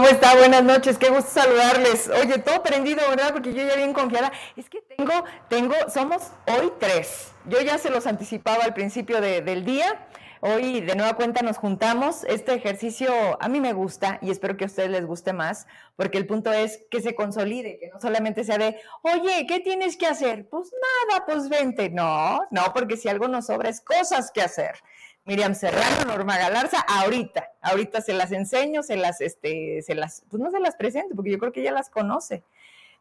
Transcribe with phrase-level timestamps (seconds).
[0.00, 0.34] ¿Cómo está?
[0.34, 2.08] Buenas noches, qué gusto saludarles.
[2.08, 3.34] Oye, todo prendido, ¿verdad?
[3.34, 4.32] Porque yo ya bien confiada.
[4.56, 5.12] Es que tengo,
[5.50, 7.32] tengo, somos hoy tres.
[7.44, 10.08] Yo ya se los anticipaba al principio del día.
[10.40, 12.24] Hoy de nueva cuenta nos juntamos.
[12.24, 16.16] Este ejercicio a mí me gusta y espero que a ustedes les guste más, porque
[16.16, 20.06] el punto es que se consolide, que no solamente sea de, oye, ¿qué tienes que
[20.06, 20.48] hacer?
[20.48, 20.72] Pues
[21.10, 21.90] nada, pues vente.
[21.90, 24.76] No, no, porque si algo nos sobra es cosas que hacer.
[25.24, 30.42] Miriam Serrano, Norma Galarza, ahorita, ahorita se las enseño, se las, este, se las, pues
[30.42, 32.42] no se las presento, porque yo creo que ella las conoce.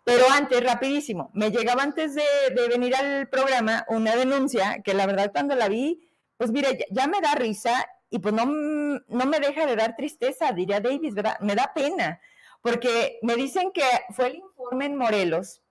[0.04, 2.24] Pero antes, rapidísimo, me llegaba antes de,
[2.68, 7.22] venir al programa una denuncia que la verdad cuando la vi, pues mire, ya, me
[7.22, 11.40] da risa y pues no, no me deja de dar tristeza, diría Davis, ¿verdad?
[11.42, 12.20] Me da pena,
[12.62, 15.62] porque me dicen que fue el informe en Morelos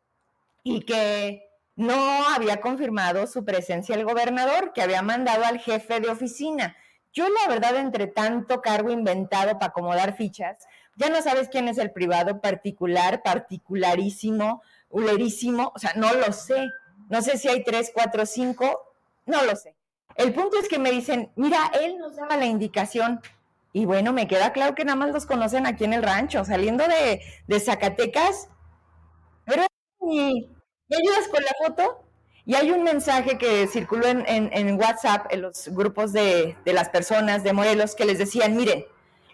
[0.62, 1.47] y que
[1.78, 6.76] no había confirmado su presencia el gobernador, que había mandado al jefe de oficina.
[7.12, 11.78] Yo la verdad, entre tanto cargo inventado para acomodar fichas, ya no sabes quién es
[11.78, 16.68] el privado particular, particularísimo, ulerísimo, o sea, no lo sé.
[17.10, 18.92] No sé si hay tres, cuatro, cinco,
[19.24, 19.76] no lo sé.
[20.16, 23.20] El punto es que me dicen, mira, él nos daba la indicación.
[23.72, 26.88] Y bueno, me queda claro que nada más los conocen aquí en el rancho, saliendo
[26.88, 28.48] de, de Zacatecas.
[29.44, 29.64] Pero
[30.88, 32.04] ¿Me ayudas con la foto?
[32.46, 37.42] Y hay un mensaje que circuló en, WhatsApp, en los grupos de, de, las personas
[37.42, 38.86] de Morelos, que les decían, miren,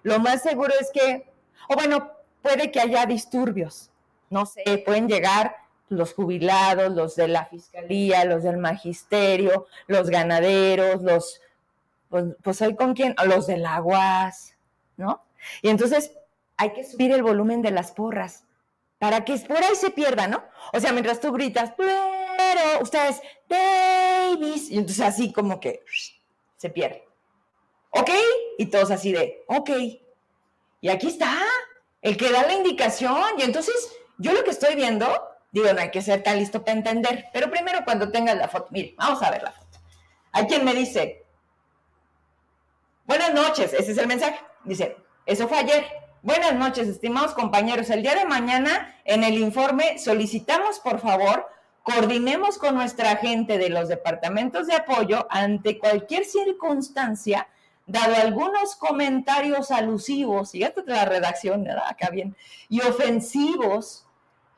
[0.02, 1.30] lo más seguro es que,
[1.68, 2.10] o bueno,
[2.42, 3.90] puede que haya disturbios,
[4.30, 5.54] no sé, pueden llegar
[5.88, 11.40] los jubilados, los de la fiscalía, los del magisterio, los ganaderos, los,
[12.08, 14.56] pues, pues con quién, los del aguas,
[14.96, 15.22] ¿no?
[15.62, 16.12] Y entonces
[16.56, 18.44] hay que subir el volumen de las porras
[19.04, 20.42] para que por ahí se pierda, ¿no?
[20.72, 21.92] O sea, mientras tú gritas, pero
[22.80, 25.84] ustedes, Davis, y entonces así como que
[26.56, 27.06] se pierde.
[27.90, 28.08] ¿Ok?
[28.56, 29.70] Y todos así de, ok.
[30.80, 31.38] Y aquí está,
[32.00, 33.14] el que da la indicación.
[33.36, 35.06] Y entonces, yo lo que estoy viendo,
[35.52, 38.68] digo, no hay que ser tan listo para entender, pero primero cuando tengas la foto,
[38.70, 39.80] mire, vamos a ver la foto.
[40.32, 41.26] Hay quien me dice,
[43.04, 44.40] buenas noches, ese es el mensaje.
[44.64, 46.03] Dice, eso fue ayer.
[46.24, 47.90] Buenas noches, estimados compañeros.
[47.90, 51.46] El día de mañana en el informe solicitamos, por favor,
[51.82, 57.46] coordinemos con nuestra gente de los departamentos de apoyo ante cualquier circunstancia,
[57.86, 61.88] dado algunos comentarios alusivos, es la redacción, ¿verdad?
[61.90, 62.34] Acá bien,
[62.70, 64.06] y ofensivos,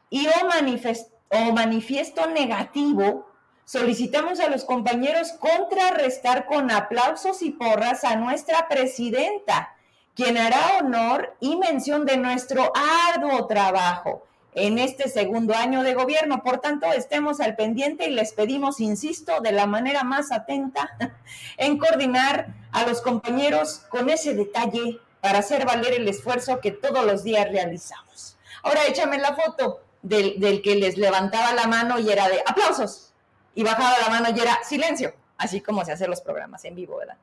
[0.09, 3.29] y o, o manifiesto negativo,
[3.65, 9.76] solicitamos a los compañeros contrarrestar con aplausos y porras a nuestra presidenta
[10.17, 12.73] quien hará honor y mención de nuestro
[13.15, 16.43] arduo trabajo en este segundo año de gobierno.
[16.43, 20.97] Por tanto, estemos al pendiente y les pedimos, insisto, de la manera más atenta,
[21.59, 27.05] en coordinar a los compañeros con ese detalle para hacer valer el esfuerzo que todos
[27.05, 28.39] los días realizamos.
[28.63, 33.13] Ahora échame la foto del, del que les levantaba la mano y era de aplausos
[33.55, 36.97] y bajaba la mano y era silencio, así como se hacen los programas en vivo,
[36.97, 37.19] ¿verdad?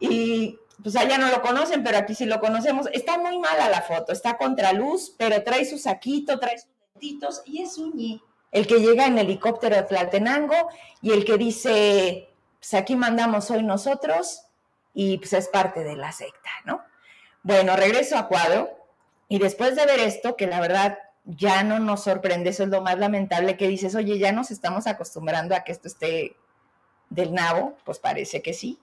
[0.00, 2.88] Y pues allá no lo conocen, pero aquí sí lo conocemos.
[2.92, 7.42] Está muy mala la foto, está contra luz, pero trae su saquito, trae sus dentitos
[7.46, 8.22] y es Uñi,
[8.52, 10.68] el que llega en helicóptero de Tlaltenango
[11.00, 12.28] y el que dice,
[12.58, 14.42] pues aquí mandamos hoy nosotros
[14.92, 16.82] y pues es parte de la secta, ¿no?
[17.42, 18.70] Bueno, regreso a cuadro
[19.28, 22.82] y después de ver esto, que la verdad ya no nos sorprende, eso es lo
[22.82, 26.36] más lamentable que dices, oye, ya nos estamos acostumbrando a que esto esté
[27.10, 28.78] del nabo, pues parece que sí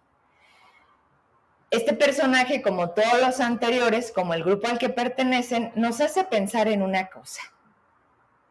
[1.73, 6.67] este personaje, como todos los anteriores, como el grupo al que pertenecen, nos hace pensar
[6.67, 7.41] en una cosa.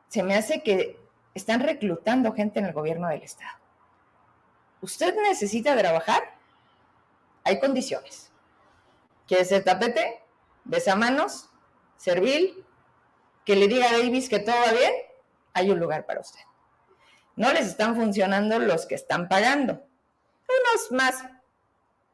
[0.08, 0.98] Se me hace que
[1.32, 3.56] están reclutando gente en el gobierno del Estado.
[4.80, 6.20] ¿Usted necesita trabajar?
[7.44, 8.32] Hay condiciones.
[9.28, 10.20] ¿Quiere ser tapete?
[10.96, 11.48] manos,
[11.96, 12.66] ¿Servil?
[13.44, 14.92] ¿Que le diga a Davis que todo va bien?
[15.54, 16.40] Hay un lugar para usted.
[17.36, 19.74] No les están funcionando los que están pagando.
[19.74, 21.24] Unos más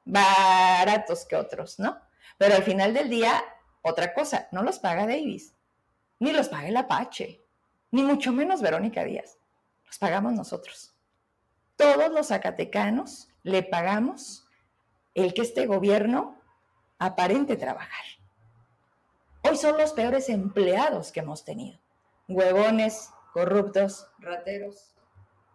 [0.08, 2.00] baratos que otros, ¿no?
[2.38, 3.44] Pero al final del día,
[3.82, 5.54] otra cosa, no los paga Davis,
[6.18, 7.44] ni los paga el Apache,
[7.90, 9.38] ni mucho menos Verónica Díaz,
[9.86, 10.94] los pagamos nosotros.
[11.76, 14.46] Todos los zacatecanos le pagamos
[15.14, 16.40] el que este gobierno
[16.98, 18.04] aparente trabajar.
[19.42, 21.78] Hoy son los peores empleados que hemos tenido.
[22.28, 24.94] Huevones, corruptos, rateros.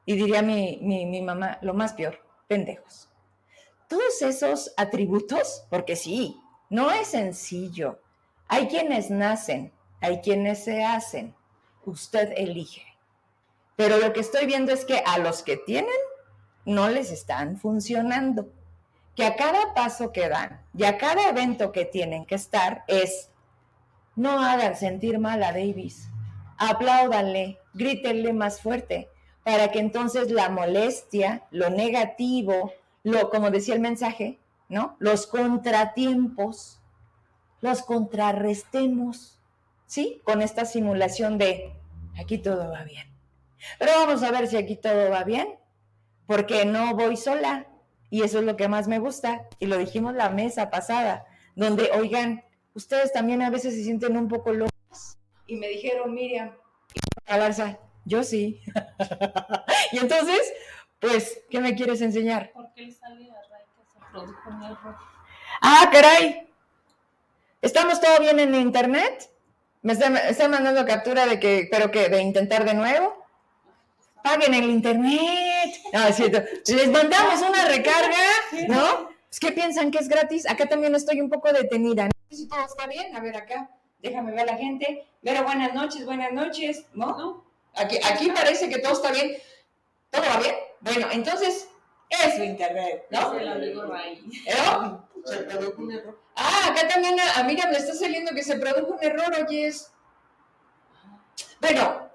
[0.05, 3.09] Y diría mi, mi, mi mamá, lo más peor, pendejos
[3.93, 7.99] todos esos atributos, porque sí, no es sencillo.
[8.47, 11.35] Hay quienes nacen, hay quienes se hacen.
[11.85, 12.83] Usted elige.
[13.75, 15.93] Pero lo que estoy viendo es que a los que tienen
[16.65, 18.51] no les están funcionando.
[19.15, 23.29] Que a cada paso que dan y a cada evento que tienen que estar es
[24.15, 26.09] no hagan sentir mal a Davis.
[26.57, 29.09] Apláudanle, grítenle más fuerte,
[29.43, 32.71] para que entonces la molestia, lo negativo,
[33.03, 34.39] lo, como decía el mensaje,
[34.69, 34.95] ¿no?
[34.99, 36.81] Los contratiempos,
[37.61, 39.39] los contrarrestemos,
[39.85, 40.21] ¿sí?
[40.23, 41.73] Con esta simulación de
[42.17, 43.13] aquí todo va bien.
[43.79, 45.47] Pero vamos a ver si aquí todo va bien,
[46.27, 47.67] porque no voy sola.
[48.09, 49.47] Y eso es lo que más me gusta.
[49.59, 54.27] Y lo dijimos la mesa pasada, donde, oigan, ustedes también a veces se sienten un
[54.27, 55.17] poco locos.
[55.47, 56.51] Y me dijeron, Miriam,
[57.25, 58.61] Galarza, yo sí.
[59.91, 60.53] y entonces,
[61.03, 62.51] pues, ¿qué me quieres enseñar?
[62.53, 64.95] Porque él sale a Ray que se produjo un error.
[65.61, 66.47] Ah, caray.
[67.61, 69.29] ¿Estamos todo bien en internet?
[69.81, 73.21] Me está, mandando captura de que, pero que, de intentar de nuevo.
[74.23, 75.75] Paguen el internet.
[75.93, 76.41] Ah, cierto.
[76.67, 78.23] Les mandamos una recarga,
[78.69, 79.09] ¿no?
[79.29, 80.49] Es que piensan que es gratis.
[80.49, 82.05] Acá también estoy un poco detenida.
[82.05, 83.13] No sé si todo está bien.
[83.13, 83.69] A ver, acá.
[83.99, 85.05] Déjame ver a la gente.
[85.21, 86.85] Pero buenas noches, buenas noches.
[86.93, 87.43] ¿No?
[87.75, 89.33] Aquí, aquí parece que todo está bien.
[90.09, 90.55] ¿Todo va bien?
[90.83, 91.69] Bueno, entonces
[92.09, 93.33] es su internet, ¿no?
[93.33, 94.23] Es el amigo Ray.
[94.65, 95.09] ¿No?
[95.25, 96.19] Se produjo un error.
[96.35, 99.91] Ah, acá también, ah, mira, me está saliendo que se produjo un error, oyes.
[101.61, 102.09] Bueno,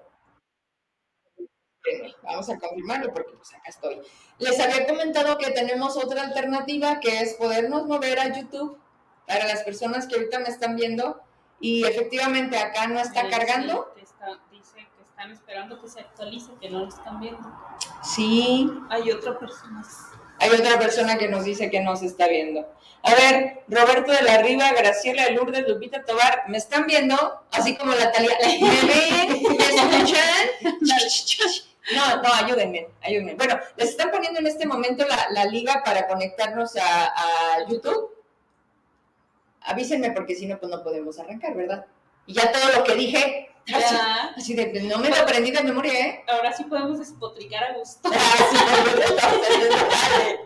[2.23, 4.03] vamos a confirmarlo porque pues acá estoy.
[4.39, 8.79] Les había comentado que tenemos otra alternativa que es podernos mover a YouTube
[9.27, 11.23] para las personas que ahorita me están viendo
[11.61, 13.91] y efectivamente acá no está cargando.
[13.97, 14.39] sí, está-
[15.19, 17.41] están esperando que se actualice, que no lo están viendo.
[18.05, 19.85] Sí, Hay otra persona.
[20.39, 22.65] hay otra persona que nos dice que no se está viendo.
[23.03, 27.17] A ver, Roberto de la Riva, Graciela Lourdes, Lupita Tobar, ¿me están viendo?
[27.51, 28.31] Así como la Talía.
[28.61, 29.43] ¿Me ven?
[29.43, 30.23] ¿Me escuchan?
[31.97, 33.35] No, no, ayúdenme, ayúdenme.
[33.35, 38.15] Bueno, les están poniendo en este momento la, la liga para conectarnos a, a YouTube.
[39.63, 41.87] Avísenme porque si no, pues no podemos arrancar, ¿verdad?
[42.27, 45.93] Y ya todo lo que dije, Ya, así de, no me lo aprendí de memoria,
[45.93, 46.25] ¿eh?
[46.29, 48.11] ahora sí podemos despotricar a gusto.
[48.19, 50.41] Ah, sí, porque estamos en el detalle.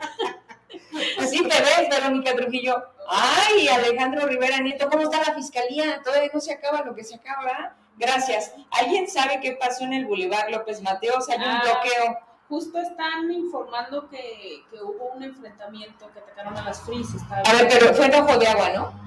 [1.18, 2.82] Así te ves, Verónica Trujillo.
[3.08, 6.00] Ay, Alejandro Rivera Nieto, ¿cómo está la fiscalía?
[6.04, 7.72] Todavía no se acaba lo que se acaba, ¿verdad?
[7.96, 8.52] Gracias.
[8.70, 11.28] ¿Alguien sabe qué pasó en el Boulevard López Mateos?
[11.28, 11.62] Hay un Ah.
[11.62, 12.18] bloqueo.
[12.48, 17.68] Justo están informando que, que hubo un enfrentamiento, que atacaron a las estaba- A ver,
[17.68, 19.01] pero fue enojo de agua, ¿no?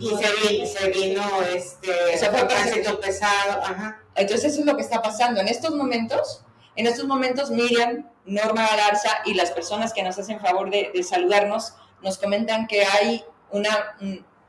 [0.00, 1.22] Y se, vi- se vino
[1.54, 4.02] este Se fue tránsito pesado, ajá.
[4.14, 5.40] Entonces eso es lo que está pasando.
[5.40, 6.42] En estos momentos,
[6.76, 11.02] en estos momentos Miriam, Norma Galarza y las personas que nos hacen favor de, de
[11.02, 13.96] saludarnos nos comentan que hay una,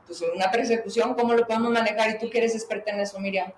[0.06, 1.14] pues, una persecución.
[1.14, 2.10] ¿Cómo lo podemos manejar?
[2.10, 3.52] Y tú que eres experta en eso, Miriam.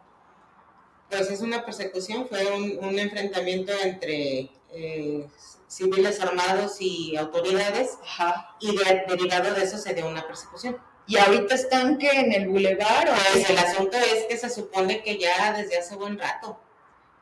[1.08, 5.26] Pues es una persecución, fue un, un enfrentamiento entre eh,
[5.66, 8.54] civiles armados y autoridades Ajá.
[8.60, 10.76] y de- derivado de eso se dio una persecución.
[11.10, 15.02] Y ahorita están que en el bulevar o Pues el asunto es que se supone
[15.02, 16.60] que ya desde hace buen rato,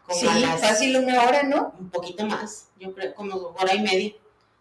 [0.07, 1.75] como Sí, las- fácil una hora, ¿no?
[1.81, 4.13] un poquito más, yo creo como hora y media,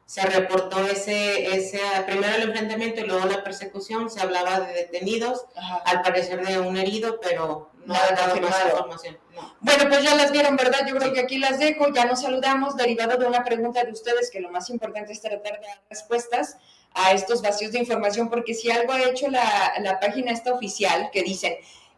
[0.05, 5.45] se reportó ese, ese, primero el enfrentamiento y luego la persecución, se hablaba de detenidos,
[5.57, 5.81] Ajá.
[5.85, 9.17] al parecer de un herido, pero no ha dado más información.
[9.35, 9.55] No.
[9.59, 10.87] Bueno, pues ya las vieron, ¿verdad?
[10.87, 11.89] Yo creo que aquí las dejo.
[11.93, 15.59] Ya nos saludamos, derivado de una pregunta de ustedes, que lo más importante es tratar
[15.59, 16.55] de dar respuestas
[16.93, 21.09] a estos vacíos de información, porque si algo ha hecho la, la página esta oficial,
[21.11, 21.55] que dicen,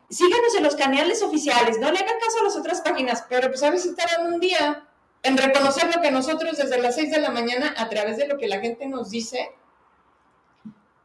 [0.09, 3.63] síganos en los canales oficiales, no le hagan caso a las otras páginas, pero pues
[3.63, 4.85] a veces tardan un día
[5.23, 8.37] en reconocer lo que nosotros desde las 6 de la mañana, a través de lo
[8.37, 9.51] que la gente nos dice,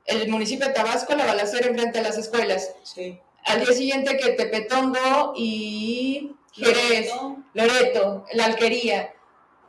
[0.07, 3.19] el municipio de Tabasco, la balacera enfrente de las escuelas, Sí.
[3.47, 9.14] al día siguiente que Tepetongo y Jerez, Loreto, Loreto, la alquería.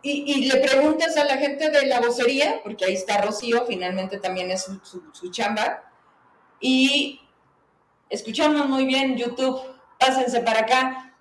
[0.07, 4.19] Y, y le preguntas a la gente de la vocería, porque ahí está Rocío, finalmente
[4.19, 5.91] también es su, su- su chamba,
[6.59, 7.19] y
[8.09, 9.59] escuchamos muy bien YouTube,
[9.99, 11.15] pásense para acá,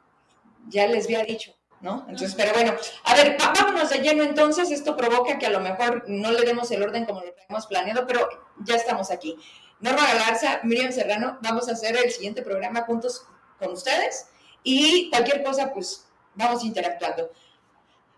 [0.69, 2.05] ya les había dicho, ¿no?
[2.11, 2.75] Entonces, pero bueno,
[3.05, 6.71] a ver, vámonos de lleno entonces, esto provoca que a lo mejor no le demos
[6.71, 8.29] el orden como lo tenemos planeado, pero
[8.67, 9.35] ya estamos aquí.
[9.81, 13.27] Norma Galarza, Miriam Serrano, vamos a hacer el siguiente programa juntos
[13.59, 14.27] con ustedes
[14.63, 17.31] y cualquier cosa, pues vamos interactuando.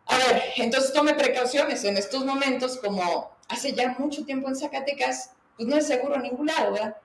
[0.07, 5.33] A ver, entonces tome precauciones en estos momentos, como hace ya mucho tiempo en Zacatecas,
[5.57, 6.97] pues no es seguro en ningún lado, ¿verdad?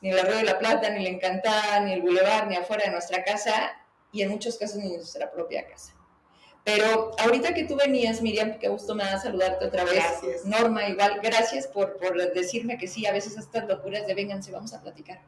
[0.00, 2.90] Ni el Arroyo de la Plata, ni la Encantada, ni el Boulevard, ni afuera de
[2.90, 3.72] nuestra casa,
[4.12, 5.92] y en muchos casos ni en nuestra propia casa.
[6.66, 9.94] Pero ahorita que tú venías, Miriam, qué gusto me da saludarte otra vez.
[9.94, 10.44] Gracias.
[10.44, 14.74] Norma, igual, gracias por, por decirme que sí, a veces estas locuras de vénganse, vamos
[14.74, 15.20] a platicar.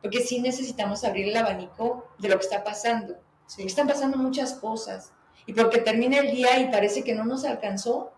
[0.00, 3.16] Porque sí necesitamos abrir el abanico de lo que está pasando.
[3.46, 3.64] Sí.
[3.64, 5.12] Están pasando muchas cosas.
[5.48, 8.12] Y porque termina el día y parece que no nos alcanzó.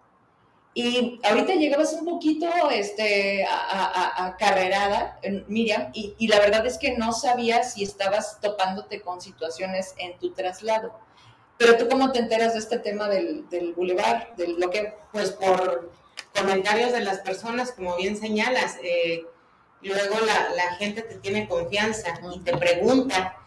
[0.74, 6.66] Y ahorita llegabas un poquito este, a, a, a carrerada, Miriam, y, y, la verdad
[6.66, 10.92] es que no sabías si estabas topándote con situaciones en tu traslado.
[11.56, 14.92] Pero tú, ¿cómo te enteras de este tema del, del bulevar, del bloqueo?
[15.12, 15.92] Pues por
[16.36, 18.76] comentarios de las personas, como bien señalas.
[18.82, 19.24] Eh,
[19.82, 23.39] luego la, la, gente te tiene confianza y te pregunta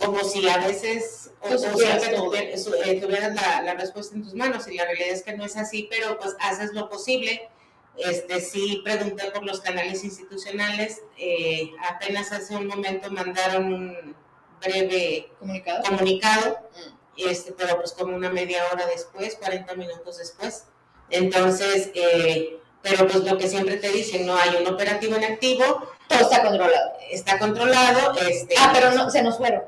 [0.00, 4.74] como si a veces o, pues eh, tuvieras la, la, respuesta en tus manos y
[4.74, 7.48] la realidad es que no es así, pero pues haces lo posible.
[7.96, 14.16] Este, sí pregunté por los canales institucionales, eh, apenas hace un momento mandaron un
[14.60, 17.28] breve comunicado, comunicado mm.
[17.28, 20.64] este, pero pues como una media hora después, 40 minutos después.
[21.10, 25.86] Entonces, eh, pero pues lo que siempre te dicen, no hay un operativo en activo.
[26.08, 26.92] Todo está controlado.
[27.10, 28.14] Está controlado.
[28.26, 29.62] Este, ah, pero no, se nos fueron.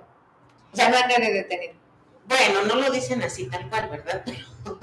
[0.72, 1.74] O sea, no hay nadie detenido.
[2.24, 4.24] Bueno, no lo dicen así tal cual, ¿verdad?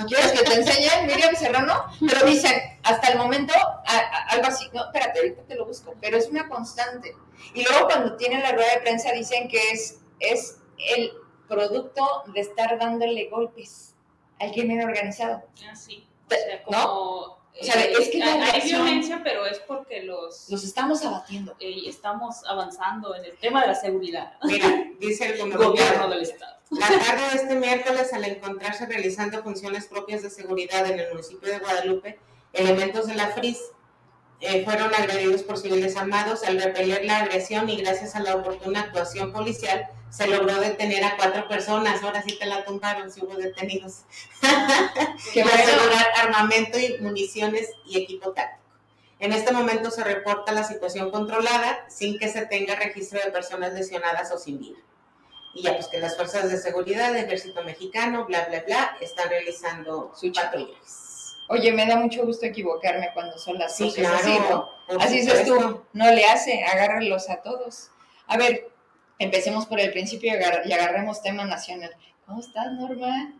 [0.08, 1.86] ¿Quieres que te enseñe, Miriam Serrano?
[2.00, 2.53] Pero dicen,
[2.84, 3.53] hasta el momento,
[4.27, 7.15] algo así, no, espérate, ahorita te lo busco, pero es una constante.
[7.53, 11.13] Y luego cuando tienen la rueda de prensa dicen que es, es el
[11.48, 13.96] producto de estar dándole golpes
[14.39, 15.43] al crimen organizado.
[15.67, 16.08] Ah, sí.
[16.27, 16.77] O sea, como...
[16.77, 17.38] ¿No?
[17.61, 20.49] O sea, es que hay, hay violencia, pero es porque los...
[20.49, 21.55] Los estamos abatiendo.
[21.59, 24.33] Eh, estamos avanzando en el tema de la seguridad.
[24.43, 26.57] Mira, dice el gobierno del Estado.
[26.71, 31.49] La tarde de este miércoles, al encontrarse realizando funciones propias de seguridad en el municipio
[31.49, 32.19] de Guadalupe,
[32.53, 33.59] elementos de la FRIS
[34.41, 36.43] eh, fueron agredidos por civiles armados.
[36.43, 41.17] Al repeler la agresión y gracias a la oportuna actuación policial, se logró detener a
[41.17, 42.01] cuatro personas.
[42.03, 44.03] Ahora sí te la tumbaron, si hubo detenidos.
[45.34, 48.60] que va a asegurar armamento y municiones y equipo táctico.
[49.19, 53.74] En este momento se reporta la situación controlada sin que se tenga registro de personas
[53.74, 54.79] lesionadas o sin vida.
[55.53, 60.13] Y ya pues que las fuerzas de seguridad, ejército mexicano, bla, bla, bla, están realizando
[60.15, 61.08] su patrullas.
[61.51, 64.69] Oye, me da mucho gusto equivocarme cuando son las sí, cosas así, ¿no?
[64.99, 67.89] Así es tú, no le hace, agárralos a todos.
[68.27, 68.69] A ver,
[69.17, 71.89] empecemos por el principio y, agarremos tema nacional.
[72.27, 73.33] ¿Cómo estás, Norma?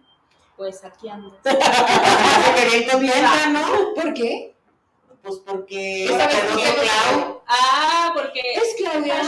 [0.58, 1.38] Pues aquí ando.
[3.52, 3.94] ¿no?
[3.94, 4.56] ¿Por qué?
[5.22, 6.08] Pues porque...
[6.08, 7.44] Clau.
[7.48, 8.42] Ah, porque...
[8.56, 9.22] ¿Es Claudia?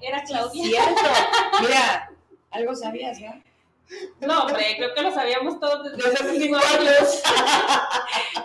[0.00, 0.64] era Claudia.
[0.64, 1.02] Cierto.
[1.60, 2.10] Mira,
[2.50, 3.51] algo sabías, ¿no?
[4.20, 7.22] No, hombre, creo que lo sabíamos todos desde, desde hace cinco años.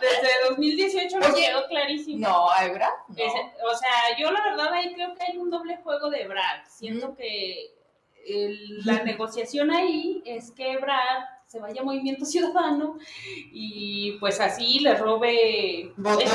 [0.01, 2.27] desde 2018 nos quedó clarísimo.
[2.27, 2.89] No, ¿verdad?
[3.07, 3.15] No.
[3.15, 6.65] o sea, yo la verdad ahí creo que hay un doble juego de Brad.
[6.67, 7.73] Siento que
[8.25, 12.97] el, la negociación ahí es que Brad se vaya a Movimiento Ciudadano
[13.53, 16.29] y pues así le robe votos.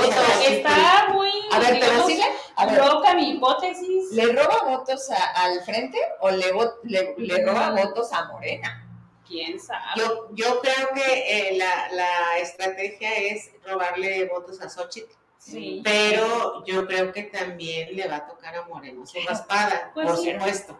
[0.48, 2.24] Está, muy a ver, pero sigue.
[2.56, 4.10] A ver, loca mi hipótesis.
[4.12, 6.46] ¿Le roba votos a, al frente o le,
[6.84, 8.81] le, le roba votos a Morena?
[9.26, 9.84] Quién sabe.
[9.96, 15.12] Yo, yo creo que eh, la, la, estrategia es robarle votos a Xochitl.
[15.38, 15.80] Sí.
[15.82, 20.16] Pero yo creo que también le va a tocar a Morena su raspada, pues por
[20.18, 20.32] sí.
[20.32, 20.78] supuesto.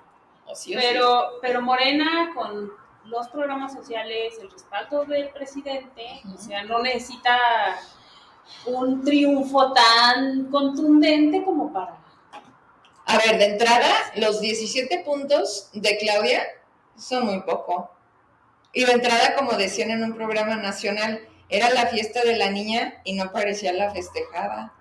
[0.55, 1.37] Sí, pero, sí.
[1.43, 2.71] pero Morena con
[3.07, 6.35] los programas sociales, el respaldo del presidente, uh -huh.
[6.35, 7.37] o sea, no necesita
[8.67, 11.99] un triunfo tan contundente como para...
[13.07, 16.43] A ver, de entrada, los 17 puntos de Claudia
[16.97, 17.91] son muy poco.
[18.73, 23.01] Y de entrada, como decían en un programa nacional, era la fiesta de la niña
[23.05, 24.73] y no parecía la festejada.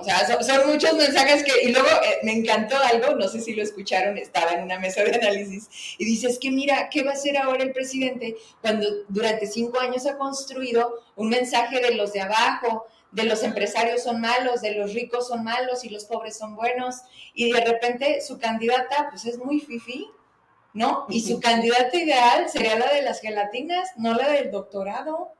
[0.00, 3.52] O sea, son, muchos mensajes que, y luego eh, me encantó algo, no sé si
[3.52, 7.14] lo escucharon, estaba en una mesa de análisis, y dice, que mira, ¿qué va a
[7.14, 12.22] hacer ahora el presidente cuando durante cinco años ha construido un mensaje de los de
[12.22, 16.56] abajo, de los empresarios son malos, de los ricos son malos y los pobres son
[16.56, 17.02] buenos,
[17.34, 20.08] y de repente su candidata, pues es muy fifi,
[20.72, 21.06] ¿no?
[21.08, 25.32] Y su candidata ideal sería la de las gelatinas, no la del doctorado.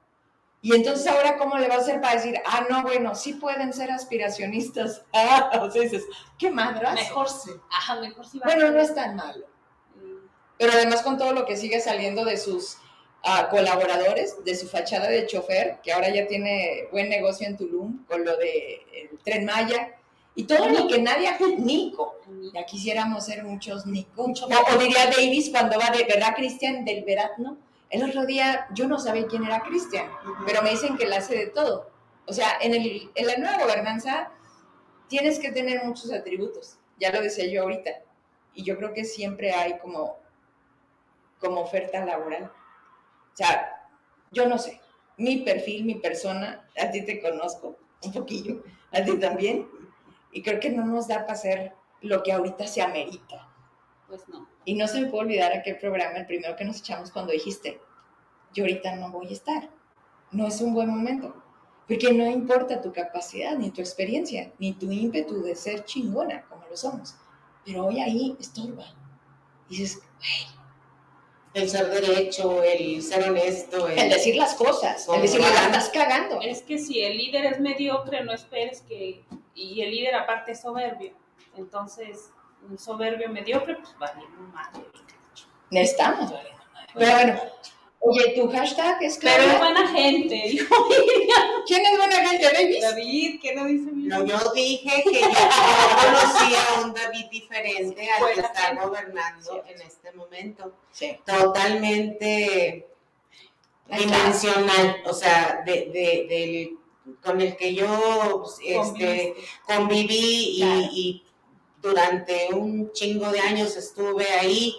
[0.63, 3.73] Y entonces ahora, ¿cómo le va a hacer para decir, ah, no, bueno, sí pueden
[3.73, 5.03] ser aspiracionistas?
[5.13, 6.05] Ah, o sea, dices,
[6.39, 6.95] qué madrazo.
[6.95, 7.51] Mejor sí.
[7.71, 8.41] Ajá, mejor sí.
[8.45, 9.47] Bueno, no es tan malo.
[10.59, 12.77] Pero además con todo lo que sigue saliendo de sus
[13.25, 18.05] uh, colaboradores, de su fachada de chofer, que ahora ya tiene buen negocio en Tulum,
[18.05, 19.95] con lo de el Tren Maya,
[20.35, 22.17] y todo lo que nadie hace, Nico.
[22.55, 24.29] Ya quisiéramos ser muchos Nico.
[24.29, 26.85] Mucho o, o, diría Davis cuando va de, ¿verdad, Cristian?
[26.85, 27.59] Del Veratno.
[27.89, 30.45] El otro día yo no sabía quién era Cristian, uh -huh.
[30.47, 31.91] pero me dicen que él hace de todo.
[32.27, 34.31] O sea, en, el, en la nueva gobernanza
[35.09, 36.79] tienes que tener muchos atributos.
[37.01, 37.91] Ya lo decía yo ahorita.
[38.55, 40.17] Y yo creo que siempre hay como,
[41.41, 42.45] como oferta laboral.
[42.45, 43.89] O sea,
[44.31, 44.81] yo no sé.
[45.17, 49.69] Mi perfil, mi persona, a ti te conozco un poquillo, a ti también
[50.33, 53.49] y creo que no nos da para hacer lo que ahorita se amerita.
[54.09, 54.49] Pues no.
[54.65, 57.81] Y no se me puede olvidar aquel programa, el primero que nos echamos cuando dijiste,
[58.53, 59.71] yo ahorita no voy a estar.
[60.33, 61.35] No es un buen momento.
[61.89, 66.65] Porque no importa tu capacidad, ni tu experiencia, ni tu ímpetu de ser chingona, como
[66.69, 67.17] lo somos.
[67.65, 68.85] Pero hoy ahí estorba.
[69.69, 70.61] Y dices, güey,
[71.53, 75.89] El ser derecho, el ser honesto, el, el decir las cosas, el decir, la estás
[75.89, 76.41] cagando.
[76.41, 79.25] Es que si el líder es mediocre, no esperes que.
[79.61, 81.13] Y el líder, aparte, es soberbio.
[81.57, 82.31] Entonces,
[82.69, 84.81] un soberbio mediocre, pues vale, no madre.
[85.71, 86.87] Estamos valiendo madre.
[86.95, 87.41] Pero bueno,
[88.01, 90.35] oye, tu hashtag es Pero es buena gente.
[90.49, 90.75] dijo
[91.67, 92.83] ¿Quién es buena gente, babies?
[92.83, 98.11] David, ¿qué no dice mi No, yo dije que yo conocía a un David diferente
[98.11, 100.73] al que está gobernando en este momento.
[100.91, 101.19] Sí.
[101.25, 102.87] Totalmente
[103.87, 106.79] dimensional, o sea, de, de- del,
[107.23, 109.35] con el que yo pues, este,
[109.67, 110.81] conviví y, Claro.
[110.93, 111.25] y
[111.83, 114.75] durante un chingo de años estuve ahí,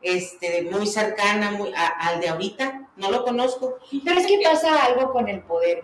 [0.00, 3.78] este, muy cercana muy, a- al de ahorita, no lo conozco.
[4.04, 5.82] Pero es que pasa algo con el poder.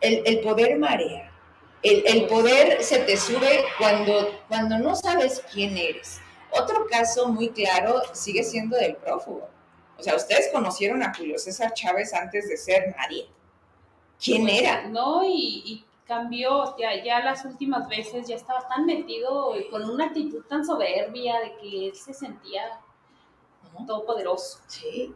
[0.00, 1.30] El, el poder marea.
[1.82, 6.20] El, el poder se te sube cuando, cuando no sabes quién eres.
[6.50, 9.48] Otro caso muy claro sigue siendo del prófugo.
[9.98, 13.26] O sea, ustedes conocieron a Julio César Chávez antes de ser nadie.
[14.22, 14.88] ¿Quién Pues, era?
[14.88, 19.88] No, y, y cambió, ya, ya las últimas veces ya estaba tan metido y con
[19.88, 22.62] una actitud tan soberbia de que él se sentía
[23.78, 23.86] ¿No?
[23.86, 24.58] todopoderoso.
[24.66, 25.14] Sí.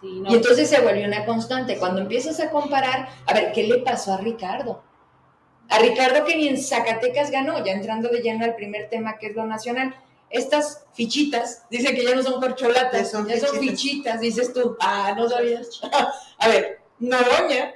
[0.00, 1.76] Sí, no, Y entonces se volvió una constante.
[1.78, 4.82] Cuando empiezas a comparar, a ver, ¿qué le pasó a Ricardo?
[5.68, 9.26] A Ricardo que ni en Zacatecas ganó, ya entrando de lleno al primer tema que
[9.28, 9.94] es lo nacional.
[10.30, 13.70] Estas fichitas, dicen que ya no son corcholatas, Ya son ya son fichitas.
[13.70, 15.80] fichitas, dices tú, ah, no sabías.
[16.38, 17.74] a ver, Noroña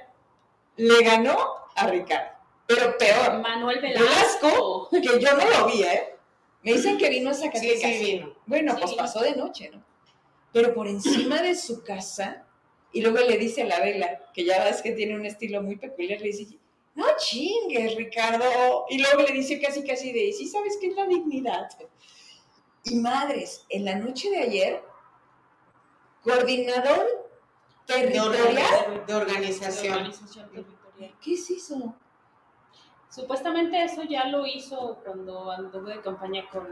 [0.77, 1.37] le ganó
[1.75, 2.31] a Ricardo,
[2.67, 4.89] pero peor, Manuel Velasco.
[4.91, 5.17] Velasco.
[5.17, 6.15] que yo no lo vi, ¿eh?
[6.63, 7.79] Me dicen que vino a Sí, Zacatecas.
[7.91, 8.33] sí, vino.
[8.45, 8.79] Bueno, Sí.
[8.81, 9.83] pues pasó de noche, ¿no?
[10.51, 12.45] Pero por encima de su casa,
[12.91, 15.75] y luego le dice a la vela, que ya ves que tiene un estilo muy
[15.75, 16.57] peculiar, le dice,
[16.95, 18.85] no chingues, Ricardo.
[18.89, 21.67] Y luego le dice casi, casi de, sí sabes qué es la dignidad.
[22.85, 24.81] Y madres, en la noche de ayer,
[26.23, 27.24] coordinador
[27.85, 30.11] territorial, de de organización.
[30.11, 31.13] territorial.
[31.21, 31.93] ¿qué es eso?
[33.09, 36.67] Supuestamente eso ya lo hizo cuando anduvo de campaña con,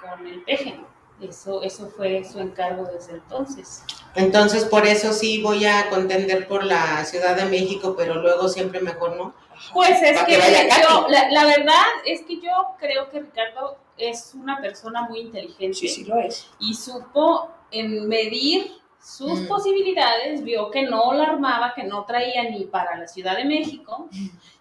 [0.00, 0.80] con el peje.
[1.20, 3.84] Eso, eso fue su encargo desde entonces.
[4.14, 8.80] Entonces, por eso sí voy a contender por la Ciudad de México, pero luego siempre
[8.80, 9.34] mejor no.
[9.72, 14.60] Pues es que, yo, la, la verdad es que yo creo que Ricardo es una
[14.60, 16.50] persona muy inteligente Sí, sí lo es.
[16.58, 19.48] y supo en medir sus Mm.
[19.48, 24.08] posibilidades, vio que no la armaba, que no traía ni para la Ciudad de México.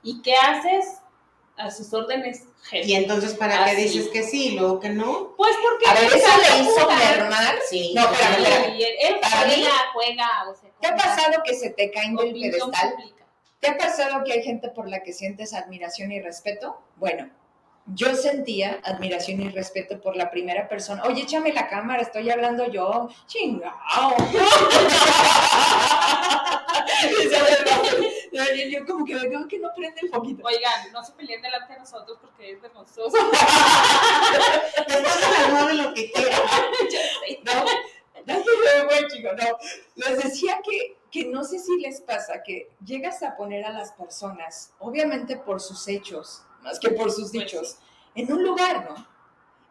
[0.03, 0.97] ¿Y qué haces?
[1.57, 2.87] A sus órdenes, jefe.
[2.87, 5.35] Y entonces, ¿para Ah, qué dices que sí y luego que no?
[5.37, 7.55] Pues porque A ver, eso le hizo mermar.
[7.69, 7.93] Sí.
[7.93, 8.43] No, claro.
[8.43, 8.75] espérame.
[8.79, 12.93] Y él, juega, juega, o sea, ¿Te ha pasado que se te caen del pedestal?
[12.95, 13.25] pública.
[13.59, 16.81] ¿Te ha pasado que hay gente por la que sientes admiración y respeto?
[16.95, 17.29] Bueno,
[17.93, 21.03] yo sentía admiración y respeto por la primera persona.
[21.05, 23.09] Oye, échame la cámara, estoy hablando yo.
[23.27, 23.71] Chingao.
[28.69, 30.43] yo, como que veo que no prende el poquito.
[30.45, 33.17] Oigan, no se peleen delante de nosotros porque es vergonzoso.
[34.87, 36.39] Después de lo que quieras.
[37.43, 37.65] No,
[38.25, 38.43] no, no,
[38.85, 39.57] buen chico, no.
[39.95, 43.93] Les decía que, que no sé si les pasa que llegas a poner a las
[43.93, 47.77] personas, obviamente por sus hechos, más que por sus Pues dichos,
[48.15, 49.07] en un lugar, ¿no?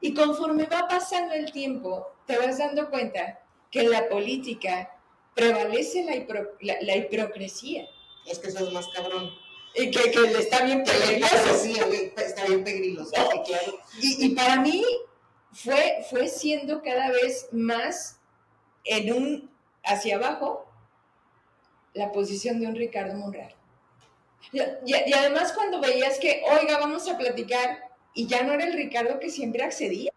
[0.01, 4.97] Y conforme va pasando el tiempo, te vas dando cuenta que en la política
[5.35, 7.87] prevalece la, hipro- la, la hipocresía.
[8.27, 9.31] Es que eso es más cabrón.
[9.75, 11.55] Y que, que está bien peligroso.
[11.63, 11.75] Sí,
[12.17, 13.79] está bien pegriloso, sí, claro.
[14.01, 14.85] Y, y para mí
[15.53, 18.19] fue, fue siendo cada vez más
[18.85, 19.51] en un
[19.85, 20.67] hacia abajo
[21.95, 23.55] la posición de un Ricardo Monreal.
[24.53, 29.19] Y, además cuando veías que, oiga, vamos a platicar, y ya no era el Ricardo
[29.21, 30.13] que siempre accedía,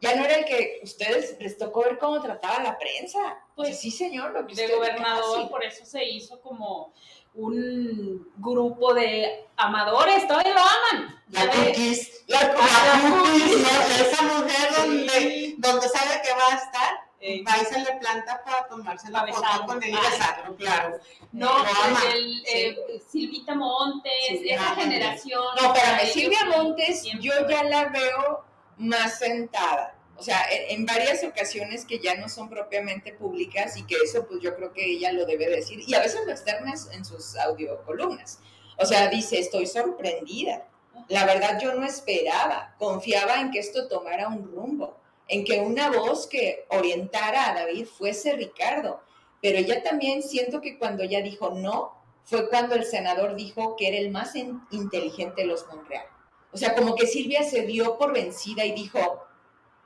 [0.00, 3.20] ya no era el que ustedes les tocó ver cómo trataba la prensa.
[3.54, 5.48] Pues sí, señor, lo que de gobernador, casi.
[5.48, 6.92] por eso se hizo como
[7.34, 11.22] un grupo de amadores, todavía lo aman.
[11.30, 12.24] La cookies.
[12.26, 14.04] La La cookies, ¿no?
[14.04, 18.42] Esa mujer donde, donde sabe que va a estar, Eh, va y se le planta
[18.44, 19.92] para tomarse la foto con Ay.
[19.92, 20.98] besarlo, claro.
[21.30, 22.76] No, pues el, eh,
[23.08, 24.12] Silvita Montes,
[24.44, 25.44] esa ah, generación.
[25.60, 27.28] No, espérame, Silvia Montes, siempre.
[27.28, 28.44] yo ya la veo
[28.78, 29.94] más sentada.
[30.16, 34.26] O sea, en, en varias ocasiones que ya no son propiamente públicas y que eso
[34.26, 35.80] pues yo creo que ella lo debe decir.
[35.86, 38.40] Y a veces lo externas en sus audiocolumnas.
[38.78, 40.66] O sea, dice, estoy sorprendida.
[41.08, 44.98] La verdad yo no esperaba, confiaba en que esto tomara un rumbo,
[45.32, 49.00] en que una voz que orientara a David fuese Ricardo.
[49.40, 53.88] Pero ya también siento que cuando ya dijo no, fue cuando el senador dijo que
[53.88, 56.04] era el más in- inteligente de los Monreal.
[56.52, 59.24] O sea, como que Silvia se dio por vencida y dijo,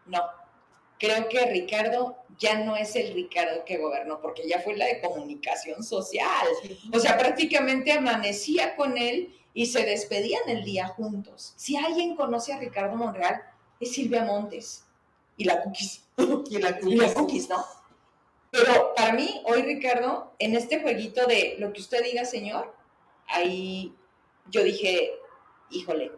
[0.06, 0.20] no,
[0.98, 5.00] creo que Ricardo ya no es el Ricardo que gobernó, porque ya fue la de
[5.00, 6.44] comunicación social.
[6.92, 11.54] O sea, prácticamente amanecía con él y se despedían el día juntos.
[11.54, 13.42] Si alguien conoce a Ricardo Monreal,
[13.78, 14.82] es Silvia Montes
[15.36, 16.02] y la Cookies.
[16.50, 17.64] Y la Y la Cookies, ¿no?
[18.50, 22.74] Pero para mí, hoy, Ricardo, en este jueguito de lo que usted diga, señor,
[23.26, 23.94] ahí
[24.50, 25.12] yo dije,
[25.70, 26.12] híjole,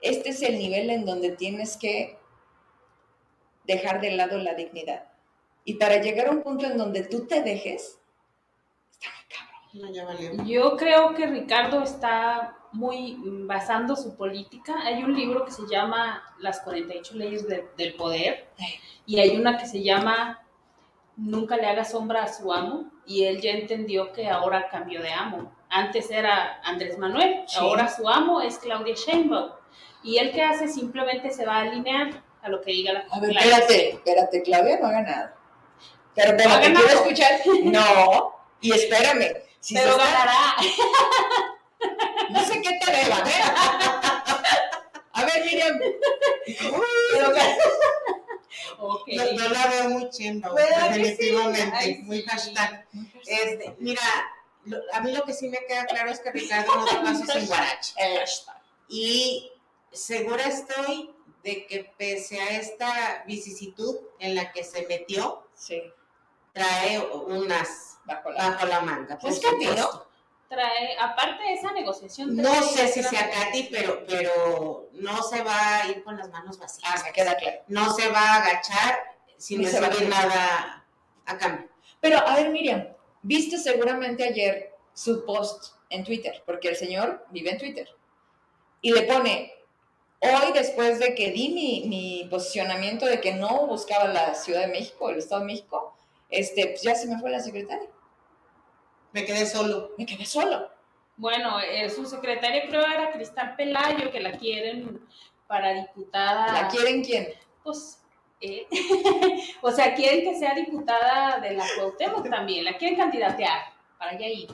[0.00, 2.18] este es el nivel en donde tienes que
[3.64, 5.12] dejar de lado la dignidad.
[5.64, 7.98] Y para llegar a un punto en donde tú te dejes.
[9.74, 10.30] No, ya valió.
[10.44, 14.74] Yo creo que Ricardo está muy basando su política.
[14.84, 18.48] Hay un libro que se llama Las 48 leyes de- del poder
[19.06, 20.38] y hay una que se llama
[21.16, 25.12] Nunca le haga sombra a su amo y él ya entendió que ahora cambió de
[25.12, 25.52] amo.
[25.68, 27.58] Antes era Andrés Manuel, Sí.
[27.60, 29.50] ahora su amo es Claudia Sheinbaum.
[30.02, 33.20] Y él que hace simplemente se va a alinear a lo que diga la A
[33.20, 35.36] ver, espérate, espérate, Claudia no haga nada.
[36.14, 36.86] Pero, pero ¿Ha te ganado?
[36.86, 37.30] quiero escuchar.
[37.64, 39.32] No, y espérame.
[39.62, 40.56] Si Pero ganará.
[42.30, 43.42] No sé qué te deba, a ver.
[45.12, 45.78] A ver, Miriam.
[47.12, 47.56] Pero ganará.
[48.78, 49.08] Ok.
[49.14, 51.00] No, no la veo muy chimba, ¿Verdad que sí?
[51.02, 51.76] definitivamente.
[51.76, 52.26] Ay, muy sí.
[52.28, 52.86] hashtag.
[53.26, 54.02] Este, mira,
[54.64, 57.24] lo- a mí lo que sí me queda claro es que Ricardo no da paso
[57.26, 57.94] sin guarache.
[57.98, 58.24] Eh,
[58.88, 59.52] Y
[59.92, 61.10] segura estoy
[61.44, 65.82] de que pese a esta vicisitud en la que se metió, sí,
[66.52, 68.50] trae unas bajo la.
[68.50, 69.18] bajo la manga.
[69.18, 70.12] por Es Katy, ¿no?
[70.48, 72.36] trae, aparte de esa negociación.
[72.36, 73.30] No sé si sea.
[73.30, 76.90] Katy, pero, pero no se va a ir con las manos vacías.
[76.94, 77.62] Ah, me queda claro.
[77.68, 78.98] No se va a agachar
[79.38, 80.14] sin Ni se va a recibir ir.
[80.14, 80.84] nada
[81.24, 81.68] a cambio.
[82.00, 82.86] Pero, a ver, Miriam,
[83.22, 87.88] viste seguramente ayer su post en Twitter, porque el señor vive en Twitter.
[88.82, 89.54] Y le pone,
[90.20, 94.66] hoy después de que di mi, mi posicionamiento de que no buscaba la Ciudad de
[94.66, 95.96] México, el Estado de México,
[96.32, 97.88] este, pues ya se me fue la secretaria.
[99.12, 99.92] Me quedé solo.
[99.98, 100.70] Me quedé solo.
[101.16, 105.00] Bueno, eh, su secretaria creo era Cristal Pelayo, que la quieren
[105.46, 106.52] para diputada.
[106.52, 107.28] ¿La quieren quién?
[107.62, 108.02] Pues,
[108.40, 108.66] eh,
[109.62, 114.28] o sea, quieren que sea diputada de la Cuauhtémoc también, la quieren candidatear para allá
[114.28, 114.50] ir.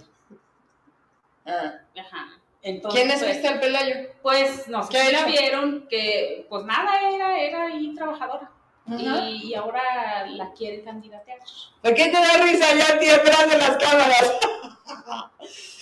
[1.46, 1.74] Ah.
[1.96, 2.40] Ajá.
[2.60, 3.94] Entonces, ¿Quién es pues, Cristal Pelayo?
[4.20, 8.50] Pues no sé ¿Qué vieron que, pues nada, era, era ahí trabajadora.
[8.90, 11.38] Y, y ahora la quieren candidatear.
[11.82, 14.32] ¿Por qué te da risa ya a ti detrás de las cámaras?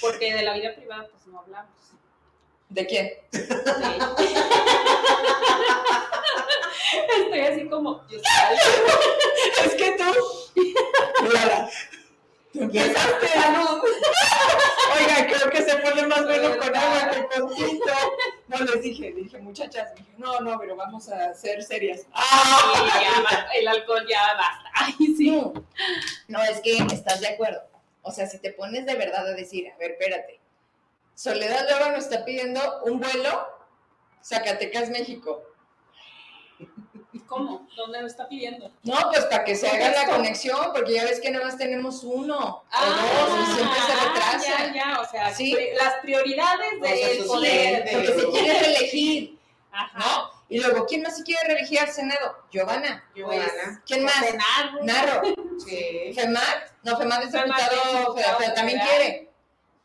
[0.01, 1.71] Porque de la vida privada, pues no hablamos.
[2.69, 3.11] ¿De quién?
[3.33, 3.41] Sí.
[7.19, 8.19] Estoy así como, yo
[9.65, 10.05] Es que tú.
[11.23, 11.71] Mírala.
[12.59, 13.83] Empezaste, salud.
[14.97, 17.93] Oiga, creo que se pone más bueno con agua que con tinto.
[18.49, 22.01] No les dije, dije, muchachas, dije, no, no, pero vamos a ser serias.
[22.01, 23.01] Sí, ¡Ah!
[23.01, 24.71] ya el alcohol ya basta.
[24.75, 25.31] Ay, sí.
[25.31, 25.53] No,
[26.29, 27.63] no, es que estás de acuerdo.
[28.03, 30.41] O sea, si te pones de verdad a decir, a ver, espérate.
[31.15, 33.57] Soledad Lora nos está pidiendo un vuelo
[34.23, 35.43] Zacatecas, México.
[37.27, 37.67] ¿Cómo?
[37.77, 38.71] ¿Dónde lo está pidiendo?
[38.83, 42.03] No, pues para que se haga la conexión, porque ya ves que nada más tenemos
[42.05, 44.67] uno o Ah, dos y siempre se retrasa.
[44.69, 45.57] Ya, ya, o sea, Sí.
[45.77, 47.73] las prioridades O sea, del poder.
[47.85, 47.95] lentes.
[47.95, 49.39] Porque se quiere reelegir,
[49.73, 49.99] Ajá.
[49.99, 50.37] ¿no?
[50.49, 52.37] Y luego, ¿quién más se quiere reelegir al Senado?
[52.53, 53.05] Giovanna.
[53.15, 53.83] Giovanna.
[53.87, 54.15] ¿Quién más?
[54.83, 55.23] Narro.
[55.67, 56.13] Sí.
[56.15, 56.43] ¿Femad?
[56.85, 59.31] No, Femad es diputado, pero también quiere.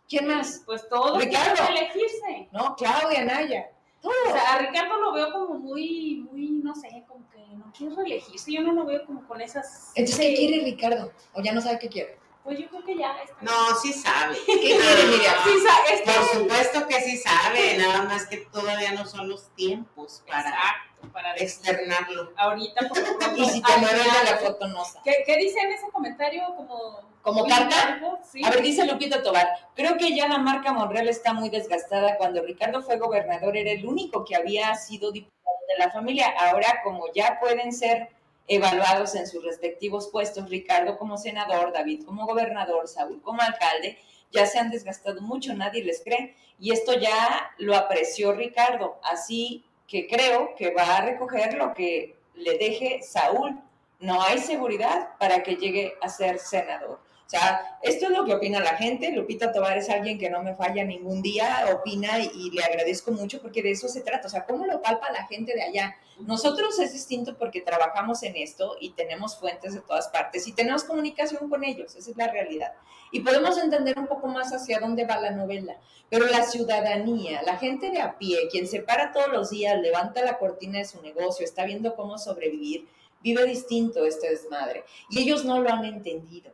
[0.07, 0.61] ¿Quién más?
[0.65, 1.55] Pues todos Ricardo.
[1.55, 2.49] quieren elegirse.
[2.51, 3.69] No, Claudia Naya.
[4.03, 7.95] O sea, a Ricardo lo veo como muy, muy, no sé, como que no quiere
[7.95, 8.51] reelegirse.
[8.51, 9.91] Yo no lo veo como con esas.
[9.95, 11.11] Entonces, ¿qué quiere Ricardo?
[11.33, 12.17] ¿O ya no sabe qué quiere?
[12.43, 13.37] Pues yo creo que ya está.
[13.41, 14.35] No, sí sabe.
[14.47, 15.35] ¿Qué quiere, Miriam?
[15.43, 20.49] Sí, Por supuesto que sí sabe, nada más que todavía no son los tiempos para
[20.49, 22.33] Exacto, para externarlo.
[22.37, 23.35] Ahorita, por pronto.
[23.37, 25.01] Y si te mueves de la foto, no sabe.
[25.03, 26.43] ¿Qué, ¿Qué dice en ese comentario?
[26.55, 28.19] Como, ¿Como carta?
[28.23, 28.43] Sí.
[28.43, 32.17] A ver, dice Lupita Tobar, creo que ya la marca Monreal está muy desgastada.
[32.17, 36.33] Cuando Ricardo fue gobernador era el único que había sido diputado de la familia.
[36.39, 38.09] Ahora, como ya pueden ser
[38.47, 43.97] evaluados en sus respectivos puestos, Ricardo como senador, David como gobernador, Saúl como alcalde,
[44.31, 46.35] ya se han desgastado mucho, nadie les cree.
[46.59, 52.15] Y esto ya lo apreció Ricardo, así que creo que va a recoger lo que
[52.35, 53.59] le deje Saúl.
[53.99, 56.99] No hay seguridad para que llegue a ser senador.
[57.31, 59.09] O sea, esto es lo que opina la gente.
[59.13, 63.41] Lupita Tobar es alguien que no me falla ningún día, opina y, le agradezco mucho
[63.41, 64.27] porque de eso se trata.
[64.27, 65.95] O sea, ¿cómo lo palpa la gente de allá?
[66.19, 70.83] Nosotros es distinto porque trabajamos en esto y tenemos fuentes de todas partes y tenemos
[70.83, 72.73] comunicación con ellos, esa es la realidad.
[73.13, 75.77] Y podemos entender un poco más hacia dónde va la novela.
[76.09, 80.21] Pero la ciudadanía, la gente de a pie, quien se para todos los días, levanta
[80.21, 82.89] la cortina de su negocio, está viendo cómo sobrevivir,
[83.21, 84.83] vive distinto este desmadre.
[85.09, 86.51] Y ellos no lo han entendido.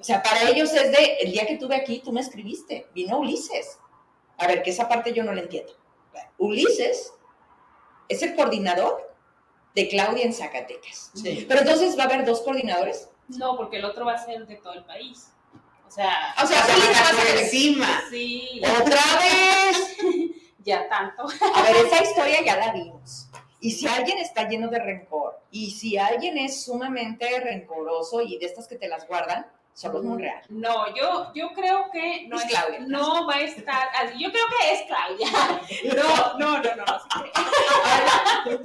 [0.00, 3.18] O sea, para ellos es de, el día que tuve aquí, tú me escribiste, vino
[3.18, 3.78] Ulises.
[4.38, 5.72] A ver, que esa parte yo no la entiendo.
[6.38, 7.12] Ulises
[8.08, 9.14] es el coordinador
[9.74, 11.10] de Claudia en Zacatecas.
[11.14, 11.44] Sí.
[11.48, 13.10] Pero entonces va a haber dos coordinadores.
[13.28, 15.28] No, porque el otro va a ser de todo el país.
[15.86, 18.02] O sea, o sea, por encima.
[18.10, 18.60] Sí.
[18.80, 19.96] Otra vez.
[20.64, 21.24] ya tanto.
[21.54, 23.28] A ver, esa historia ya la vimos.
[23.60, 28.46] Y si alguien está lleno de rencor, y si alguien es sumamente rencoroso y de
[28.46, 30.42] estas que te las guardan, somos muy real.
[30.48, 32.80] No, yo, yo creo que no, es Claudia.
[32.80, 34.18] no va a estar así.
[34.18, 35.28] Yo creo que es Claudia.
[35.94, 36.84] No, no, no, no.
[36.86, 38.64] no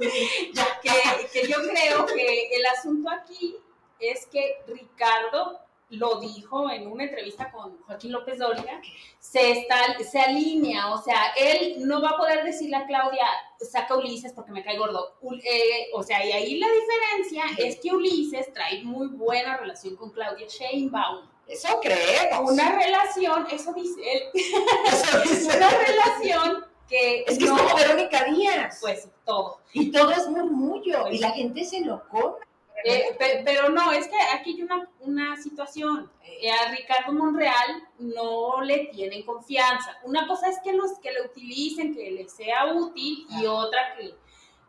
[0.82, 3.56] que, que yo creo que el asunto aquí
[3.98, 5.60] es que Ricardo
[5.92, 8.80] lo dijo en una entrevista con Joaquín López Dóriga,
[9.18, 13.26] se, está, se alinea, o sea, él no va a poder decirle a Claudia,
[13.60, 15.16] saca Ulises porque me cae gordo.
[15.44, 20.10] Eh, o sea, y ahí la diferencia es que Ulises trae muy buena relación con
[20.10, 21.28] Claudia Sheinbaum.
[21.46, 22.50] Eso creemos.
[22.50, 24.22] Una relación, eso dice él,
[25.56, 27.24] una relación que...
[27.26, 28.78] Es que no, es como Verónica Díaz.
[28.80, 29.60] Pues todo.
[29.74, 32.36] Y todo es murmullo, y la gente se lo come.
[32.84, 36.10] Eh, pero, no, es que aquí hay una, una situación.
[36.24, 39.98] Eh, a Ricardo Monreal no le tienen confianza.
[40.02, 44.14] Una cosa es que los que le utilicen, que le sea útil, y otra que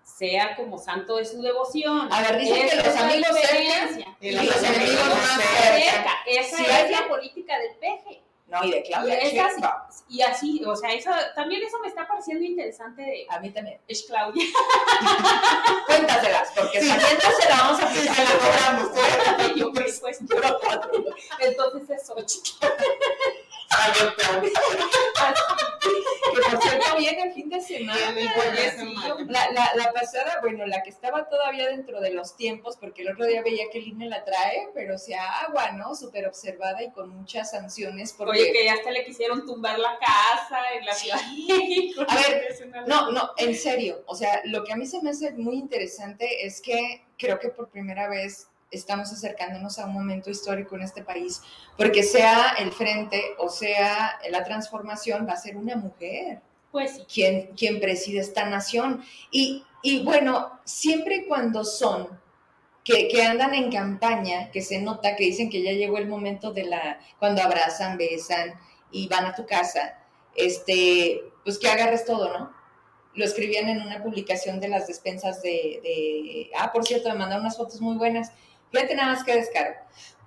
[0.04, 2.12] sea como santo de su devoción.
[2.12, 6.12] A ver, dicen que los amigos cerca, y los, enemigos más cerca.
[6.28, 8.22] Esa es la política del peje.
[8.53, 12.45] No, y de Claudia y, y así, o sea, eso, también eso me está pareciendo
[12.45, 13.25] interesante de...
[13.27, 13.79] A mí también.
[13.87, 14.45] Es Claudia.
[15.87, 16.87] Cuéntatelas, porque sí.
[16.87, 19.55] se la vamos a aplicar, la cobramos.
[19.55, 22.67] Yo, pues, pues, entonces es que
[23.73, 25.12] por
[27.13, 27.99] viene el fin de semana.
[29.28, 33.12] La, la, la, pasada, bueno, la que estaba todavía dentro de los tiempos, porque el
[33.12, 35.95] otro día veía que el INE la trae, pero sea agua, ¿no?
[35.95, 38.13] Súper observada y con muchas sanciones.
[38.13, 38.39] Porque...
[38.39, 41.19] Oye, que ya hasta le quisieron tumbar la casa en la ciudad.
[42.08, 44.04] A ver, no, no, en serio.
[44.08, 47.49] O sea, lo que a mí se me hace muy interesante es que creo que
[47.49, 51.41] por primera vez estamos acercándonos a un momento histórico en este país,
[51.78, 56.41] porque sea el frente o sea la transformación, va a ser una mujer.
[56.73, 59.01] Pues Quien, quien preside esta nación.
[59.31, 62.09] Y, y bueno, siempre y cuando son
[62.83, 66.51] que, que, andan en campaña, que se nota que dicen que ya llegó el momento
[66.51, 68.55] de la, cuando abrazan, besan
[68.91, 69.97] y van a tu casa,
[70.36, 72.53] este, pues que agarres todo, ¿no?
[73.13, 77.45] Lo escribían en una publicación de las despensas de, de ah, por cierto, me mandaron
[77.45, 78.33] unas fotos muy buenas
[78.73, 79.75] Fíjate nada más que descargo.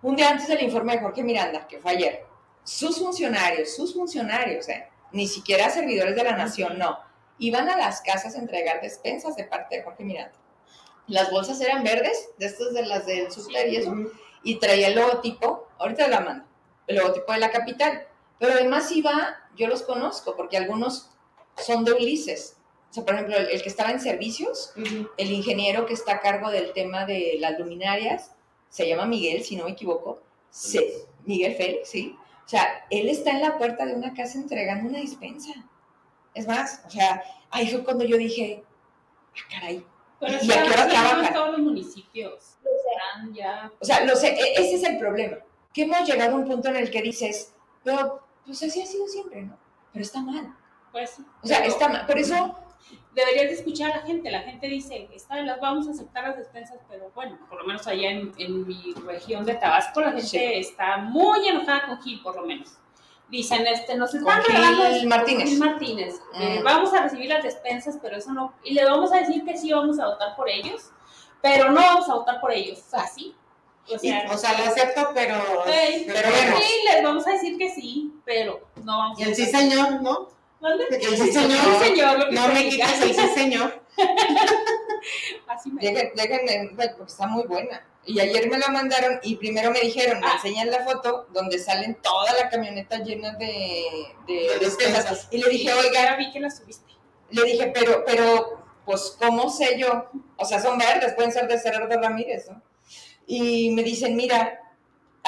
[0.03, 2.25] Un día antes del informe de Jorge Miranda, que fue ayer,
[2.63, 6.99] sus funcionarios, sus funcionarios, eh, ni siquiera servidores de la nación, no,
[7.39, 10.37] iban a las casas a entregar despensas de parte de Jorge Miranda.
[11.09, 13.95] Las bolsas eran verdes, de estas de las del subter y eso,
[14.43, 16.45] y traía el logotipo, ahorita la mando,
[16.87, 18.07] el logotipo de la capital.
[18.39, 21.09] Pero además iba, yo los conozco, porque algunos
[21.57, 22.57] son de Ulises,
[22.91, 24.73] o sea, por ejemplo, el, que estaba en servicios,
[25.17, 28.33] el ingeniero que está a cargo del tema de las luminarias,
[28.69, 30.81] se llama Miguel, si no me equivoco, sí,
[31.25, 32.17] Miguel Félix, sí.
[32.47, 35.53] O sea, él está en la puerta de una casa entregando una dispensa.
[36.33, 38.63] Es más, o sea, ahí fue cuando yo dije,
[39.35, 39.85] ah, caray.
[40.21, 41.35] Pero ¿Y a qué hora trabajan?
[41.35, 42.59] todos los municipios.
[43.33, 43.73] Ya.
[43.81, 45.39] O sea, lo sé, e, ese es el problema.
[45.73, 49.09] Que hemos llegado a un punto en el que dices, pero pues así ha sido
[49.09, 49.59] siempre, ¿no?
[49.93, 50.55] Pero está mal.
[50.93, 52.07] Pues O sea, está mal.
[52.07, 52.55] Por eso
[53.15, 54.31] deberías de escuchar a la gente.
[54.31, 57.87] La gente dice, está, las vamos a aceptar las despensas, pero bueno, por lo menos
[57.87, 62.37] allá en, en mi región de Tabasco la gente está muy enojada con Gil, por
[62.37, 62.79] lo menos.
[63.29, 65.49] Dicen, este, nos están Gil Martínez.
[65.49, 66.15] Gil Martínez.
[66.35, 66.65] Eh, mm.
[66.65, 68.55] vamos a recibir las despensas, pero eso no.
[68.63, 70.93] Y le vamos a decir que sí vamos a votar por ellos,
[71.43, 72.83] pero no vamos a votar por ellos.
[72.93, 73.35] Así.
[73.89, 75.35] O sea, o sea, lo acepto, pero.
[75.65, 79.23] pero sí, les vamos a decir que sí, pero no vamos a.
[79.23, 80.29] Y el sí, señor, ¿no?
[80.61, 80.85] ¿Dónde?
[80.91, 81.79] El sí, señor.
[81.83, 83.83] señor no me quitas el sí, señor.
[85.47, 87.85] Así me déjenme, porque está muy buena.
[88.05, 90.35] Y ayer me la mandaron y primero me dijeron, me ah.
[90.37, 93.83] enseñan la foto donde salen toda la camioneta llena de,
[94.29, 95.27] de, despensas.
[95.31, 96.93] Y le dije, oiga, vi que la subiste.
[97.31, 100.09] Le dije, pero, pero, pues, ¿cómo sé yo?
[100.37, 102.63] O sea, son verdes, pueden ser de Cerrado Ramírez, ¿no?
[103.27, 104.61] Y me dicen, mira,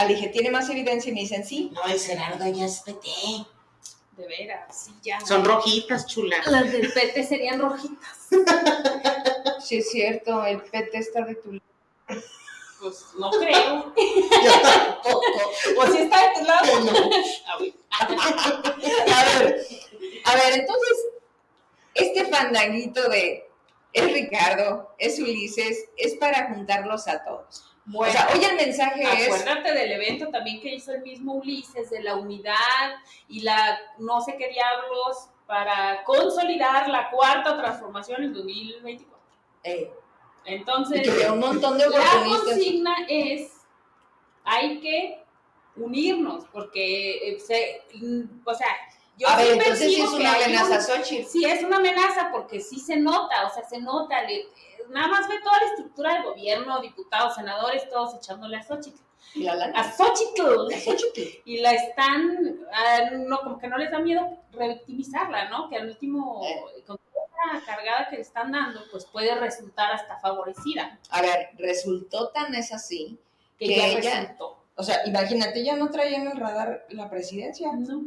[0.00, 1.10] Le dije, ¿tiene más evidencia?
[1.10, 1.72] Y me dicen, sí.
[1.74, 3.08] No, el Gerardo ya es PT.
[4.18, 5.20] De veras, sí, ya.
[5.20, 6.38] Son rojitas, chula.
[6.46, 8.28] Las del PT serían rojitas.
[9.60, 12.22] Sí, es cierto, el PT está de tu lado.
[12.80, 13.92] Pues no creo.
[13.94, 15.22] Yo tampoco.
[15.76, 16.80] O si está de tu lado.
[16.84, 16.92] No.
[18.00, 18.08] A
[19.38, 19.66] ver,
[20.24, 21.06] a ver, entonces,
[21.94, 23.50] este fandanguito de
[23.92, 27.76] es Ricardo, es Ulises, es para juntarlos a todos.
[27.90, 31.34] Bueno, o sea, hoy el mensaje es, acuérdate del evento también que hizo el mismo
[31.34, 32.54] Ulises, de la unidad
[33.28, 39.18] y la no sé qué diablos para consolidar la cuarta transformación en 2024.
[39.64, 39.90] eh,
[40.44, 43.52] y Entonces, que veo un montón de la consigna es,
[44.44, 45.22] hay que
[45.76, 48.68] unirnos, porque, eh, se- mm, o sea,
[49.18, 51.28] yo A ver, entonces sí es una amenaza un- Xochitl.
[51.28, 54.22] Sí, es una amenaza porque sí se nota, o sea, se nota.
[54.22, 54.46] le-
[54.90, 59.00] nada más ve toda la estructura del gobierno, diputados, senadores, todos echándole a Xochitl.
[59.34, 59.78] Y la lana.
[59.80, 60.68] A Xochitl.
[60.70, 61.20] La Xochitl.
[61.44, 65.68] Y la están, ah, no, como que no les da miedo revictimizarla, ¿no?
[65.68, 66.82] Que al último, Eh.
[66.86, 70.98] con toda la cargada que le están dando, pues puede resultar hasta favorecida.
[71.10, 73.18] A ver, resultó tan es así.
[73.58, 74.58] Que, Que ya ella- resultó.
[74.76, 77.72] O sea, imagínate, ella no traía en el radar la presidencia.
[77.72, 78.02] No.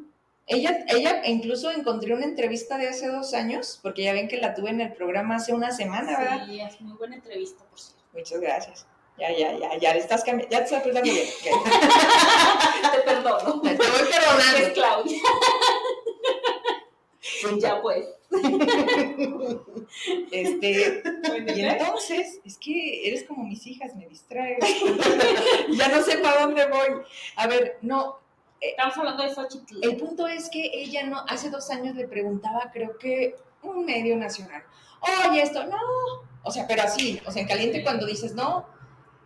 [0.47, 4.53] Ella, ella incluso encontré una entrevista de hace dos años, porque ya ven que la
[4.53, 6.45] tuve en el programa hace una semana, ¿verdad?
[6.45, 8.01] Sí, es muy buena entrevista, por cierto.
[8.13, 8.85] Muchas gracias.
[9.17, 11.27] Ya, ya, ya, ya le estás cambiando, ya te estás portando bien.
[12.91, 13.61] Te perdono.
[13.61, 13.85] Te voy
[14.57, 15.03] Es perdonando.
[17.59, 18.05] Ya pues.
[20.31, 24.57] Este, Bueno, y entonces, es que eres como mis hijas, me distraes.
[25.69, 27.01] ya no sé para dónde voy.
[27.35, 28.19] A ver, no,
[28.61, 29.83] Estamos hablando de Xochitl.
[29.83, 34.15] el punto es que ella no, hace dos años le preguntaba, creo que un medio
[34.17, 34.63] nacional,
[35.27, 35.77] oye, esto, no.
[36.43, 38.67] O sea, pero así, o sea, en caliente cuando dices no,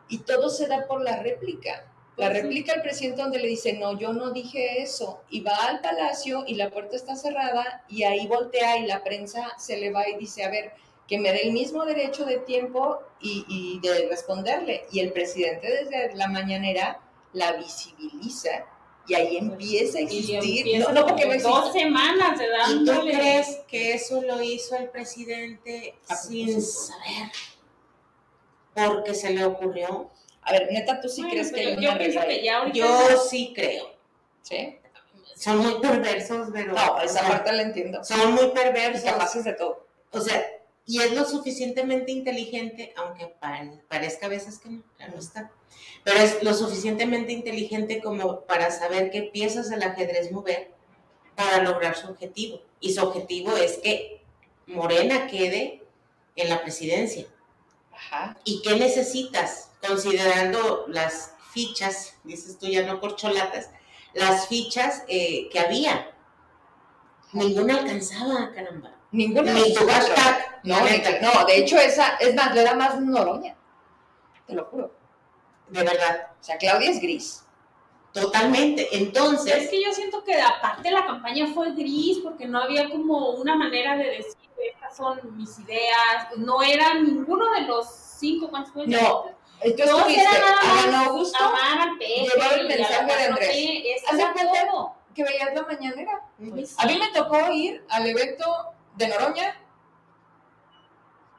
[0.08, 1.86] y todo se da por la réplica.
[2.16, 5.56] La Pues réplica al presidente donde le dice, no, yo no dije eso, y va
[5.68, 9.92] al palacio y la puerta está cerrada y ahí voltea y la prensa se le
[9.92, 10.72] va y dice, a ver,
[11.10, 14.86] que me dé el mismo derecho de tiempo y, y de responderle.
[14.92, 17.02] Y el presidente desde la mañanera
[17.34, 18.66] la visibiliza
[19.08, 20.58] y ahí empieza a Pues Y existir.
[20.60, 23.14] empieza No, no porque como dos semanas de ¿Y tú dándole.
[23.14, 26.94] crees que eso lo hizo el presidente A sin propósito.
[26.94, 27.32] saber?
[28.74, 30.10] Porque se le ocurrió.
[30.42, 32.72] A ver, neta, ¿tú sí Bueno, crees que hay yo una pienso regla que ya
[32.72, 33.92] Yo sí creo.
[34.42, 34.78] ¿Sí?
[35.36, 36.74] Son muy perversos, pero.
[36.74, 38.04] No, o esa sea, parte la entiendo.
[38.04, 39.04] Son muy Y perversos.
[39.10, 39.86] capaces de todo.
[40.12, 40.46] O sea,
[40.86, 45.52] y es lo suficientemente inteligente, aunque pare- parezca a veces que no, claro está.
[46.04, 50.72] Pero es lo suficientemente inteligente como para saber qué piezas del ajedrez mover
[51.36, 52.62] para lograr su objetivo.
[52.80, 54.22] Y su objetivo es que
[54.68, 55.84] Morena quede
[56.36, 57.26] en la presidencia.
[57.92, 58.38] Ajá.
[58.44, 59.72] ¿Y qué necesitas?
[59.86, 63.70] Considerando las fichas, dices tú ya no corcholatas,
[64.14, 66.12] las fichas eh, que había.
[67.34, 68.96] Ninguna alcanzaba, caramba.
[69.12, 73.00] Ninguna Ni tu hashtag, No, que- no, de hecho, esa, es más, le da más
[73.00, 73.56] Noroña.
[74.48, 74.92] Te lo juro.
[75.70, 77.44] De verdad, O sea, Claudia es gris.
[78.14, 78.84] totalmente.
[78.96, 83.32] Es Entonces, que yo siento que aparte la campaña fue gris porque no había como
[83.32, 86.28] una manera de decir estas son mis ideas.
[86.38, 87.88] No era ninguno de los
[88.20, 88.88] cinco, ¿cuántos fue?
[88.88, 89.26] No.
[89.62, 92.22] Tú No, era nada a más Ana Augusto, Amar al peje.
[92.34, 94.34] Llevar el a mensaje de 4T, Andrés.
[94.34, 94.96] cuenta todo.
[95.16, 96.22] que veías la mañanera.
[96.38, 97.00] Pues A mí sí.
[97.00, 98.46] me tocó ir al evento
[98.96, 99.56] de Noroña,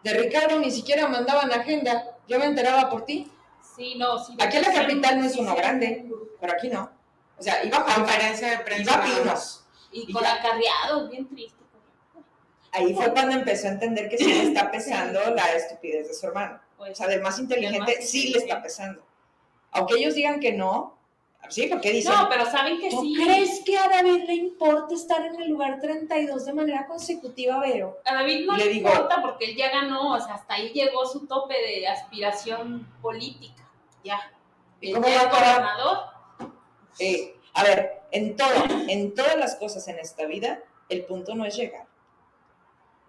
[0.03, 2.17] de Ricardo, ni siquiera mandaban agenda.
[2.29, 3.31] Yo me enteraba por ti,
[3.77, 4.35] Sí, no, sí.
[4.41, 6.07] Aquí en la sí, capital no es uno sí, grande.
[6.41, 6.91] pero aquí no.
[7.39, 8.83] O sea, iba a conferencia de prensa.
[8.95, 9.65] Iba Pinos.
[9.93, 10.33] Y Y con ya.
[10.35, 11.63] acarreados, bien triste.
[12.73, 16.27] Ahí fue cuando empezó a entender que sí le está pesando la estupidez de su
[16.27, 16.59] hermano.
[16.75, 19.05] O Pues, sea, del más inteligente sí le está pesando.
[19.73, 20.96] Aunque ellos digan que no,
[21.49, 23.15] sí, porque dicen, no, pero saben que ¿tú sí.
[23.15, 27.99] crees que a David le importa estar en el lugar 32 de manera consecutiva, Vero?
[28.05, 30.71] A David no Le le digo- importa porque él ya ganó, o sea, hasta ahí
[30.71, 33.69] llegó su tope de aspiración política.
[34.05, 34.21] Ya.
[34.81, 35.99] ¿Y Él cómo va a gobernador.
[36.99, 38.51] Eh, a ver, en todo,
[38.89, 41.86] en todas las cosas en esta vida, el punto no es llegar.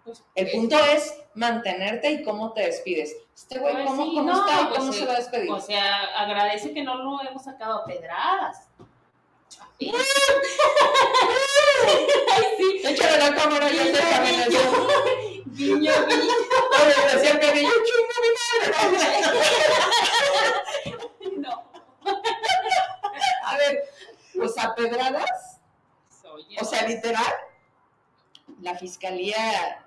[0.08, 3.14] Pues, El punto es mantenerte y cómo te despides.
[3.34, 5.50] Este güey, ¿cómo, sí, cómo no, está y pues cómo se va a despedir?
[5.50, 8.68] O sea, agradece que no lo hemos sacado a pedradas.
[9.80, 9.92] Ay,
[12.56, 12.80] sí.
[12.84, 14.88] Échale la cámara, yo sé que dio-
[15.44, 16.34] Guiño, guiño.
[16.80, 18.72] Oye, decía Pedrillo, "Chinga mi madre".
[21.36, 21.52] No.
[23.44, 23.84] A ver,
[24.34, 25.60] pues a pedradas,
[26.60, 27.34] o sea, literal,
[28.62, 29.84] la fiscalía,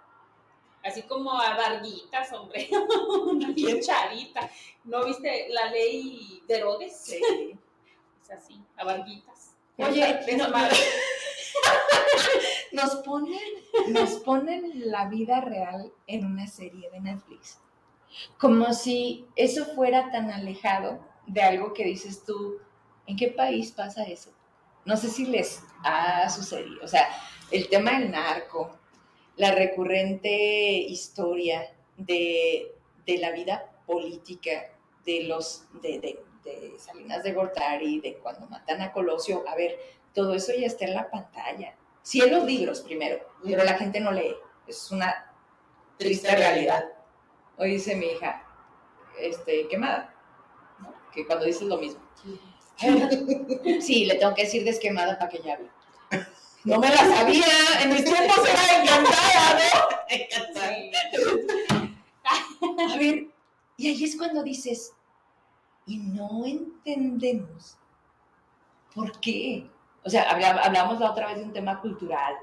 [0.84, 2.68] Así como a Varguitas, hombre.
[3.30, 3.82] Una ¿Quién?
[3.82, 4.50] charita.
[4.84, 6.98] ¿No viste la ley de Herodes?
[7.04, 7.22] sí,
[8.36, 9.52] así, a Varguitas.
[9.78, 10.76] Oye, Es no- madre.
[12.72, 13.40] nos ponen,
[13.90, 17.60] nos ponen la vida real en una serie de Netflix.
[18.38, 22.58] Como si eso fuera tan alejado de algo que dices tú,
[23.06, 24.32] ¿en qué país pasa eso?
[24.86, 26.84] No sé si les ha sucedido.
[26.84, 27.08] O sea,
[27.52, 28.78] el tema del narco,
[29.38, 30.30] la recurrente
[30.74, 32.74] historia de,
[33.06, 34.72] de la vida política
[35.06, 39.44] de los de, de- de Salinas de Gortari, de cuando matan a Colosio.
[39.48, 39.78] A ver,
[40.14, 41.76] todo eso ya está en la pantalla.
[42.02, 44.36] Sí en los libros primero, pero la gente no lee.
[44.68, 45.32] Es una
[45.98, 46.84] triste realidad.
[47.58, 48.44] Hoy dice mi hija,
[49.20, 50.16] este, quemada,
[50.80, 50.94] ¿no?
[51.14, 52.02] que cuando dices lo mismo.
[53.82, 55.70] Sí, le tengo que decir desquemada para que ya hable.
[56.64, 57.46] No me la sabía,
[57.82, 59.60] en mis tiempos era encantada,
[62.68, 62.94] ¿no?
[62.94, 63.28] A ver,
[63.78, 64.94] y ahí es cuando dices,
[65.88, 67.78] y no entendemos
[68.94, 69.68] por qué.
[70.04, 72.36] O sea, habla- hablamos la otra vez de un tema cultural,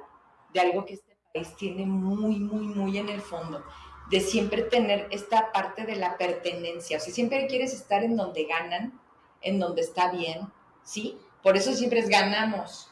[0.53, 3.65] de algo que este país tiene muy, muy, muy en el fondo,
[4.11, 6.97] de siempre tener esta parte de la pertenencia.
[6.97, 8.99] O sea, siempre quieres estar en donde ganan,
[9.43, 10.49] en donde está bien,
[10.83, 11.17] ¿sí?
[11.43, 12.91] Por eso siempre es ganamos,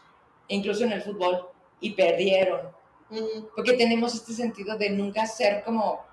[0.48, 1.48] incluso en el fútbol,
[1.80, 2.72] y perdieron,
[3.54, 6.04] porque tenemos este sentido de nunca ser como,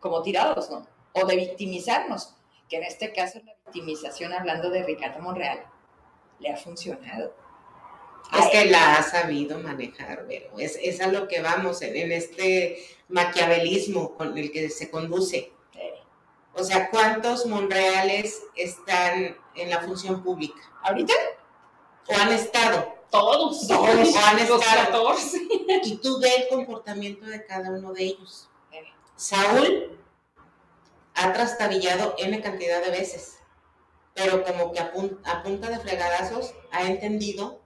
[0.00, 0.86] como tirados, ¿no?
[1.12, 2.34] O de victimizarnos,
[2.68, 5.64] que en este caso la victimización, hablando de Ricardo Monreal,
[6.40, 7.34] le ha funcionado.
[8.32, 12.10] Es que la ha sabido manejar, pero es, es a lo que vamos en, en
[12.10, 12.78] este
[13.08, 15.52] maquiavelismo con el que se conduce.
[16.56, 20.62] O sea, ¿cuántos Monreales están en la función pública?
[20.82, 21.12] Ahorita,
[22.06, 22.94] ¿O han estado?
[23.20, 23.68] Todos.
[23.68, 24.58] Todos han Los estado.
[24.58, 25.38] 14.
[25.84, 28.48] Y tú ves el comportamiento de cada uno de ellos.
[28.72, 28.84] eh,
[29.16, 29.98] Saúl
[31.14, 33.38] ha trastabillado N cantidad de veces,
[34.14, 37.60] pero como que a, pun- a punta de fregadazos ha entendido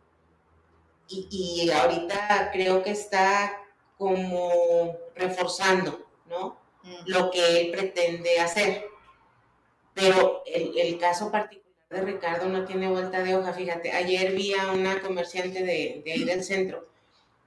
[1.09, 3.59] y, y ahorita creo que está
[3.97, 6.59] como reforzando, ¿no?
[6.83, 8.85] mm, Lo que él pretende hacer.
[9.95, 14.73] Pero el, el caso particular Ricardo no tiene vuelta de hoja, fíjate, ayer vi a
[14.73, 16.87] una comerciante de, de ahí del centro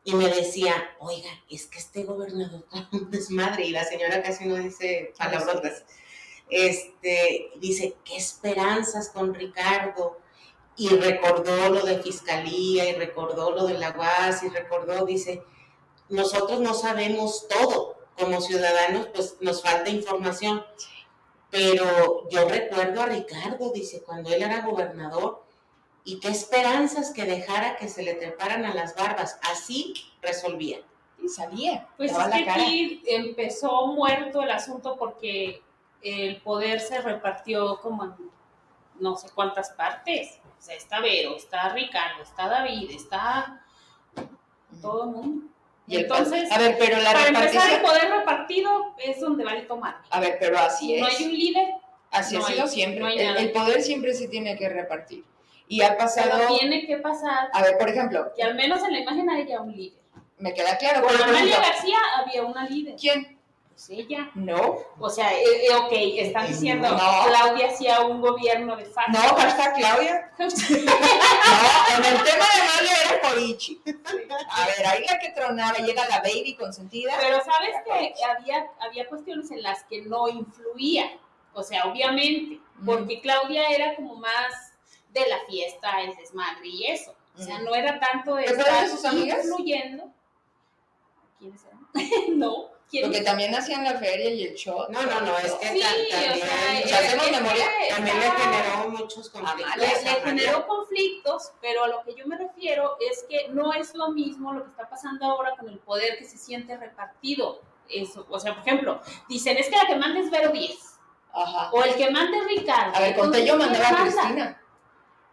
[0.03, 4.45] y me decía, oiga, es que este gobernador trae un desmadre y la señora casi
[4.45, 5.83] no dice palabrotas.
[6.49, 10.19] Este, dice, qué esperanzas con Ricardo.
[10.75, 15.43] Y recordó lo de fiscalía y recordó lo de la UAS y recordó, dice,
[16.09, 17.97] nosotros no sabemos todo.
[18.17, 20.63] Como ciudadanos, pues nos falta información.
[21.51, 25.43] Pero yo recuerdo a Ricardo, dice, cuando él era gobernador,
[26.03, 29.39] y qué esperanzas que dejara que se le treparan a las barbas.
[29.51, 30.79] Así resolvía.
[31.23, 32.63] y sabía, Pues es la que cara.
[32.63, 35.61] aquí empezó muerto el asunto porque
[36.01, 38.13] el poder se repartió como en
[38.99, 40.39] no sé cuántas partes.
[40.59, 43.63] O sea, está Vero, está Ricardo, está David, está
[44.81, 45.47] todo el mundo.
[45.91, 49.43] Y el Entonces, a ver, pero la para empezar, el repartición, poder repartido es donde
[49.43, 49.97] vale tomar.
[50.09, 51.19] a ver, pero así No es.
[51.19, 51.67] hay un líder,
[52.11, 52.99] Así no ha hay- sido siempre.
[53.01, 55.25] no hay el, el poder siempre se tiene que repartir.
[55.67, 58.93] Y ha pasado, pero tiene que pasar a ver, por ejemplo, que al menos en
[58.93, 59.99] la imagen haya un líder.
[60.37, 62.95] me queda claro, Con Amalia García había una líder.
[62.95, 63.37] ¿quién?
[63.87, 64.29] Pues ella.
[64.35, 66.97] No, O sea, eh, eh, ok, están diciendo No.
[67.25, 69.11] Claudia hacía un gobierno de facto.
[69.13, 70.31] no, hashtag Claudia.
[70.39, 70.45] No,
[71.97, 73.81] en el tema de Amalia era Corichi.
[74.51, 77.13] A ver, ahí la que tronaba era la baby consentida.
[77.19, 81.11] Pero sabes que había, había cuestiones en las que no influía.
[81.53, 84.73] O sea, obviamente, porque Claudia era como más
[85.09, 87.15] de la fiesta, el desmadre y eso.
[87.37, 87.65] O sea, Ujú.
[87.65, 89.45] no era tanto de ¿Te acuerdas de estar sus amigas?
[89.45, 90.03] influyendo.
[91.39, 91.87] ¿Quiénes eran?
[92.39, 92.70] no.
[92.91, 93.09] ¿Quiénes?
[93.09, 94.85] Porque también hacían la feria y el show.
[94.89, 97.65] No, no, no, es que Sí, ta- o también, sea, O sea, ¿hacemos que memoria?
[97.89, 99.73] también le generó muchos conflictos.
[99.73, 103.95] Amalia, le, generó conflictos, pero a lo que yo me refiero es que no es
[103.95, 107.61] lo mismo lo que está pasando ahora con el poder que se siente repartido.
[107.87, 110.77] Eso, o sea, por ejemplo, dicen es que la que manda es Vero 10
[111.33, 111.69] Ajá.
[111.71, 112.95] o el que manda es Ricardo.
[112.95, 114.01] A ver, conté yo mandaba a.
[114.03, 114.60] Cristina.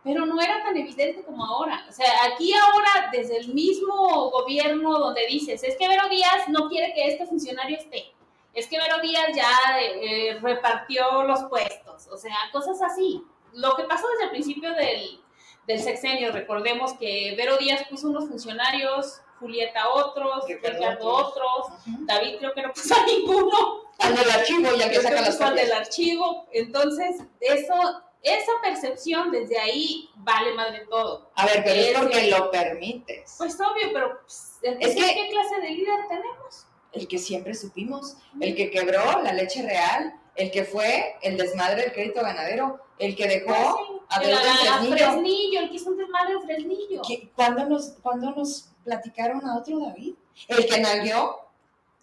[0.05, 1.85] Pero no era tan evidente como ahora.
[1.89, 6.69] O sea, aquí ahora, desde el mismo gobierno donde dices, es que Vero Díaz no
[6.69, 8.13] quiere que este funcionario esté.
[8.55, 12.07] Es que Vero Díaz ya eh, repartió los puestos.
[12.09, 13.23] O sea, cosas así.
[13.55, 15.21] Lo que pasó desde el principio del,
[15.67, 21.67] del sexenio, recordemos que Vero Díaz puso unos funcionarios, Julieta otros, Ricardo otros.
[22.07, 23.89] David creo que no puso a ninguno.
[23.99, 26.47] Al del archivo, ya que saca las fue al del archivo.
[26.53, 31.31] Entonces, eso, esa percepción desde ahí vale madre todo.
[31.35, 33.35] A ver, pero es Es porque que- lo permites.
[33.39, 36.67] Pues obvio, pero pues, entonces, Es que- ¿qué clase de líder tenemos?
[36.93, 41.83] El que siempre supimos, el que quebró la leche real, el que fue el desmadre
[41.83, 44.21] del crédito ganadero, el que dejó Pues sí.
[44.21, 44.97] La- en la- Fresnillo.
[44.97, 47.03] Fresnillo, el que hizo un desmadre en Fresnillo.
[47.07, 50.15] ¿Qué- ¿Cuándo nos, ¿Cuándo nos platicaron a otro David?
[50.49, 51.37] El que nalgueó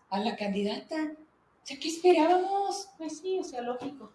[0.09, 0.95] a la candidata.
[0.95, 2.89] O sea, ¿qué esperábamos?
[2.97, 4.11] Pues sí, o sea, lógico,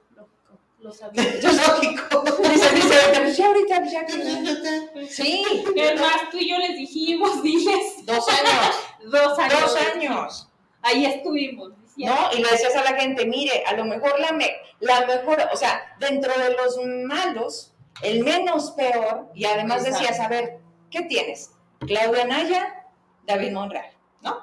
[0.80, 1.22] lo sabía.
[1.22, 2.22] Eso es lógico.
[2.42, 6.30] Dice, dice, ahorita, ya ahorita, ya que- Sí, ¿Qué más?
[6.30, 8.76] Tú y yo les dijimos, diles, dos años.
[9.10, 9.60] dos años.
[9.60, 10.48] Dos años.
[10.82, 12.14] Ahí estuvimos diciendo.
[12.32, 12.36] ¿No?
[12.38, 15.56] Y le decías a la gente, mire, a lo mejor la, me- la mejor, o
[15.56, 17.72] sea, dentro de los malos,
[18.02, 19.98] el menos peor, y además Exacto.
[20.00, 20.58] decías, a ver,
[20.90, 21.50] ¿qué tienes?
[21.80, 22.86] Claudia Naya,
[23.26, 23.90] David Monreal,
[24.22, 24.38] ¿no?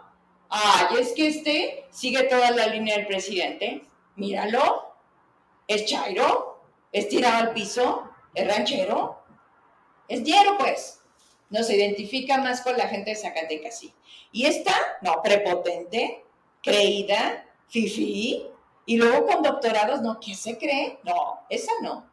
[0.50, 3.84] Ay, es que este sigue toda la línea del presidente,
[4.16, 4.87] míralo,
[5.68, 6.62] es chairo,
[6.92, 9.22] es tirado al piso, es ranchero,
[10.08, 11.02] es diero, pues.
[11.50, 13.94] No se identifica más con la gente de Zacatecas, sí.
[14.34, 16.26] Y esta, no, prepotente,
[16.62, 18.46] creída, fifí,
[18.86, 21.00] y luego con doctorados, no, ¿qué se cree?
[21.04, 22.06] No, esa no.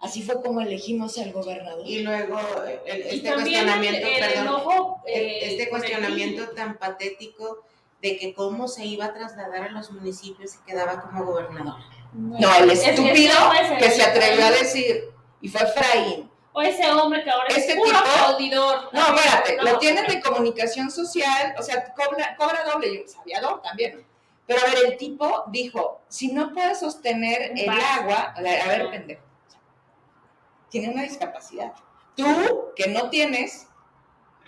[0.00, 1.86] Así fue como elegimos al gobernador.
[1.86, 5.02] Y luego eh, el- Y este cuestionamiento, el perdón, enojo.
[5.06, 7.64] el- eh, este el cuestionamiento tan patético
[8.02, 11.76] de que cómo se iba a trasladar a los municipios y quedaba como gobernador.
[12.12, 15.04] No, el Es que estúpido no que se atrevió a decir,
[15.40, 16.30] y fue Efraín.
[16.52, 18.88] O ese hombre que ahora Este es puro tipo- aplaudidor.
[18.92, 23.62] No, espérate, No, lo tienen de comunicación social, o sea, cobra, cobra doble, y sabiador
[23.62, 24.04] también.
[24.46, 28.66] Pero a ver, el tipo dijo, si no puedes sostener el agua, a ver, a
[28.66, 29.22] ver, pendejo,
[30.70, 31.72] tiene una discapacidad.
[32.16, 33.68] Tú, que no tienes,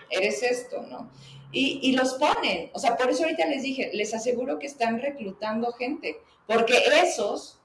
[0.09, 1.09] eres esto, ¿no?
[1.55, 5.71] Y, los ponen, o sea, por eso ahorita les dije, les aseguro que están reclutando
[5.73, 7.61] gente, porque esos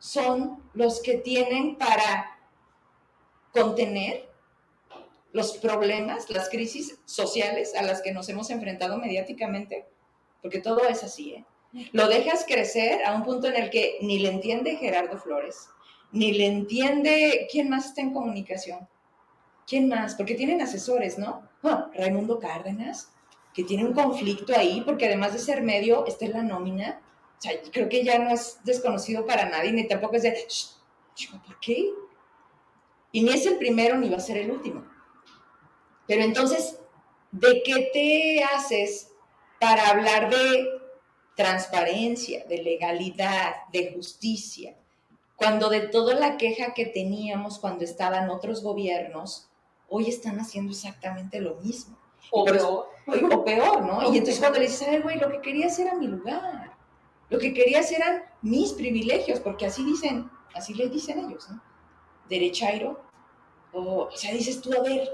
[0.00, 2.36] son los que tienen para
[3.52, 4.28] contener
[5.32, 9.86] los problemas, las crisis sociales a las que nos hemos enfrentado mediáticamente,
[10.42, 11.44] porque todo es así, ¿eh?
[11.92, 15.68] Lo dejas crecer a un punto en el que ni le entiende Gerardo Flores,
[16.10, 18.88] ni le entiende quién más está en comunicación.
[19.68, 20.16] ¿Quién más?
[20.16, 21.48] Porque tienen asesores, ¿no?
[21.62, 23.12] Ah, Raimundo Cárdenas,
[23.52, 27.00] que tiene un conflicto ahí, porque además de ser medio, está en la nómina.
[27.38, 30.66] O sea, creo que ya no es desconocido para nadie, ni tampoco es de, "Shh,
[31.14, 31.90] chico, ¿por qué?
[33.12, 34.84] Y ni es el primero ni va a ser el último.
[36.06, 36.78] Pero entonces,
[37.30, 39.12] ¿de qué te haces
[39.60, 40.66] para hablar de
[41.36, 44.76] transparencia, de legalidad, de justicia?
[45.36, 49.48] Cuando de toda la queja que teníamos cuando estaban otros gobiernos,
[49.88, 51.98] hoy están haciendo exactamente lo mismo.
[52.30, 52.88] O peor.
[53.30, 54.02] O peor, ¿no?
[54.12, 56.76] Y entonces cuando le dices, ay, güey, lo que querías era mi lugar.
[57.28, 61.62] Lo que querías eran mis privilegios, porque así dicen, así le dicen ellos, ¿no?
[62.28, 63.00] Derechairo.
[63.72, 65.08] O, o sea, dices tú, a ver,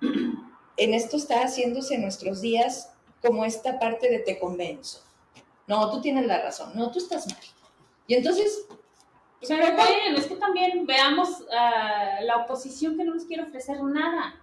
[0.76, 2.92] en esto está haciéndose en nuestros días
[3.22, 5.02] como esta parte de te convenzo.
[5.66, 6.72] No, tú tienes la razón.
[6.74, 7.38] No, tú estás mal.
[8.06, 8.66] Y entonces,
[9.40, 13.82] pues, Pero bueno, es que también veamos a la oposición que no nos quiere ofrecer
[13.82, 14.34] nada.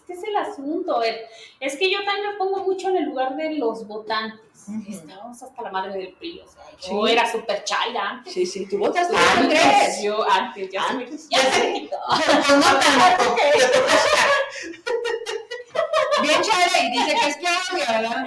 [0.00, 1.02] Este es el asunto.
[1.02, 1.18] el-
[1.60, 4.40] Es que yo también me pongo mucho en el lugar de los votantes.
[4.88, 6.40] Estábamos hasta la madre del PRI.
[6.40, 6.90] O sea, Sí.
[6.90, 8.32] yo era súper chaira antes.
[8.34, 9.64] sí, sí, tú votas por Antes.
[9.64, 10.02] Andrés.
[10.02, 11.28] Yo antes, ya Antes.
[11.30, 11.96] ya se me quitó.
[12.08, 13.36] Pues no tanto.
[16.22, 18.26] Bien chévere, y dice que es Claudia, ¿verdad?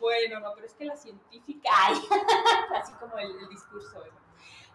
[0.00, 1.94] Bueno, no, pero es que la científica, ay,
[2.80, 3.98] así como el, el discurso.
[4.00, 4.16] ¿verdad?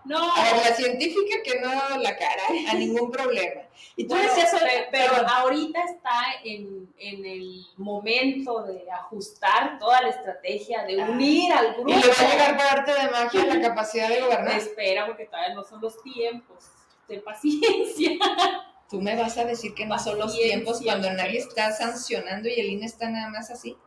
[0.04, 3.62] No, A ver, la científica que no la cara a ningún problema.
[3.96, 6.12] Y tú Bueno, decías, pe- pero ahorita está
[6.44, 11.10] en, en el momento de ajustar toda la estrategia, de Ah.
[11.10, 11.90] unir al grupo.
[11.90, 14.58] y le va a llegar por arte de magia la capacidad de gobernar.
[14.58, 16.66] Espera, porque todavía no son los tiempos.
[17.08, 18.12] De paciencia.
[18.90, 22.54] Tú me vas a decir que no son los tiempos cuando nadie está sancionando y
[22.60, 23.78] el INE está nada más así.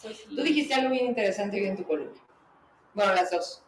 [0.00, 0.24] Pues sí.
[0.34, 2.20] Tú dijiste algo bien interesante hoy en tu columna.
[2.94, 3.62] Bueno, las dos.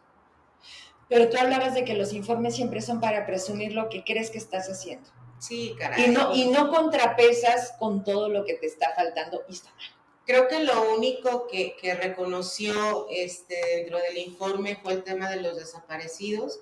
[1.09, 4.37] Pero tú hablabas de que los informes siempre son para presumir lo que crees que
[4.37, 5.09] estás haciendo.
[5.39, 6.05] Sí, caray.
[6.05, 9.97] Y no, y no contrapesas con todo lo que te está faltando y está mal.
[10.25, 15.41] Creo que lo único que, que reconoció este, dentro del informe fue el tema de
[15.41, 16.59] los desaparecidos,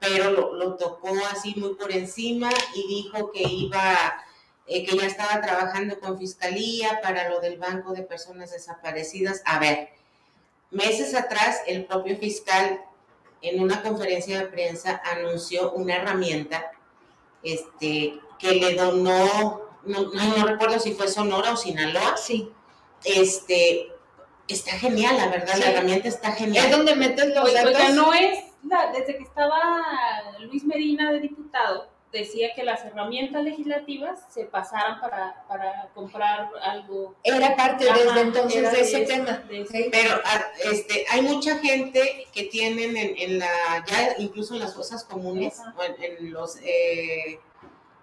[0.00, 4.24] pero lo, lo tocó así muy por encima y dijo que iba,
[4.66, 9.42] eh, que ya estaba trabajando con fiscalía para lo del banco de personas desaparecidas.
[9.44, 9.90] A ver,
[10.72, 12.84] meses atrás el propio fiscal
[13.48, 16.72] en una conferencia de prensa anunció una herramienta
[17.42, 22.50] este, que le donó, no, no- no recuerdo si fue Sonora o Sinaloa, Sí.
[23.04, 23.92] este,
[24.48, 25.60] está genial, la verdad, Sí.
[25.60, 26.64] la herramienta está genial.
[26.66, 27.94] Es donde metes los Oiga, datos.
[27.94, 29.60] no es la- desde que estaba
[30.40, 37.14] Luis Medina de diputado, decía que las herramientas legislativas se pasaran para, para comprar algo.
[37.24, 39.32] Era parte Ajá, desde entonces de ese tema.
[39.48, 39.72] de eso.
[39.72, 39.88] ¿sí?
[39.90, 44.74] Pero ah, este, hay mucha gente que tienen en, en la, ya incluso en las
[44.74, 45.74] fosas comunes, Ajá.
[45.86, 47.40] en, en los eh,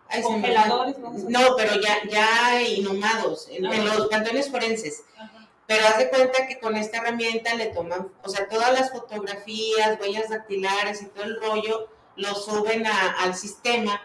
[0.10, 0.98] ay, Congeladores.
[1.00, 1.56] ¿no?
[1.56, 3.96] Pero ya, ya inhumados, en, en Ajá.
[3.96, 5.06] los panteones forenses.
[5.18, 5.48] Ajá.
[5.68, 9.98] Pero haz de cuenta que con esta herramienta le toman, o sea, todas las fotografías,
[10.02, 11.88] huellas dactilares y todo el rollo,
[12.22, 14.00] lo suben a- al sistema.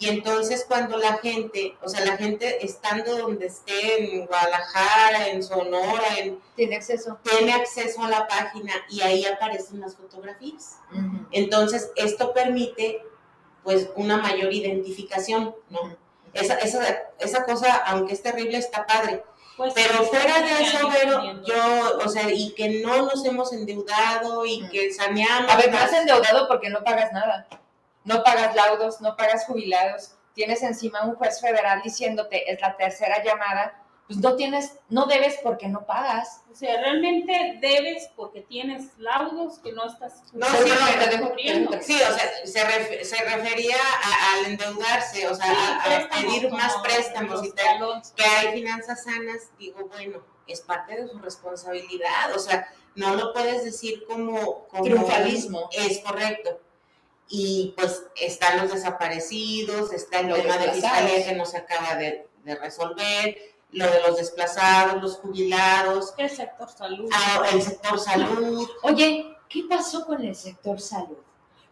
[0.00, 5.42] Y entonces cuando la gente, o sea, la gente estando donde esté, en Guadalajara, en
[5.42, 7.18] Sonora, en, Tiene acceso.
[7.24, 10.76] tiene acceso a la página y ahí aparecen las fotografías.
[11.32, 13.02] Entonces, esto permite,
[13.64, 15.96] pues, una mayor identificación, ¿no?
[16.32, 16.84] Esa, esa,
[17.18, 19.24] esa cosa, aunque es terrible, está padre.
[19.58, 21.44] Pues, Pero fuera de eso, teniendo.
[21.44, 24.70] yo, o sea, y que no nos hemos endeudado y Mm.
[24.70, 25.52] que saneamos.
[25.52, 27.46] A ver, no has endeudado porque no pagas nada.
[28.04, 30.12] No pagas laudos, no pagas jubilados.
[30.32, 33.82] Tienes encima un juez federal diciéndote, es la tercera llamada.
[34.08, 36.40] Pues no tienes, no debes porque no pagas.
[36.50, 41.72] O sea, realmente debes porque tienes laudos que no estás No, sí, dejo- cubriendo.
[41.82, 46.50] Sí, o sea, se, ref- se refería a- al endeudarse, o sea, Sí, a, pedir
[46.50, 48.02] más préstamos y tal.
[48.16, 53.34] que hay finanzas sanas, digo, bueno, es parte de su responsabilidad, o sea, no lo
[53.34, 54.66] puedes decir como...
[54.68, 55.68] como Triunfalismo.
[55.70, 56.58] Es correcto.
[57.28, 61.94] Y pues están los desaparecidos, está el Los tema de fiscalía que no se acaba
[61.96, 63.36] de, de resolver,
[63.70, 67.08] lo de los desplazados, los jubilados, El sector salud.
[67.12, 68.68] ah, el sector salud.
[68.82, 71.18] Oye, ¿qué pasó con el sector salud?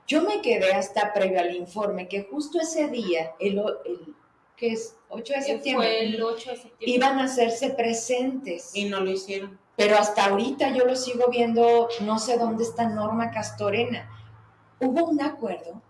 [0.06, 4.14] Yo me quedé hasta previo al informe que justo ese día, el, el
[4.56, 4.94] ¿qué es?
[5.08, 6.86] 8 de que septiembre, fue el 8 de septiembre.
[6.86, 8.74] iban a hacerse presentes.
[8.74, 9.58] Y no lo hicieron.
[9.76, 14.08] Pero hasta ahorita yo lo sigo viendo, no sé dónde está Norma Castorena.
[14.80, 15.82] ¿Hubo un acuerdo?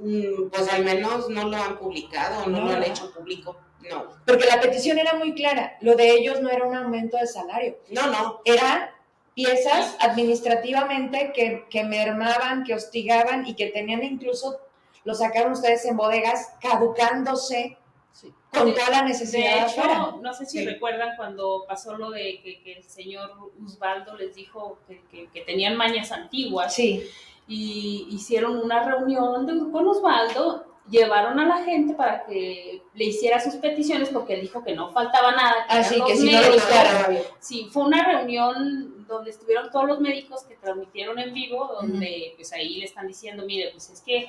[0.00, 3.56] Mm, Pues al menos no lo han publicado, no, No, lo han hecho público.
[3.88, 5.76] No, Porque la petición era muy clara.
[5.80, 7.76] Lo de ellos no era un aumento de salario.
[7.90, 8.40] no, no.
[8.44, 8.90] Eran
[9.34, 14.58] piezas administrativamente que, que mermaban, que hostigaban y que tenían incluso,
[15.04, 17.76] lo sacaron ustedes en bodegas, caducándose
[18.12, 18.34] Sí.
[18.52, 20.14] con De- toda la De necesidad hecho, afuera.
[20.20, 20.66] no sé si Sí.
[20.66, 23.30] recuerdan cuando pasó lo de que, que el señor
[23.64, 27.08] Osvaldo les dijo que, que- que tenían mañas antiguas Sí,
[27.52, 33.40] y hicieron una reunión de- con Osvaldo, llevaron a la gente para que le hiciera
[33.40, 35.66] sus peticiones porque él dijo que no faltaba nada.
[35.68, 36.54] eran así que si no lo médicos.
[36.68, 37.16] buscaron.
[37.40, 42.52] Sí, fue una reunión donde estuvieron todos los médicos que transmitieron en vivo, donde pues
[42.52, 44.28] ahí le están diciendo, mire, pues es que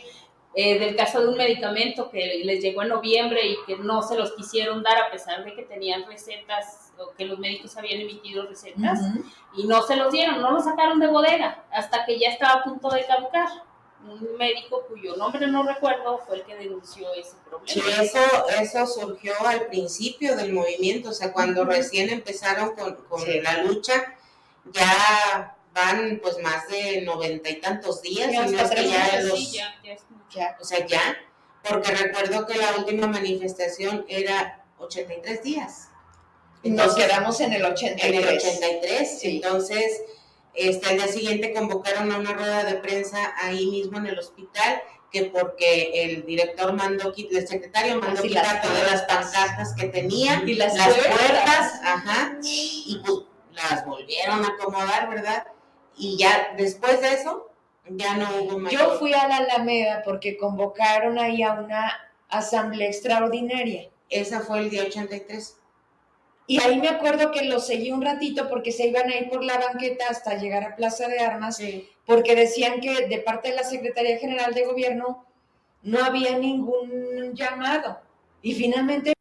[0.54, 4.16] eh, del caso de un medicamento que les llegó en noviembre y que no se
[4.18, 8.46] los quisieron dar a pesar de que tenían recetas o que los médicos habían emitido
[8.46, 9.24] recetas Ujú.
[9.56, 12.64] y no se los dieron, no los sacaron de bodega hasta que ya estaba a
[12.64, 13.48] punto de caducar.
[14.04, 17.68] Un médico cuyo nombre no recuerdo fue el que denunció ese problema.
[17.72, 18.20] Sí, eso,
[18.60, 21.70] eso surgió al principio del movimiento, o sea, cuando Ujú.
[21.72, 23.40] recién empezaron con, con Sí.
[23.42, 24.16] la lucha,
[24.74, 29.40] ya van pues más de noventa y tantos días, Ya y hasta que ya los-
[29.40, 30.38] Sí, ya, ya es mucho.
[30.40, 30.58] Ya.
[30.60, 31.18] o sea, ya,
[31.64, 35.88] porque recuerdo que la última manifestación era 83 días.
[36.64, 38.16] Nos Entonces, quedamos en el en 83.
[38.28, 39.28] el 83, Sí.
[39.38, 40.02] entonces
[40.54, 44.82] este, al día siguiente convocaron a una rueda de prensa ahí mismo en el hospital,
[45.10, 50.42] que porque el director mandó el secretario mandó quitar las todas las pancartas que tenía,
[50.46, 51.18] Y las las puertas.
[51.20, 53.18] puertas, ajá, y pues
[53.54, 55.48] las volvieron a acomodar, ¿verdad?
[55.98, 57.50] Y ya después de eso,
[57.88, 58.82] ya no hubo mayor.
[58.82, 61.92] Yo fui a la Alameda porque convocaron ahí a una
[62.30, 63.90] asamblea extraordinaria.
[64.10, 65.58] Esa fue el día 83.
[66.48, 69.44] Y ahí me acuerdo que lo seguí un ratito porque se iban a ir por
[69.44, 71.88] la banqueta hasta llegar a Plaza de Armas, Sí.
[72.06, 75.26] porque decían que de parte de la Secretaría General de Gobierno
[75.84, 78.00] no había ningún llamado.
[78.42, 79.14] Y finalmente,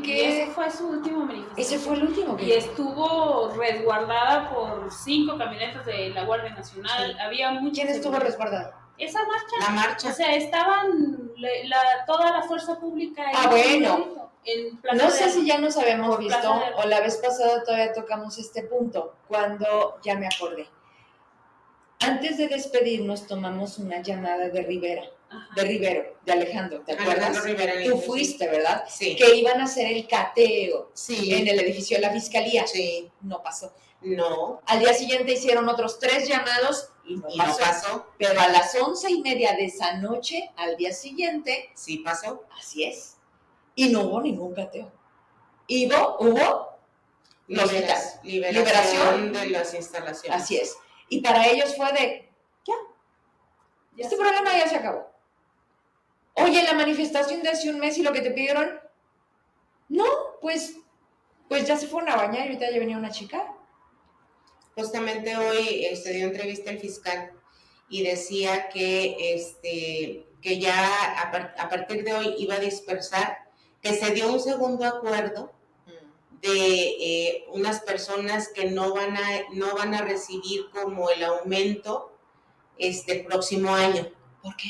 [0.00, 1.66] Y ese fue su último manifestación.
[1.66, 7.12] ese fue el último y que estuvo resguardada por cinco camionetas de la Guardia Nacional.
[7.12, 7.18] Sí.
[7.20, 8.26] Había mucha ¿Quién estuvo seguridad.
[8.26, 8.72] resguardado?
[8.96, 10.08] Esa marcha, La marcha.
[10.08, 14.30] o sea, estaban la, toda la fuerza pública en Ah, bueno.
[14.44, 17.92] en No de sé si ya nos habíamos visto de o la vez pasada todavía
[17.92, 20.68] tocamos este punto, cuando ya me acordé.
[22.00, 25.48] Antes de despedirnos tomamos una llamada de Rivera, Ajá.
[25.56, 27.16] de Rivero, de Alejandro, ¿te acuerdas?
[27.16, 27.74] Alejandro Rivera.
[27.84, 28.84] Tú fuiste, ¿verdad?
[28.88, 29.14] Sí.
[29.16, 31.34] Que iban a hacer el cateo Sí.
[31.34, 32.66] en el edificio de la fiscalía.
[32.66, 33.10] Sí.
[33.20, 33.74] No pasó.
[34.00, 34.62] No.
[34.66, 38.06] Al día siguiente hicieron otros tres llamados y no Y no pasó.
[38.16, 42.44] Pero a las once y media de esa noche, al día siguiente, Sí pasó.
[42.58, 43.16] así es.
[43.74, 44.90] Y no hubo ningún cateo.
[45.68, 46.68] Hubo, hubo
[47.48, 48.20] liberación.
[48.24, 50.42] liberación de las instalaciones.
[50.42, 50.76] Así es.
[51.08, 52.30] Y para ellos fue de,
[52.66, 52.74] ya,
[53.96, 54.22] este sé.
[54.22, 55.07] programa ya se acabó.
[56.44, 58.80] Oye, la manifestación de hace un mes y lo que te pidieron.
[59.88, 60.04] No,
[60.40, 60.76] pues,
[61.48, 63.54] pues ya se fueron a bañar y ahorita ya venía una chica.
[64.74, 67.32] Justamente hoy se dio entrevista el fiscal
[67.88, 73.38] y decía que, este, que ya a, par- a partir de hoy iba a dispersar,
[73.82, 75.52] que se dio un segundo acuerdo
[76.42, 76.56] de
[77.00, 79.22] eh, unas personas que no van a
[79.54, 82.16] no van a recibir como el aumento
[82.76, 84.06] este próximo año.
[84.42, 84.68] ¿Por qué?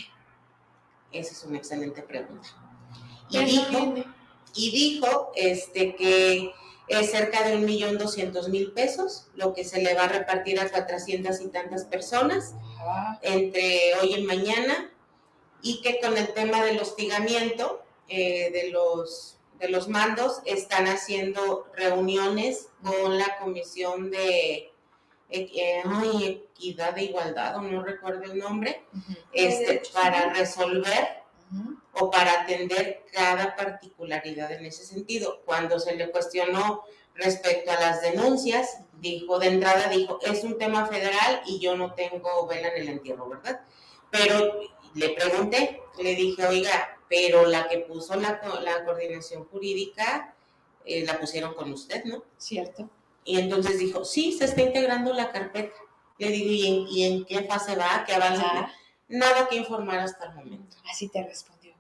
[1.13, 2.49] Esa es una excelente pregunta.
[3.31, 4.09] Y ¿Quién no dijo,
[4.55, 6.53] y dijo este que
[6.89, 10.59] es cerca de un millón doscientos mil pesos, lo que se le va a repartir
[10.59, 14.91] a cuatrocientas y tantas personas Ah, entre hoy y mañana,
[15.63, 21.67] y que con el tema del hostigamiento eh, de los de los mandos están haciendo
[21.75, 24.68] reuniones con la comisión de
[25.31, 28.83] eh, eh, ay, equidad de igualdad, o no recuerdo el nombre,
[29.33, 31.19] este, para resolver
[31.93, 35.41] o para atender cada particularidad en ese sentido.
[35.45, 36.83] Cuando se le cuestionó
[37.15, 41.95] respecto a las denuncias, dijo, de entrada dijo, es un tema federal y yo no
[41.95, 43.61] tengo vela en el entierro, ¿verdad?
[44.11, 44.61] Pero
[44.95, 50.35] le pregunté, le dije, oiga, pero la que puso la, co- la coordinación jurídica,
[50.85, 52.25] eh, la pusieron con usted, ¿no?
[52.37, 52.89] Cierto.
[53.29, 55.75] Y entonces dijo, sí, se está integrando la carpeta.
[56.17, 58.05] Le digo, ¿y en, y en qué fase va?
[58.07, 58.43] ¿Qué avance?
[58.45, 58.73] Ah,
[59.09, 60.77] Nada que informar hasta el momento.
[60.91, 61.75] así te respondió.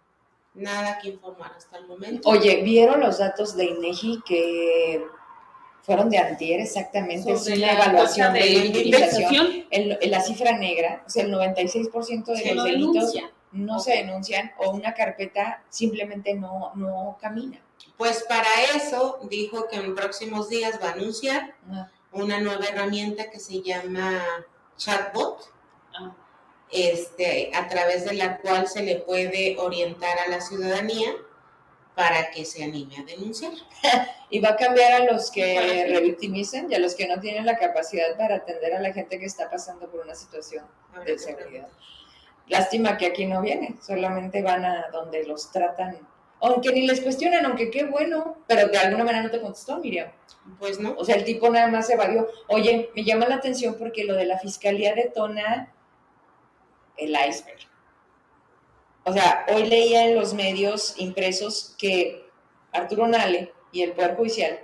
[0.55, 2.29] Nada que informar hasta el momento.
[2.29, 5.03] Oye, ¿vieron los datos de INEGI que
[5.83, 7.33] fueron de antier exactamente?
[7.33, 11.33] Es Sobre una la evaluación de de inflación, El- la cifra negra, o sea, el
[11.33, 13.31] 96% de se los lo delitos denuncia.
[13.53, 17.59] no se denuncian o una carpeta simplemente no, no camina.
[17.99, 23.29] Pues para eso dijo que en próximos días va a anunciar Ah, una nueva herramienta
[23.31, 24.23] que se llama
[24.79, 25.51] chatbot,
[25.95, 26.15] Ah,
[26.71, 31.11] este, a través de la cual se le puede orientar a la ciudadanía
[31.97, 33.53] para que se anime a denunciar.
[34.31, 35.87] Y va a cambiar a los que Parece.
[35.87, 39.25] revictimizan y a los que no tienen la capacidad para atender a la gente que
[39.25, 40.67] está pasando por una situación
[41.07, 41.67] de seguridad.
[42.47, 45.99] Lástima que aquí no vienen, solamente van a donde los tratan,
[46.41, 50.11] aunque ni les cuestionan, aunque qué bueno, pero de alguna manera no te contestó, Miriam.
[50.59, 52.27] Pues no, O sea, el tipo nada más evadió.
[52.49, 55.73] Oye, me llama la atención porque lo de la fiscalía detona
[56.97, 57.59] el iceberg.
[59.05, 62.29] O sea, hoy leía en los medios impresos que
[62.73, 64.61] Arturo Nale y el Poder Judicial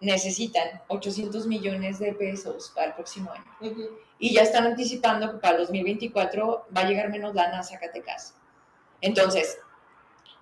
[0.00, 3.76] necesitan 800 millones de pesos para el próximo año.
[4.18, 8.34] Y ya están anticipando que para el 2024 va a llegar menos lana a Zacatecas.
[9.00, 9.58] Entonces,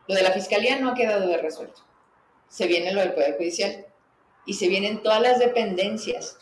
[0.09, 1.83] lo de la fiscalía no ha quedado de resuelto.
[2.49, 3.87] Se viene lo del Poder Judicial
[4.47, 6.39] y se vienen todas las dependencias.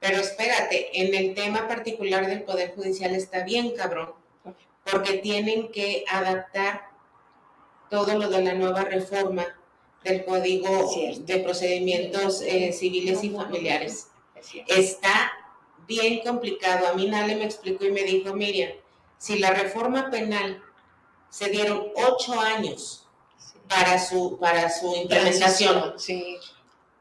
[0.00, 4.14] Pero espérate, en el tema particular del Poder Judicial está bien, cabrón,
[4.90, 6.88] porque tienen que adaptar
[7.90, 9.44] todo lo de la nueva reforma
[10.04, 14.06] del Código de Procedimientos eh, Civiles y Familiares.
[14.68, 15.32] Está
[15.86, 16.86] bien complicado.
[16.86, 18.70] A mí Nale me explicó y me dijo, Miriam,
[19.18, 20.62] si la reforma penal
[21.30, 23.06] se dieron ocho años
[23.68, 26.36] para su, para su implementación, Sí.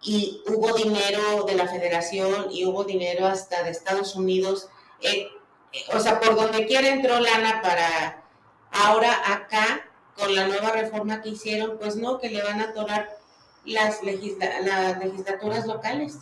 [0.01, 4.69] y hubo dinero de la federación y hubo dinero hasta de Estados Unidos.
[5.01, 5.27] eh,
[5.71, 8.23] eh, o sea, por donde quiera entró lana para
[8.71, 9.85] ahora acá,
[10.17, 13.17] con la nueva reforma que hicieron, pues no, que le van a atorar
[13.65, 16.17] las, legisla- las legislaturas locales.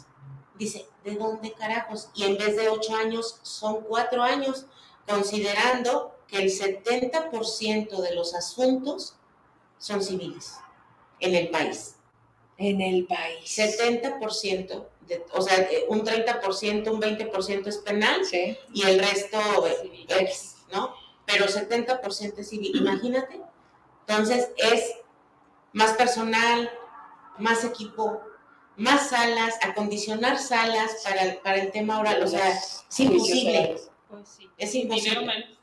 [0.56, 2.10] Dice, ¿de dónde carajos?
[2.14, 4.66] Y en vez de ocho años, son cuatro años,
[5.08, 9.16] considerando que el 70% de los asuntos
[9.78, 10.56] son civiles
[11.20, 11.96] en el país.
[12.58, 13.58] En el país.
[13.58, 18.58] 70%, de, o sea, eh, un 30%, un 20% es penal Sí.
[18.74, 20.06] y el resto eh, Civil.
[20.10, 20.94] X, ¿no?
[21.26, 23.40] Pero 70% es civil, imagínate.
[24.08, 24.96] Entonces es
[25.74, 26.72] más personal,
[27.38, 28.22] más equipo,
[28.78, 33.76] más salas, acondicionar salas para el, para el tema oral, o sea, es imposible,
[34.10, 34.50] Pues sí.
[34.58, 35.57] es imposible.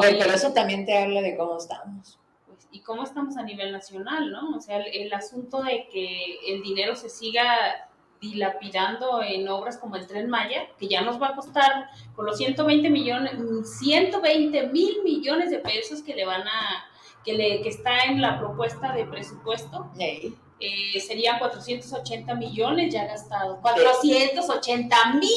[0.00, 2.18] Ver, pero eso también te habla de cómo estamos.
[2.46, 4.56] Pues, ¿Y cómo estamos a nivel nacional, no?
[4.56, 7.88] O sea, el, el asunto de que el dinero se siga
[8.20, 12.36] dilapidando en obras como el Tren Maya, que ya nos va a costar con los
[12.36, 13.32] 120 millones,
[13.78, 16.84] 120 mil millones de pesos que le van a,
[17.24, 20.34] que le, que está en la propuesta de presupuesto, Ey.
[20.60, 23.58] eh, serían 480 millones ya gastados.
[23.62, 25.30] 480 mil.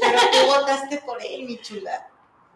[0.00, 2.07] Pero tú votaste por él, mi chula.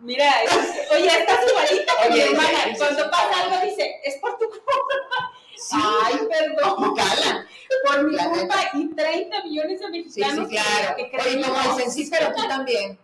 [0.03, 2.65] Mira, es- oye, estás igualita que mi Oye, hermana.
[2.65, 3.41] sí, sí, Cuando sí, pasa sí.
[3.41, 5.33] algo dice, es por tu culpa.
[5.57, 5.77] Sí.
[6.05, 6.95] Ay, perdón.
[6.97, 7.47] Cala.
[7.87, 10.97] Por mi culpa y 30 millones de Sí, mexicanos sí, claro.
[10.97, 11.49] que Oye, creímos.
[11.49, 12.99] como dicen, sí, pero tú también.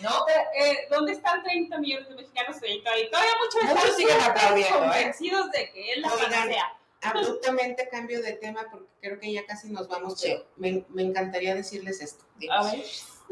[0.00, 0.10] ¿No?
[0.56, 2.56] Eh, ¿Dónde están 30 millones de mexicanos?
[2.56, 4.66] Y todavía muchos Muchos están siguen ¿eh?
[4.72, 6.76] convencidos de que es la Oigan, panacea.
[7.02, 11.54] Abruptamente cambio de tema porque creo que ya casi nos vamos, pero me, me encantaría
[11.54, 12.24] decirles esto.
[12.50, 12.82] A ver.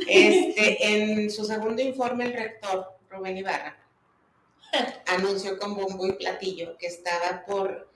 [0.07, 3.77] Este, en su segundo informe, el rector, Rubén Ibarra,
[5.07, 7.89] anunció con bombo y platillo que estaba por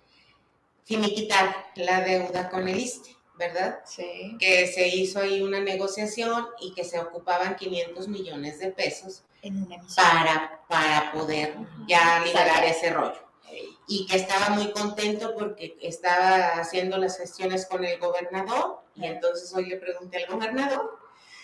[0.85, 3.81] finiquitar la deuda con el ISTE, ¿verdad?
[3.85, 4.37] Sí.
[4.39, 9.67] Que se hizo ahí una negociación y que se ocupaban 500 millones de pesos En
[9.97, 11.57] para, para poder
[11.87, 13.21] ya liberar ese rollo.
[13.87, 19.53] Y que estaba muy contento porque estaba haciendo las gestiones con el gobernador y entonces
[19.55, 20.99] hoy le pregunté al gobernador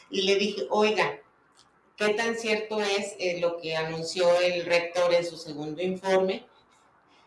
[0.08, 1.20] y le dije, oiga,
[1.98, 6.46] ¿qué tan cierto es eh, lo que anunció el rector en su segundo informe?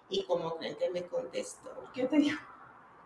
[0.10, 2.38] Y como creen que me contestó, ¿Qué te digo?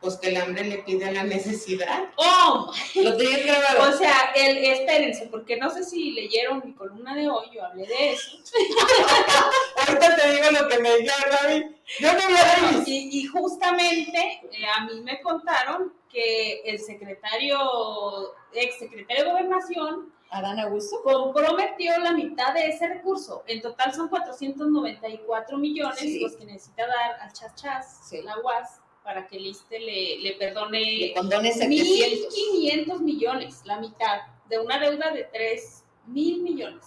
[0.01, 2.09] pues que el hambre le pide a la necesidad.
[2.17, 2.71] ¡Oh!
[2.95, 3.89] Lo tenías grabado.
[3.89, 7.87] O sea, el, espérense, porque no sé si leyeron mi columna de hoy, yo hablé
[7.87, 8.37] de eso.
[9.87, 11.63] Ahorita te digo lo que me dijeron, David.
[11.99, 18.77] Yo no lo Y, y justamente eh, a mí me contaron que el secretario, ex
[18.77, 21.01] secretario de Gobernación, Adán Augusto.
[21.03, 23.43] comprometió la mitad de ese recurso.
[23.47, 26.19] En total son 494 millones Sí.
[26.19, 28.21] los que necesita dar al Chas Chas, Sí.
[28.21, 32.33] la UAS, para que el le, le perdone De condones 700.
[32.33, 36.83] 1.500 millones, la mitad, de una deuda de 3 mil millones.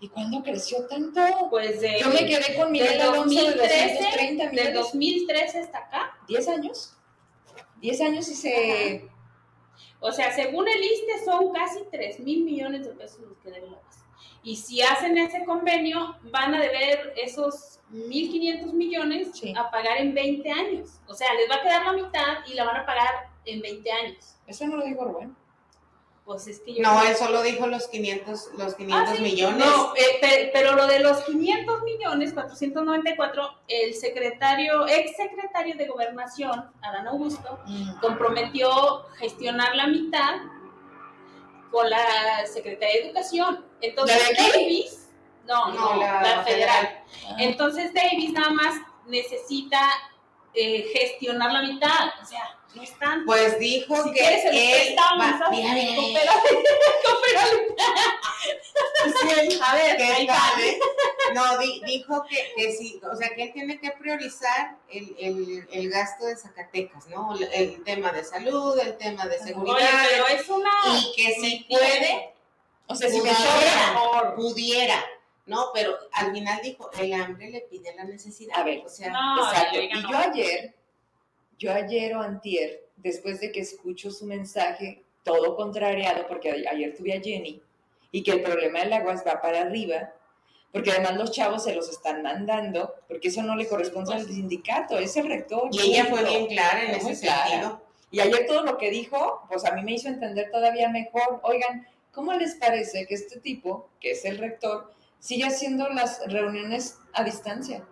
[0.00, 1.20] ¿Y cuándo creció tanto?
[1.48, 4.74] Pues de, Yo me quedé con Miguel de 2013, 230 del millones.
[4.74, 6.18] 2013 hasta acá.
[6.28, 6.94] 10 años.
[7.80, 9.08] 10 años y se.
[10.06, 13.68] O sea, según el ISTE son casi 3 mil millones de pesos los que debe
[13.68, 14.04] la UAS.
[14.42, 19.54] Y si hacen ese convenio, van a deber esos 1.500 millones Sí.
[19.56, 21.00] a pagar en 20 años.
[21.08, 23.90] O sea, les va a quedar la mitad y la van a pagar en 20
[23.90, 24.36] años.
[24.46, 25.34] Eso no lo dijo Rubén.
[26.24, 26.82] Pues es que yo...
[26.82, 29.22] No, él solo dijo los 500, los 500 Ah, sí.
[29.22, 29.58] millones.
[29.58, 35.86] No, eh, pe- pero lo de los 500 millones, 494, el secretario, ex secretario de
[35.86, 37.58] Gobernación, Adán Augusto,
[38.00, 40.36] comprometió gestionar la mitad
[41.70, 43.64] con la Secretaría de Educación.
[43.82, 44.58] Entonces, ¿La de aquí?
[44.58, 45.08] Davis,
[45.46, 47.02] no, no, No, la la, federal.
[47.28, 47.36] Ah.
[47.38, 49.78] Entonces, Davis nada más necesita
[50.54, 52.08] eh, gestionar la mitad.
[52.22, 53.26] O sea, no es tanto.
[53.26, 56.32] Pues dijo Si que él va- mira, mira.
[59.66, 60.78] A ver, ¿qué tal, eh?
[61.34, 65.66] No, di- dijo que, que sí, o sea, que él tiene que priorizar el, el,
[65.70, 67.34] el gasto de Zacatecas, ¿no?
[67.36, 70.70] El, el tema de salud, el tema de seguridad, Oye, pero es una...
[70.92, 72.34] y que si puede,
[72.86, 73.94] O sea, si me Pudiera.
[73.94, 74.34] sobra.
[74.34, 75.04] pudiera,
[75.46, 75.70] ¿no?
[75.72, 78.58] Pero al final dijo, el hambre le pide la necesidad.
[78.58, 79.80] A ver, o sea, No, Exacto.
[79.80, 80.74] Y yo ayer,
[81.58, 87.14] yo ayer o antier, después de que escucho su mensaje, todo contrariado, porque ayer tuve
[87.14, 87.62] a Jenny,
[88.10, 90.12] y que el problema del aguas va para arriba,
[90.72, 94.98] porque además los chavos se los están mandando, porque eso no le corresponde al sindicato,
[94.98, 95.68] es el rector.
[95.70, 97.48] y ella fue bien clara en ese clara.
[97.48, 97.82] sentido.
[98.10, 101.40] Y ayer todo lo que dijo, pues a mí me hizo entender todavía mejor.
[101.42, 106.98] Oigan, ¿cómo les parece que este tipo, que es el rector, sigue haciendo las reuniones
[107.12, 107.84] a distancia?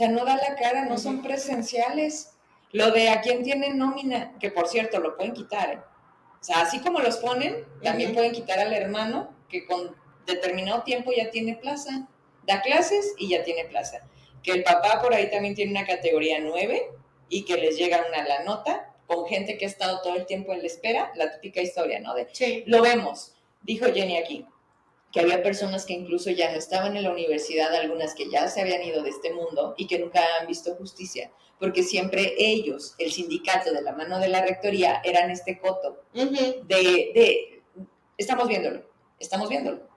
[0.00, 2.32] O sea, no da la cara, no son presenciales.
[2.72, 5.72] Lo de a quién tienen nómina, que por cierto lo pueden quitar.
[5.72, 5.78] ¿eh?
[6.40, 9.94] O sea, así como los ponen, también pueden quitar al hermano que con
[10.24, 12.08] determinado tiempo ya tiene plaza.
[12.46, 13.98] Da clases y ya tiene plaza.
[14.42, 16.82] Que el papá por ahí también tiene una categoría 9
[17.28, 20.54] y que les llega una la nota con gente que ha estado todo el tiempo
[20.54, 22.14] en la espera, la típica historia, ¿no?
[22.14, 22.64] De, Sí.
[22.64, 24.46] lo vemos, dijo Jenny aquí,
[25.12, 28.60] que había personas que incluso ya no estaban en la universidad, algunas que ya se
[28.60, 33.10] habían ido de este mundo y que nunca han visto justicia, porque siempre ellos, el
[33.10, 36.02] sindicato de la mano de la rectoría, eran este coto
[36.68, 37.62] de, de
[38.16, 38.82] estamos viéndolo,
[39.18, 39.88] estamos viéndolo.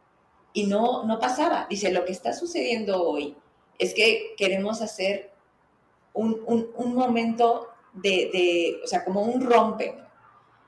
[0.56, 1.66] Y no, no pasaba.
[1.70, 3.36] Dice, lo que está sucediendo hoy
[3.80, 5.32] es que queremos hacer
[6.14, 9.96] un, un- un momento de, de, o sea, como un rompe.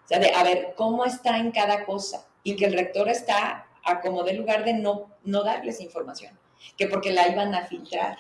[0.04, 2.28] O sea, de, a ver, ¿cómo está en cada cosa?
[2.44, 6.38] Y que el rector está a como de lugar de no, no darles información,
[6.78, 8.18] que porque la iban a filtrar.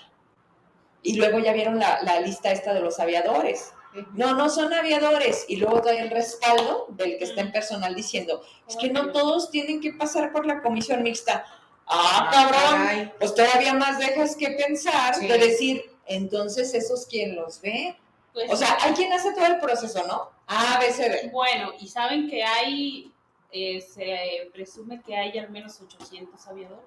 [1.02, 3.72] Y luego ya vieron la, la lista esta de los aviadores.
[4.14, 5.46] No, no son aviadores.
[5.48, 9.52] Y luego todavía el respaldo del que está en personal diciendo, es que no todos
[9.52, 11.46] tienen que pasar por la comisión mixta.
[11.88, 12.86] Ah, cabrón.
[12.86, 13.14] Caray.
[13.20, 15.28] Pues todavía más dejas que pensar Sí.
[15.28, 17.96] de decir, entonces esos quién los ve.
[18.34, 20.30] Pues, O sea, hay quien hace todo el proceso, ¿no?
[20.48, 21.30] A, B, C, D.
[21.32, 23.12] Bueno, y saben que hay,
[23.58, 26.84] eh, se presume que hay al menos 800 aviadores.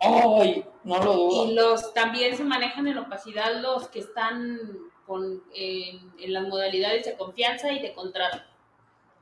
[0.00, 1.50] Ay, no lo dudo.
[1.50, 4.60] Y los también se manejan en opacidad los que están
[5.06, 8.42] con, en, en las modalidades de confianza y de contrato.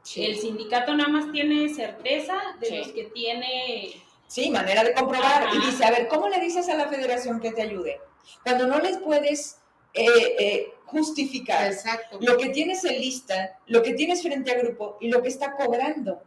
[0.03, 0.25] Sí.
[0.25, 2.77] El sindicato nada más tiene certeza de Sí.
[2.79, 3.93] los que tiene...
[4.27, 5.45] Sí, manera de comprobar.
[5.45, 5.55] Ajá.
[5.55, 8.01] Y dice, a ver, ¿cómo le dices a la federación que te ayude?
[8.43, 9.59] Cuando no les puedes
[9.95, 10.07] eh,
[10.39, 12.19] eh, justificar Exacto.
[12.21, 15.55] lo que tienes en lista, lo que tienes frente a grupo y lo que está
[15.57, 16.23] cobrando.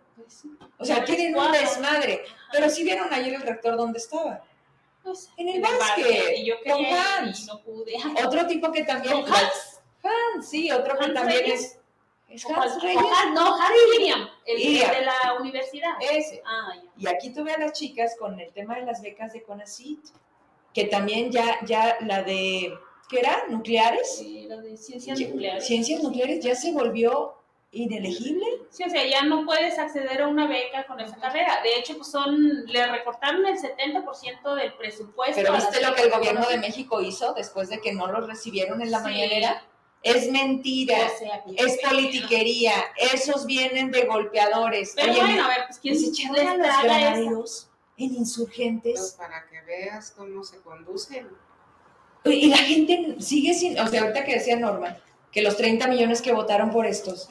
[0.78, 2.24] O sea, tienen un desmadre.
[2.52, 4.42] Pero sí vieron ayer el rector dónde estaba.
[5.04, 7.42] Pues, En el básquet, Y yo con Hans.
[7.42, 7.94] y no pude.
[8.26, 9.22] Otro tipo que también...
[9.22, 9.82] ¿Con Hans?
[10.04, 11.62] Hans, sí, otro que también Reyes.
[11.62, 11.80] es...
[12.30, 13.02] ¿Es Hans Reyes?
[13.34, 15.92] no, Hans Miriam, el, de la universidad.
[16.00, 16.42] Ese.
[16.46, 17.12] Ah, ya.
[17.12, 20.00] Y aquí tuve a las chicas con el tema de las becas de CONACYT,
[20.74, 22.74] que también ya, ya la de,
[23.10, 23.46] ¿qué era?
[23.50, 24.22] ¿Nucleares?
[24.26, 25.66] Era de ciencias nucleares.
[25.66, 27.36] Ciencias nucleares ya se volvió
[27.76, 28.46] inelegible.
[28.70, 31.62] Sí, o sea, ya no puedes acceder a una beca con esa carrera.
[31.62, 35.36] De hecho, pues son, le recortaron el 70% del presupuesto.
[35.36, 36.58] Pero viste lo que el gobierno de.
[36.58, 39.04] México hizo después de que no los recibieron en la Sí.
[39.04, 39.64] mañanera.
[40.02, 42.74] Es mentira, O sea, que- es politiquería,
[43.14, 44.94] esos vienen de golpeadores.
[44.96, 49.16] Pero Oye, bueno, a ver, pues quién se echaron a los en Pues insurgentes.
[49.18, 51.28] para que veas cómo se conducen.
[52.24, 54.98] Y la gente sigue sin, o sea, ahorita que decía Norma,
[55.32, 57.28] que los 30 millones que votaron por estos,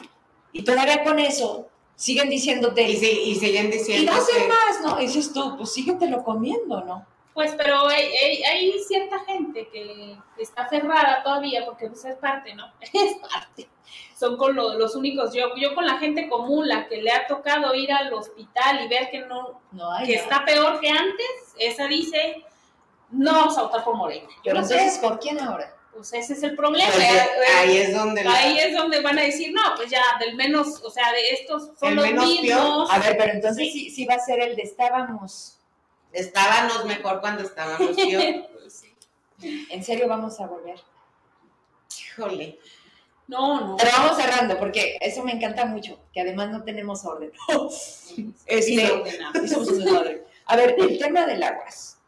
[0.55, 4.43] y todavía con eso siguen diciéndote, Y, si- y siguen y diciendo va a ser
[4.43, 4.99] que- más, ¿no?
[5.01, 7.07] Y dices tú, pues síguetelo comiendo, ¿no?
[7.35, 12.55] Pues, pero hay, hay, hay cierta gente que está aferrada todavía, porque pues es parte,
[12.55, 12.65] ¿no?
[12.93, 13.69] Es parte.
[14.17, 17.27] Son con lo- los únicos, yo, yo con la gente común, la que le ha
[17.27, 20.07] tocado ir al hospital y ver que no, No hay.
[20.07, 21.27] que está peor que antes,
[21.59, 22.45] esa dice,
[23.11, 24.29] no vamos a votar por Morena.
[24.29, 25.74] Yo Pero no sé, entonces, ¿por quién ahora?
[25.95, 26.91] Pues ese es el problema.
[27.59, 30.83] ahí es donde la- ahí es donde van a decir, no, pues ya, del menos,
[30.83, 32.43] o sea, de estos son El los menos peor.
[32.43, 32.91] mismos.
[32.93, 33.73] A ver, pero entonces Sí.
[33.73, 35.59] sí, sí va a ser el de estábamos.
[36.13, 38.49] estábamos mejor cuando estábamos peor.
[38.61, 38.73] Pues
[39.41, 39.67] sí.
[39.71, 40.81] En serio vamos a volver.
[42.17, 42.59] Híjole.
[43.27, 43.77] No, no.
[43.77, 47.33] Pero vamos cerrando, porque eso me encanta mucho, que además no tenemos orden.
[48.47, 48.87] Este,
[49.49, 50.21] somos un.
[50.47, 51.99] A ver, el tema del aguas.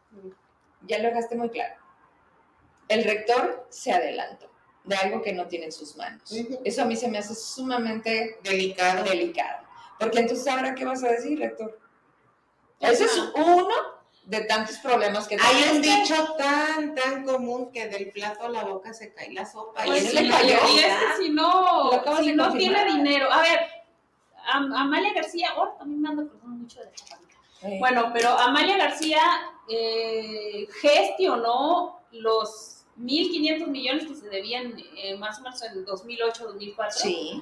[0.83, 1.73] Ya lo dejaste muy claro.
[2.87, 4.49] El rector se adelantó
[4.83, 6.31] de algo que no tiene en sus manos.
[6.63, 9.03] Eso a mí se me hace sumamente Delicado.
[9.03, 9.65] delicado.
[9.99, 11.77] Porque entonces, ¿ahora qué vas a decir, rector?
[12.79, 13.67] Ese es uno
[14.25, 18.63] de tantos problemas que Hay un dicho tan, tan común que del plato a la
[18.63, 19.83] boca se cae la sopa.
[19.85, 20.57] Pues y sí, eso le cayó.
[20.69, 23.31] Y es que si no, si no tiene dinero.
[23.31, 23.59] A ver,
[24.53, 27.35] Am- Amalia García, oh, también me ando acordando mucho de la chaparrita.
[27.63, 29.19] Eh, Bueno, pero Amalia García
[29.67, 36.91] eh, gestionó los 1.500 millones que se debían eh, más o menos en 2008-2004.
[36.91, 37.41] sí.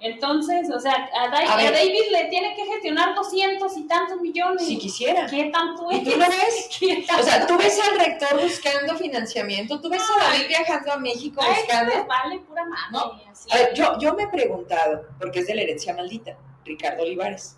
[0.00, 1.72] Entonces, o sea, a, Da- A.
[1.72, 4.64] David le tiene que gestionar 200 y tantos millones.
[4.64, 5.26] Si quisiera.
[5.26, 6.04] ¿Qué tanto ¿Y es?
[6.04, 6.70] tú lo ves?
[6.78, 10.98] ¿Qué O sea, tú ves al rector buscando financiamiento, tú ves a David viajando a
[10.98, 11.92] México A buscando.
[11.96, 12.92] les vale pura madre.
[12.92, 13.28] No.
[13.28, 13.50] así.
[13.50, 17.56] A ver, yo, yo me he preguntado, porque es de la herencia maldita, Ricardo Olivares.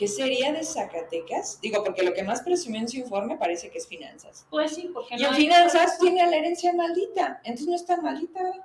[0.00, 1.60] ¿Qué sería de Zacatecas?
[1.60, 4.46] Digo, porque lo que más presumió en su informe parece que es finanzas.
[4.48, 8.00] Pues sí, porque Y no en hay- finanzas tiene la herencia maldita, entonces no está
[8.00, 8.42] maldita.
[8.42, 8.64] ¿verdad?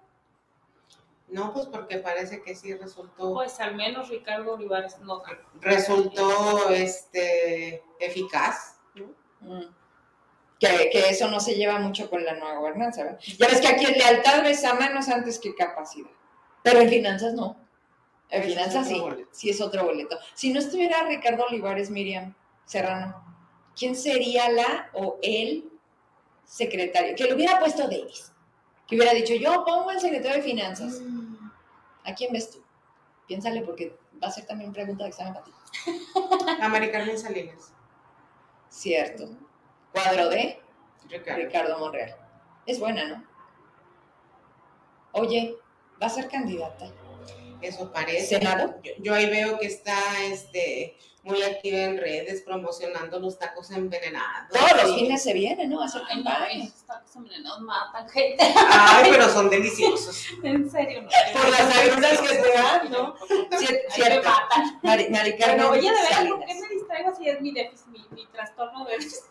[1.27, 5.21] No, pues porque parece que sí resultó, Pues al menos Ricardo Olivares no.
[5.59, 8.77] resultó este eficaz.
[9.41, 9.59] Mm.
[10.57, 13.19] Que, que eso no se lleva mucho con la nueva gobernanza, ¿verdad?
[13.37, 16.09] Ya ves que aquí en lealtad ves a manos antes que capacidad.
[16.63, 17.57] Pero en finanzas no.
[18.29, 19.29] En finanzas sí, boleto.
[19.31, 20.17] sí es otro boleto.
[20.33, 22.33] Si no estuviera Ricardo Olivares, Miriam
[22.65, 23.23] Serrano,
[23.75, 25.69] ¿quién sería la o el
[26.43, 27.15] secretario?
[27.15, 28.31] Que lo hubiera puesto Davis.
[28.87, 31.01] Que hubiera dicho, yo pongo el secretario de finanzas.
[32.03, 32.63] ¿A quién ves tú?
[33.27, 35.51] Piénsale porque va a ser también pregunta de examen para ti.
[36.61, 37.73] A Mari Carmen Salinas.
[38.69, 39.29] Cierto.
[39.91, 40.59] Cuadro de
[41.09, 41.43] Ricardo.
[41.43, 42.15] Ricardo Monreal.
[42.65, 43.23] Es buena, ¿no?
[45.13, 45.55] Oye,
[46.01, 46.91] va a ser candidata.
[47.61, 48.39] Eso parece.
[48.39, 54.47] Yo, yo ahí veo que está este muy activa en redes promocionando los tacos envenenados.
[54.51, 55.81] Todos los fines se viene, ¿no?
[55.81, 56.63] A hacer Ay, no, campaña.
[56.65, 58.43] esos tacos envenenados matan gente.
[58.55, 60.23] Ay, pero son deliciosos.
[60.43, 61.09] En serio, no.
[61.33, 63.15] Por las agruras que te dan, ¿no?
[63.89, 64.29] Cierto.
[64.29, 64.79] matan.
[64.83, 67.27] Mari, Mari Carmen Pero oye, de verdad, ¿por qué me distraigo así?
[67.27, 69.23] Es mi déficit, mi, mi trastorno de déficit.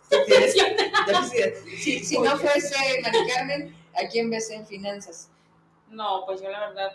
[1.78, 5.30] Si, si no fuese Mari Carmen, ¿a quién ves en finanzas?
[5.90, 6.90] No, pues yo la verdad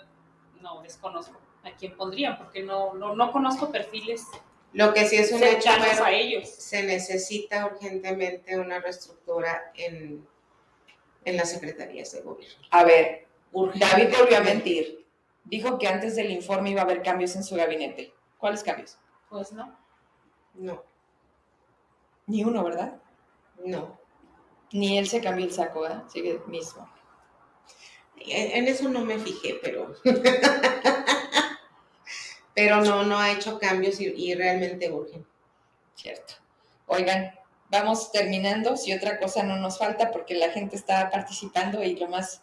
[0.61, 4.25] no desconozco a quién pondrían, porque no, no, no conozco perfiles
[4.73, 6.47] Lo que sí es un hecho, pero a ellos.
[6.49, 10.25] se necesita urgentemente una reestructura en,
[11.25, 12.65] en las secretarías de gobierno.
[12.71, 13.85] A ver, Urgente.
[13.85, 15.05] David volvió a mentir.
[15.43, 18.13] Dijo que antes del informe iba a haber cambios en su gabinete.
[18.37, 18.97] ¿Cuáles cambios?
[19.29, 19.75] Pues no.
[20.53, 20.83] No,
[22.27, 22.99] Ni uno, ¿verdad?
[23.65, 23.97] no.
[24.71, 26.03] Ni él se cambió el saco, ¿verdad?
[26.09, 26.87] Sigue el mismo.
[28.19, 29.95] En, en eso no me fijé, pero.
[32.53, 35.25] pero no, no ha hecho cambios y, y realmente urgen.
[35.95, 36.35] Cierto.
[36.87, 37.33] Oigan,
[37.69, 42.07] vamos terminando, si otra cosa no nos falta, porque la gente está participando y lo
[42.07, 42.41] más...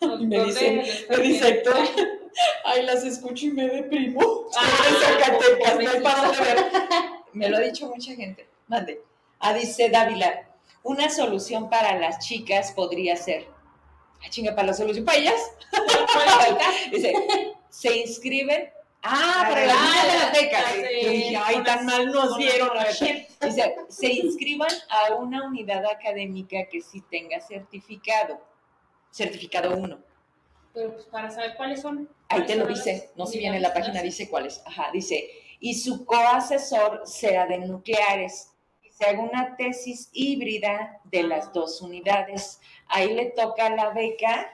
[0.00, 1.76] Me dice, me dice Héctor,
[2.64, 4.48] ay, las escucho y me deprimo.
[4.56, 4.66] Ah,
[5.00, 6.56] Zacatecas, no hay para dónde ver.
[7.32, 8.48] Me lo ha dicho mucha gente.
[8.66, 9.00] Mande.
[9.38, 10.48] Ah, dice Dávila,
[10.82, 13.46] una solución para las chicas podría ser.
[14.24, 15.40] Ah, chinga, para la solución para ellas.
[16.92, 17.14] dice,
[17.68, 18.70] se inscriben.
[19.02, 22.86] Ah, para la de- Yo dije, ay, tan mal nos verdad.
[23.40, 28.40] Dice, se inscriban a una unidad académica que sí tenga certificado.
[29.10, 29.98] Certificado 1.
[30.72, 32.08] Pero pues para saber cuáles son.
[32.28, 34.62] Ahí te lo ¿cuáles son dice, no si viene en la página, dice cuáles.
[34.64, 38.51] Ajá, dice, y su coasesor sea de nucleares.
[38.92, 42.60] Se haga una tesis híbrida de las dos unidades.
[42.86, 44.48] Ahí le toca la beca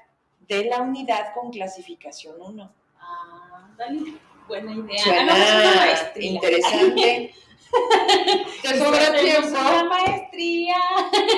[0.47, 2.73] de la unidad con clasificación 1.
[3.01, 4.15] Ah, dale.
[4.47, 5.23] Buena idea.
[5.23, 7.35] Una Suena interesante.
[8.63, 9.49] Te sobra tiempo.
[9.49, 10.77] Una maestría.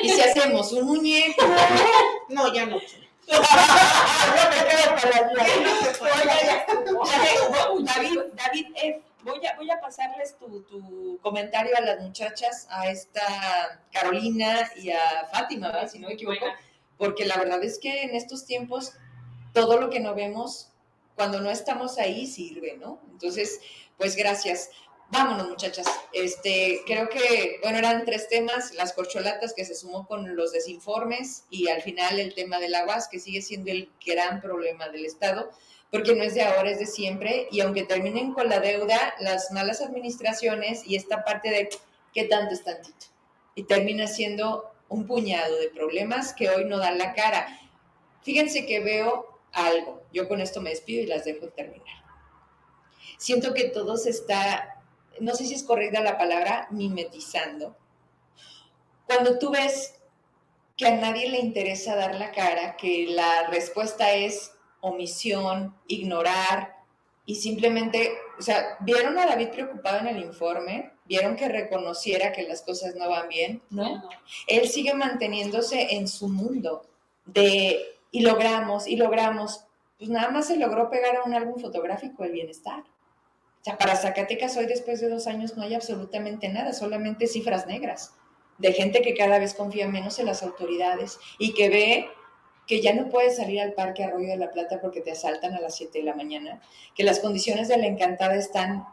[0.03, 1.45] Y si hacemos un muñeco.
[2.29, 2.79] No, ya no.
[7.81, 12.91] David, David F., voy a, voy a pasarles tu, tu comentario a las muchachas, a
[12.91, 15.89] esta Carolina y a Fátima, ¿verdad?
[15.89, 16.47] si no me equivoco,
[16.97, 18.95] porque la verdad es que en estos tiempos
[19.53, 20.71] todo lo que no vemos,
[21.15, 23.01] cuando no estamos ahí, sirve, ¿no?
[23.11, 23.61] Entonces,
[23.99, 24.71] pues gracias.
[25.11, 25.87] Vámonos, muchachas.
[26.13, 31.45] Este, creo que, bueno, eran tres temas, las corcholatas que se sumó con los desinformes
[31.51, 35.51] y al final el tema del aguas, que sigue siendo el gran problema del Estado,
[35.91, 39.51] porque no es de ahora, es de siempre, y aunque terminen con la deuda, las
[39.51, 41.69] malas administraciones y esta parte de
[42.13, 43.07] qué tanto es tantito,
[43.55, 47.47] y termina siendo un puñado de problemas que hoy no dan la cara.
[48.23, 52.05] Fíjense que veo algo, yo con esto me despido y las dejo terminar.
[53.19, 54.81] Siento que todo se está
[55.21, 57.77] no sé si es correcta la palabra, mimetizando.
[59.07, 59.95] Cuando tú ves
[60.77, 66.77] que a nadie le interesa dar la cara, que la respuesta es omisión, ignorar
[67.27, 72.43] y simplemente, o sea, vieron a David preocupado en el informe, vieron que reconociera que
[72.43, 74.03] las cosas no van bien, ¿no?
[74.47, 76.83] Él sigue manteniéndose en su mundo
[77.27, 79.65] de y logramos y logramos,
[79.99, 82.81] pues nada más se logró pegar a un álbum fotográfico el bienestar.
[82.81, 87.67] O sea, para Zacatecas hoy después de dos años no hay absolutamente nada, solamente cifras
[87.67, 88.15] negras
[88.61, 92.11] de gente que cada vez confía menos en las autoridades y que ve
[92.67, 95.61] que ya no puedes salir al parque Arroyo de la Plata porque te asaltan a
[95.61, 96.61] las 7 de la mañana,
[96.95, 98.87] que las condiciones de la encantada están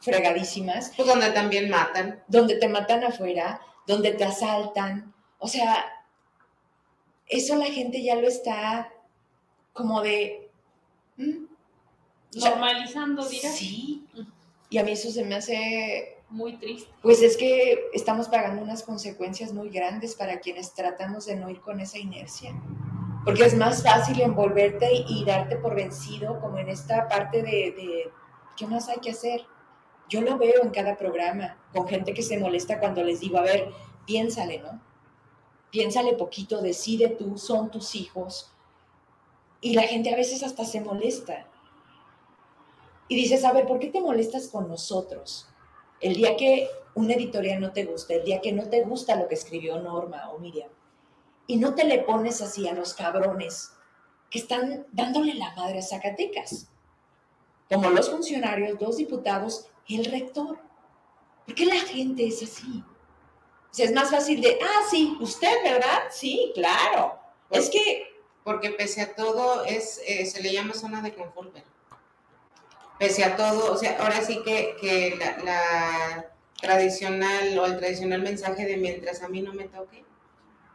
[0.00, 2.22] fregadísimas, Pues donde también matan.
[2.28, 5.14] donde te matan afuera, donde te asaltan.
[5.38, 5.84] O sea,
[7.26, 8.92] eso la gente ya lo está
[9.72, 10.50] como de...
[11.16, 13.56] O sea, normalizando, dirás.
[13.56, 14.04] Sí.
[14.70, 16.17] Y a mí eso se me hace...
[16.30, 16.90] Muy triste.
[17.02, 21.60] Pues es que estamos pagando unas consecuencias muy grandes para quienes tratamos de no ir
[21.60, 22.52] con esa inercia.
[23.24, 28.10] Porque es más fácil envolverte y darte por vencido como en esta parte de, de
[28.56, 29.42] ¿qué más hay que hacer?
[30.08, 33.42] Yo lo veo en cada programa, con gente que se molesta cuando les digo, a
[33.42, 33.70] ver,
[34.06, 34.80] piénsale, ¿no?
[35.70, 38.50] Piénsale poquito, decide tú, son tus hijos.
[39.60, 41.46] Y la gente a veces hasta se molesta.
[43.08, 45.46] Y dices, a ver, ¿por qué te molestas con nosotros?
[46.00, 49.28] El día que un editorial no te gusta, el día que no te gusta lo
[49.28, 50.70] que escribió Norma o Miriam,
[51.46, 53.72] y no te le pones así a los cabrones
[54.30, 56.68] que están dándole la madre a Zacatecas,
[57.70, 60.58] como los funcionarios, los diputados, el rector.
[61.46, 62.84] ¿Por qué la gente es así?
[63.70, 66.04] O sea, es más fácil de, ah, sí, usted, ¿verdad?
[66.10, 67.18] Sí, claro.
[67.50, 68.04] Es que,
[68.44, 71.52] Porque pese a todo, es, eh, se le llama zona de confort.
[71.52, 71.68] ¿verdad?
[72.98, 78.22] Pese a todo, o sea, ahora sí que, que la, la tradicional o el tradicional
[78.22, 80.04] mensaje de mientras a mí no me toque,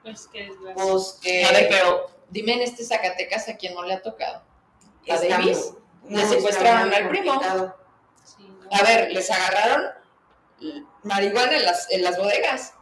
[0.04, 3.74] Pues que es la- pues que a ver, pero dime en este Zacatecas a quien
[3.76, 4.42] no le ha tocado.
[5.10, 5.74] ¿A está Davis?
[6.04, 7.42] muy- Le secuestraron al primo.
[8.24, 8.70] sí, ¿no?
[8.72, 9.92] A ver, les agarraron
[11.04, 12.74] marihuana en las, en las bodegas.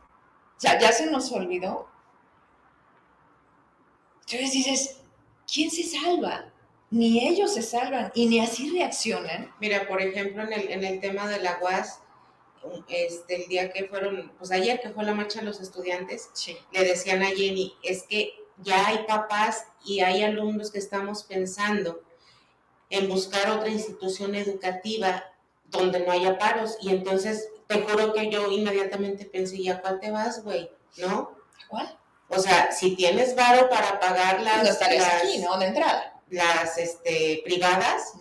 [0.58, 1.88] O sea, ya se nos olvidó.
[4.22, 4.98] Entonces dices,
[5.52, 6.51] ¿quién se salva?
[6.92, 9.54] Ni ellos se salvan y ni así reaccionan.
[9.60, 12.02] Mira, por ejemplo, en el, en el tema de la UAS,
[12.90, 16.58] este, el día que fueron, pues ayer que fue la marcha de los estudiantes, Sí.
[16.72, 22.04] le decían a Jenny, es que ya hay papás y hay alumnos que estamos pensando
[22.90, 25.24] en buscar otra institución educativa
[25.66, 26.78] donde no haya paros.
[26.82, 30.70] Y entonces, te juro que yo inmediatamente pensé, ¿y a cuál te vas, güey?
[30.98, 31.32] ¿No?
[31.70, 31.98] ¿Cuál?
[32.28, 35.58] O sea, si tienes varo para pagar Pues las, no estarías las, aquí, ¿no?
[35.58, 36.11] De entrada.
[36.32, 38.14] Las este, privadas,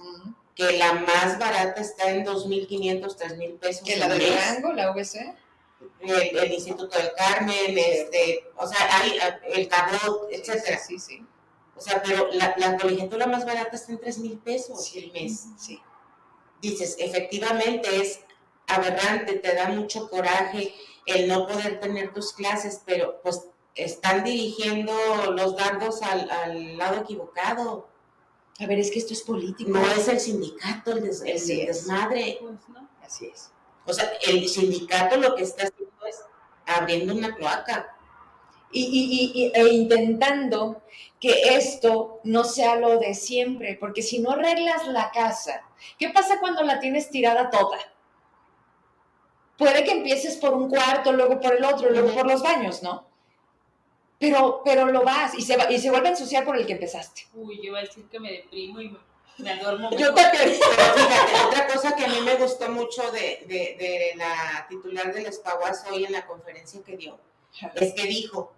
[0.54, 3.82] que la más barata está en 2.500, 3.000 pesos.
[3.82, 4.54] Que la al del mes.
[4.54, 4.92] rango, la
[6.00, 9.18] el, el Instituto del Carmen, este, o sea, hay
[9.48, 10.78] el Cabot, etcétera.
[10.78, 11.24] Sí, sí.
[11.76, 15.46] O sea, pero la, la colegiatura más barata está en 3 mil pesos el mes.
[15.58, 15.80] Sí.
[16.60, 18.20] Dices, efectivamente es
[18.66, 20.74] aberrante, te da mucho coraje
[21.06, 24.92] el no poder tener tus clases, pero pues están dirigiendo
[25.32, 27.88] los dardos al, al lado equivocado.
[28.60, 29.70] A ver, es que esto es político.
[29.70, 32.38] No es el sindicato el, des- el desmadre.
[32.40, 32.88] Pues, ¿no?
[33.02, 33.50] Así es.
[33.86, 36.16] O sea, el sindicato lo que está haciendo es
[36.66, 37.96] abriendo una cloaca.
[38.72, 40.82] Y, y- y- y- e intentando
[41.18, 45.62] que esto no sea lo de siempre, porque si no arreglas la casa,
[45.98, 47.78] ¿qué pasa cuando la tienes tirada toda?
[49.58, 53.09] Puede que empieces por un cuarto, luego por el otro, luego por los baños, ¿no?
[54.20, 56.74] Pero, pero lo vas y se, va- y se vuelve a ensuciar por el que
[56.74, 57.26] empezaste.
[57.34, 58.98] Uy, yo iba a decir que me deprimo y me,
[59.38, 59.90] me duermo.
[59.96, 60.52] Yo también.
[60.60, 65.12] Pero fíjate, otra cosa que a mí me gustó mucho de, de- de la titular
[65.14, 67.18] del Espaguas hoy en la conferencia que dio,
[67.76, 68.52] es que dijo,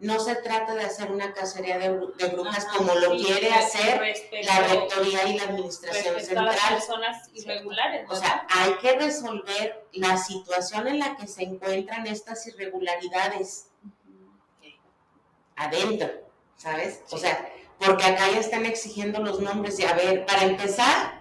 [0.00, 3.50] no se trata de hacer una cacería de, de brujas Ajá, como lo sí, quiere
[3.52, 4.02] hacer
[4.44, 6.74] la rectoría y la administración respecto a las central.
[6.78, 12.46] personas irregulares, O sea, hay que resolver la situación en la que se encuentran estas
[12.46, 13.66] irregularidades
[15.60, 16.08] adentro,
[16.56, 17.00] ¿sabes?
[17.10, 21.20] O sea, porque acá ya están exigiendo los nombres y a ver, para empezar,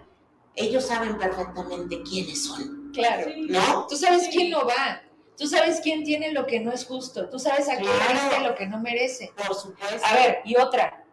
[0.56, 3.30] ellos saben perfectamente quiénes son, Claro.
[3.34, 3.42] Sí.
[3.50, 3.88] ¿no?
[3.88, 4.32] Tú sabes Sí.
[4.32, 5.02] quién no va.
[5.38, 7.30] Tú sabes quién tiene lo que no es justo.
[7.30, 8.14] Tú sabes a quién Claro.
[8.14, 9.32] le diste lo que no merece.
[9.38, 10.06] Por supuesto.
[10.06, 11.06] A ver, y otra.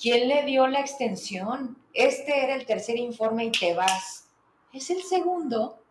[0.00, 1.76] ¿Quién le dio la extensión?
[1.92, 4.28] Este era el tercer informe y te vas.
[4.72, 5.83] Es el segundo.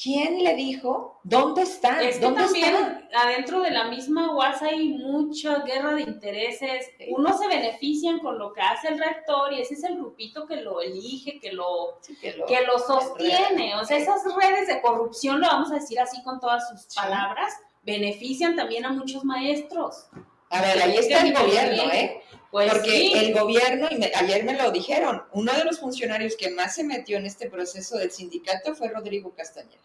[0.00, 1.18] ¿Quién le dijo?
[1.24, 2.02] ¿Dónde está?
[2.02, 6.90] Es que ¿Dónde también adentro de la misma UAS hay mucha guerra de intereses.
[6.98, 7.06] Sí.
[7.10, 10.56] Unos se benefician con lo que hace el rector y ese es el grupito que
[10.56, 13.74] lo elige, que lo, Sí, que lo- que lo sostiene.
[13.76, 17.00] O sea, esas redes de corrupción, lo vamos a decir así con todas sus Sí.
[17.00, 20.06] palabras, benefician también a muchos maestros.
[20.50, 21.90] A ver, ahí está el gobierno.
[21.92, 22.22] ¿eh?
[22.50, 23.12] Pues Porque sí.
[23.14, 26.82] el gobierno, y me- ayer me lo dijeron, uno de los funcionarios que más se
[26.84, 29.82] metió en este proceso del sindicato fue Rodrigo Castañeda.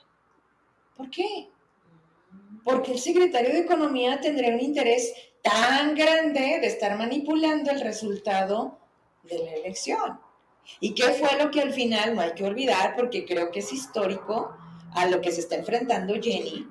[0.97, 1.49] ¿Por qué?
[2.63, 5.13] Porque el secretario de Economía tendría un interés
[5.43, 8.79] tan grande de estar manipulando el resultado
[9.23, 10.19] de la elección.
[10.79, 12.95] ¿Y qué fue lo que al final no hay que olvidar?
[12.95, 14.57] Porque creo que es histórico
[14.95, 16.67] a lo que se está enfrentando Jenny.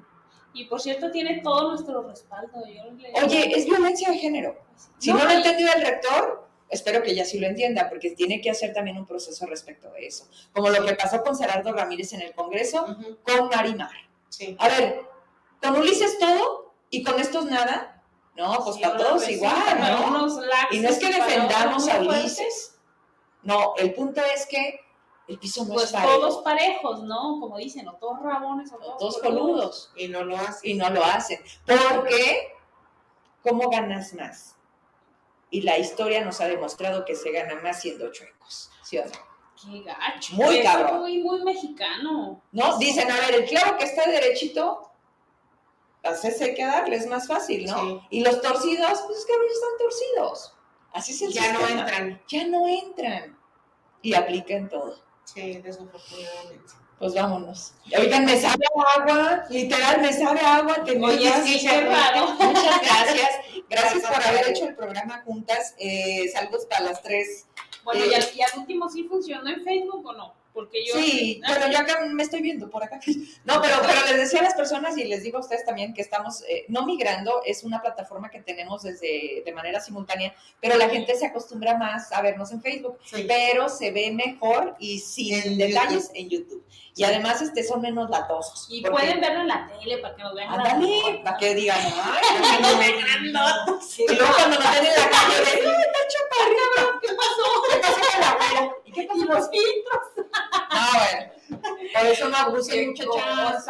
[0.54, 2.64] Y por cierto, tiene todo nuestro respaldo.
[2.66, 4.56] Yo le- Oye, es violencia de género.
[4.98, 8.40] Si no, lo ha entendido el rector, espero que ya sí lo entienda, porque tiene
[8.40, 10.28] que hacer también un proceso respecto de eso.
[10.52, 13.18] Como lo que pasó con Gerardo Ramírez en el Congreso, Ujú.
[13.24, 13.90] con Marimar.
[14.28, 14.56] Sí.
[14.58, 15.02] A ver,
[15.60, 18.02] con Ulises todo y con estos nada.
[18.36, 20.26] No, pues Sí, para todos pues igual, ¿no?
[20.40, 22.76] laxos Y no es que defendamos a Ulises.
[23.42, 24.80] No, el punto es que
[25.26, 26.14] el piso no Pues es parejo.
[26.18, 27.40] todos parejos, ¿no?
[27.40, 29.90] Como dicen, o todos rabones o todos, todos coludos.
[29.96, 30.68] Y no lo hace.
[30.68, 31.40] y no lo hacen.
[31.66, 32.52] Porque,
[33.42, 34.56] ¿cómo ganas más?
[35.50, 38.70] Y la historia nos ha demostrado que se gana más siendo chuecos.
[38.82, 39.12] ¿Sí o no?
[39.62, 40.34] Qué gacho.
[40.34, 41.00] Muy cabrón.
[41.00, 42.42] Muy, muy mexicano.
[42.52, 42.76] ¿No?
[42.78, 44.90] Dicen, a ver, el clavo que está derechito,
[46.02, 47.80] pues ese hay que darle, es más fácil, ¿no?
[47.80, 48.00] Sí.
[48.10, 50.54] Y los torcidos, pues es que a veces están torcidos.
[50.92, 52.22] Así es el Ya no entran.
[52.28, 53.38] Ya no entran.
[54.02, 55.02] Y aplican todo.
[55.24, 56.72] Sí, desafortunadamente.
[56.98, 57.72] Pues vámonos.
[57.98, 58.64] Oigan, me sabe
[58.96, 60.84] agua, literal, me sabe agua.
[60.84, 62.28] Tenía Oye, sí, qué raro.
[62.32, 63.30] Muchas gracias.
[63.68, 65.74] Gracias por haber hecho el programa juntas.
[65.78, 67.46] Eh, saludos para las tres.
[67.82, 70.34] Bueno, Eh, y, al, y al último sí funcionó en Facebook o no?
[70.54, 70.94] Porque yo.
[70.94, 72.98] Sí, Ah, bueno, yo acá me estoy viendo por acá.
[73.44, 76.00] No, pero, pero les decía a las personas y les digo a ustedes también que
[76.00, 80.88] estamos, eh, no migrando, es una plataforma que tenemos desde de manera simultánea, pero la
[80.88, 83.26] gente se acostumbra más a vernos en Facebook, Sí.
[83.28, 86.64] pero se ve mejor y sin En detalles en YouTube.
[86.96, 88.68] Y además este, son menos latosos.
[88.70, 90.48] Y porque- pueden verlo en la tele para que nos vean.
[90.54, 92.22] Ándale, para que digan, ay,
[92.62, 93.98] no me grandotes.
[93.98, 95.98] Y luego cuando nos ven en la calle, "Ay, está
[97.02, 97.70] ¿qué pasó?
[97.72, 98.74] ¿Qué pasó con la abuela?
[98.94, 100.28] ¿Y qué con los filtros?
[100.70, 101.62] Ah, bueno,
[101.92, 103.66] por eso no abusen, Qué muchachas.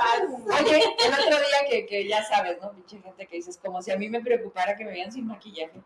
[0.60, 2.72] Oye, el otro día que, que ya sabes, ¿no?
[2.72, 5.80] Pinche gente que dices, como si a mí me preocupara que me vean sin maquillaje.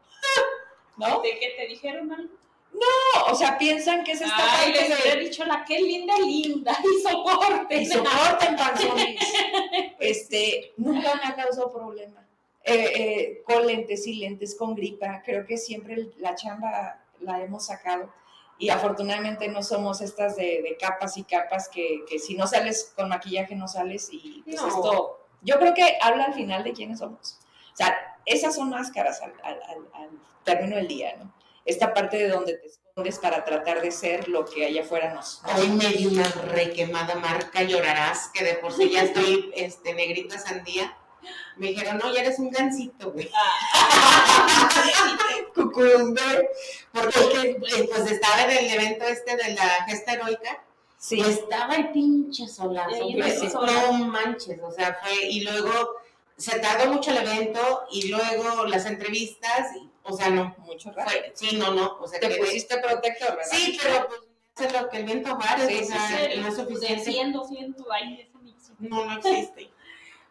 [0.97, 1.21] ¿No?
[1.23, 2.33] ¿De qué te dijeron algo?
[2.73, 5.81] No, o sea, piensan que es esta Ay, parte les de- hubiera dicho la que
[5.81, 6.77] linda, linda.
[6.85, 7.77] Y soporte.
[7.77, 9.21] y soporten panzones.
[9.99, 12.25] Este, nunca me ha causado problema.
[12.65, 17.65] Eh, eh, con lentes y lentes, con gripa, creo que siempre la chamba la hemos
[17.67, 18.13] sacado.
[18.59, 22.93] Y afortunadamente no somos estas de, de capas y capas que, que si no sales
[22.97, 24.67] con maquillaje no sales y pues No.
[24.69, 27.39] esto, yo creo que habla al final de quiénes somos.
[27.73, 30.09] O sea, esas son máscaras al, al- al- al
[30.45, 31.33] término del día, ¿no?
[31.65, 35.43] esta parte de donde te escondes para tratar de ser lo que allá afuera nos.
[35.59, 40.39] Hoy me di una requemada marca, llorarás, que de por sí ya estoy este, negrita
[40.39, 40.97] sandía.
[41.59, 43.31] Me dijeron, no, ya eres un gancito, güey.
[45.63, 46.51] Cucurumbe.
[46.93, 50.63] Porque eh, pues estaba en el evento este de la gesta heroica.
[50.97, 51.17] Sí.
[51.19, 53.15] Y estaba el pinche solazo, sí,
[53.55, 55.95] no manches, o sea, fue, y luego
[56.37, 61.09] se tardó mucho el evento, y luego las entrevistas, y, o sea, no, Mucho rato.
[61.09, 63.49] fue, sí, no, no, o sea, Te quedé- pusiste protector, ¿verdad?
[63.49, 64.21] sí, pero pues,
[64.57, 67.05] hace lo que el viento pare, Sí, o sí, sea, Sí, no es de suficiente.
[67.13, 68.73] 100, 200, ahí ese mix.
[68.81, 69.71] No, no existe.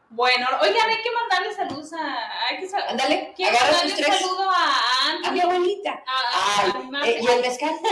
[0.09, 2.47] Bueno, oigan, hay que mandarle saludos a.
[2.47, 4.19] Hay que sal- Ándale, Quiero mandarle un tres.
[4.19, 5.27] saludo a Andy.
[5.27, 5.91] A mi abuelita.
[6.07, 7.71] a- Ay, a eh, y el mezcal.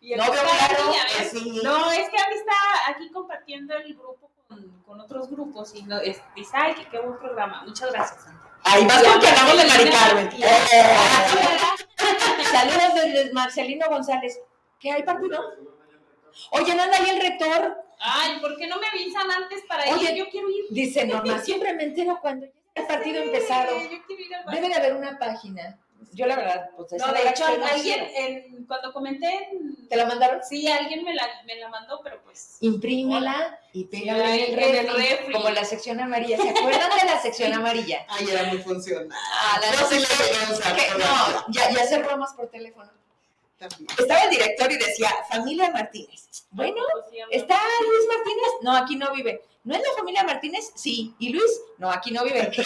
[0.00, 1.60] Y el no veo Oscar, claro, y sí.
[1.64, 2.52] No, es que Andy está
[2.90, 6.98] aquí compartiendo el grupo con, con otros grupos y no, es, dice, ay, que qué
[6.98, 7.62] buen programa.
[7.66, 8.38] Muchas gracias, Andy.
[8.64, 10.30] Ahí vas porque hablamos de Mari Carmen.
[10.42, 10.96] Eh.
[12.52, 14.38] Saludos desde Marcelino González.
[14.78, 15.40] ¿Qué hay partido?
[16.50, 17.83] Oye, no anda ahí el rector.
[18.06, 20.16] Ay, ¿por qué no me avisan antes para Oye, ir?
[20.16, 20.66] Yo quiero ir.
[20.70, 23.80] Dice Norma, siempre me entero cuando ya el partido empezado.
[23.80, 25.78] Yo quiero ir al Debe de haber una página.
[26.12, 29.96] Yo la verdad, pues No, no de la hecho, alguien, en, cuando comenté, en- ¿Te
[29.96, 30.40] la mandaron?
[30.44, 32.58] sí, alguien me la, me la mandó, pero pues.
[32.60, 36.36] Imprímela y pégala Sí, en el en el refri, como la sección amarilla.
[36.36, 38.04] ¿Se acuerdan de la sección amarilla?
[38.08, 39.08] Ay, era muy funcional.
[39.12, 42.48] Ah, la Yo sí la llegué a usar Que- no, ya, ya hacer bromas por
[42.48, 42.90] teléfono.
[43.68, 43.90] También.
[43.98, 46.24] Estaba el director y decía, familia Martínez.
[46.50, 46.82] Bueno.
[47.30, 48.50] ¿está Luis Martínez?
[48.62, 49.42] No, aquí no vive.
[49.64, 50.72] ¿No es la familia Martínez?
[50.74, 51.14] Sí.
[51.18, 51.50] ¿Y Luis?
[51.78, 52.40] No, aquí no vive.
[52.50, 52.62] Eso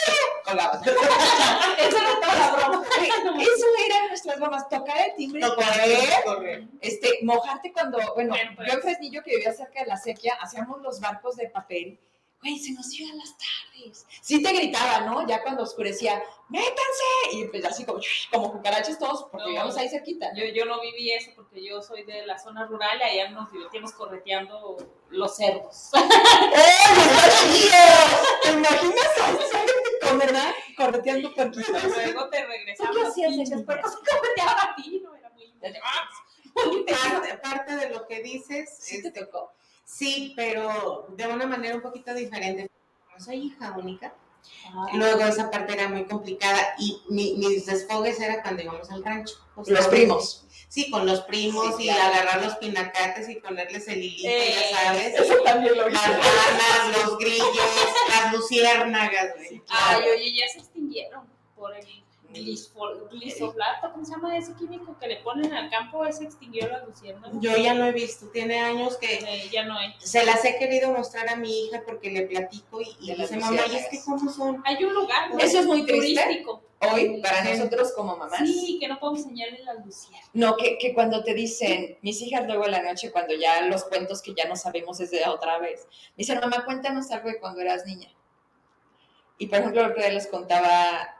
[1.96, 2.86] era toda la broma.
[3.40, 4.68] Eso eran nuestras bromas.
[4.68, 6.64] Tocar el timbre, No, correr, correr.
[6.80, 8.68] este, mojarte cuando, bueno, Bueno, pues.
[8.68, 11.98] yo en Fresnillo que vivía cerca de la sequía, hacíamos los barcos de papel.
[12.40, 14.06] Güey, se nos iban las tardes.
[14.22, 15.26] Sí te gritaba, ¿no?
[15.26, 17.32] Ya cuando oscurecía, ¡métanse!
[17.32, 18.00] Y pues así como,
[18.32, 19.46] como cucarachas todos, porque No.
[19.46, 20.30] vivíamos ahí cerquita.
[20.36, 23.50] Yo, yo no viví eso porque yo soy de la zona rural y allá nos
[23.50, 24.76] divertimos correteando
[25.10, 25.90] los cerdos.
[28.42, 29.08] ¿Te imaginas
[30.08, 30.52] con verdad?
[30.76, 31.82] Correteando puerquitos.
[31.82, 32.96] Luego te regresamos.
[32.96, 35.48] ¿Qué hacías puercos correteaban a ti, no era muy
[36.86, 39.52] Parte, parte de lo que dices, ¿Sí te este, tocó?
[39.92, 42.70] Sí, pero de una manera un poquito diferente.
[43.06, 44.12] Como soy hija única,
[44.72, 49.04] Ah, luego esa parte era muy complicada y mi- mis desfogues era cuando íbamos al
[49.04, 49.34] rancho.
[49.66, 50.46] Los primos.
[50.68, 52.14] Sí, con los primos Sí, y claro.
[52.14, 55.20] agarrar los pinacates y ponerles el hilito, Eh, ya sabes.
[55.20, 57.48] Eso también lo Las ranas, los grillos,
[58.08, 59.34] las luciérnagas.
[59.68, 61.24] Ay, oye, ya se extinguieron
[61.56, 61.86] por el
[62.32, 66.04] glisfol- glisoplato, ¿cómo se llama ese químico que le ponen al campo?
[66.04, 67.32] Ese extinguió la luciérnaga.
[67.40, 69.94] Yo ya no he visto, tiene años que Eh, ya no hay.
[69.98, 73.36] se las he querido mostrar a mi hija porque le platico y, y las dice,
[73.40, 73.90] mamá, ¿y es luciérnagas.
[73.90, 74.62] que cómo son?
[74.66, 75.38] Hay un lugar ¿no?
[75.38, 76.22] Eso es muy triste.
[76.22, 76.62] turístico.
[76.80, 77.58] Hoy, para Sí.
[77.58, 78.38] nosotros como mamás.
[78.38, 80.30] Sí, que no podemos enseñarle la luciérnaga.
[80.32, 83.82] No, que, que cuando te dicen, mis hijas luego en la noche, cuando ya los
[83.84, 87.40] cuentos que ya no sabemos es de otra vez, me dicen, mamá, cuéntanos algo de
[87.40, 88.08] cuando eras niña.
[89.38, 91.16] Y por ejemplo, el otro día les contaba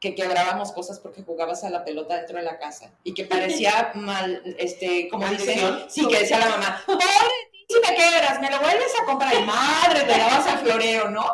[0.00, 3.92] que quebrábamos cosas porque jugabas a la pelota dentro de la casa y que parecía
[3.94, 5.58] mal, este, como dicen,
[5.88, 9.04] sí, que decía la mamá, pobre de ti, si me quebras, me lo vuelves a
[9.04, 11.24] comprar, y madre, te la vas al florero, ¿no?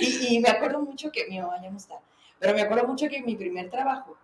[0.00, 2.00] Y, y me acuerdo mucho que, mi mamá ya no está,
[2.38, 4.16] pero me acuerdo mucho que en mi primer trabajo,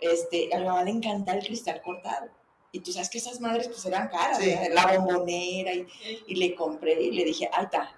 [0.00, 2.28] este, a mi mamá le encantaba el cristal cortado.
[2.72, 4.40] Y tú sabes que esas madres pues eran caras,
[4.72, 5.86] la bombonera, y,
[6.26, 7.94] y le compré y le dije, ahí está,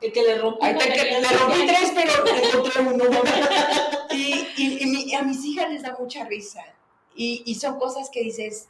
[0.00, 0.64] El que le rompí.
[0.66, 3.04] Ahí está, que le rompí tres, pero encontré uno.
[4.12, 6.64] Y, y- y mi- a mis hijas les da mucha risa.
[7.14, 8.68] Y, y son cosas que dices,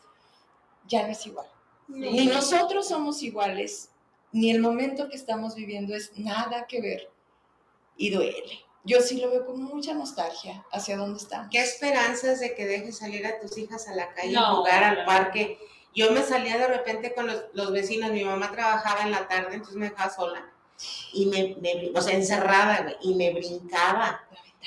[0.86, 1.46] ya no es igual.
[1.88, 3.88] Ni nosotros somos iguales,
[4.32, 7.10] ni el momento que estamos viviendo es nada que ver.
[7.96, 8.60] Y duele.
[8.84, 11.48] Yo sí lo veo con mucha nostalgia hacia dónde estamos.
[11.50, 14.84] ¿Qué esperanzas de que dejes salir a tus hijas a la calle No, a jugar
[14.84, 15.58] al parque?
[15.94, 19.54] Yo me salía de repente con los, los vecinos, mi mamá trabajaba en la tarde,
[19.54, 20.50] entonces me dejaba sola.
[21.12, 24.22] Y me, me- o sea, encerrada, güey, y me brincaba.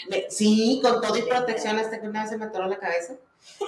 [0.09, 3.13] Me- sí, con todo y protección hasta que una vez se me atoró la cabeza.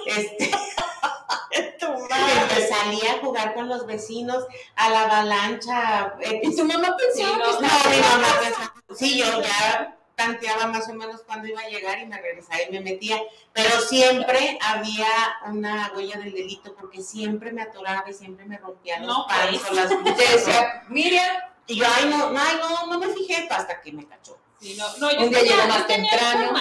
[0.06, 0.50] Este,
[1.50, 4.44] me salía a jugar con los vecinos,
[4.74, 6.14] a la avalancha.
[6.20, 9.42] eh, Y tu mamá pensaba Sí, que no, estaba no, mi mamá pensaba- sí, yo
[9.42, 13.20] ya tanteaba más o menos cuándo iba a llegar y me regresaba y me metía,
[13.52, 15.06] pero siempre había
[15.46, 19.60] una huella del delito porque siempre me atoraba y siempre me rompía los No, pues.
[19.70, 20.16] o las luces.
[20.46, 21.36] decía, Miriam,
[21.68, 24.38] Y yo, ay, no, no, ay, no, no me fijé hasta que me cachó.
[24.60, 26.52] Sí, no, no, yo Un día llegó más temprano.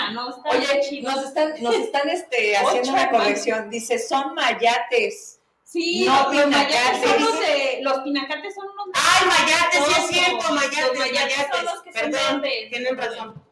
[0.52, 1.12] Oye, chido.
[1.12, 3.70] nos están, nos están este, haciendo una corrección.
[3.70, 5.40] Dice, son mayates.
[5.64, 7.10] Sí, No, los pinacates.
[7.10, 11.38] son los de, los pinacates son unos Ay, mayates, sí es cierto, mayates, los mayates
[11.38, 11.56] mayates.
[11.56, 12.70] son los que son Perdón, verdes.
[12.70, 13.44] tienen razón.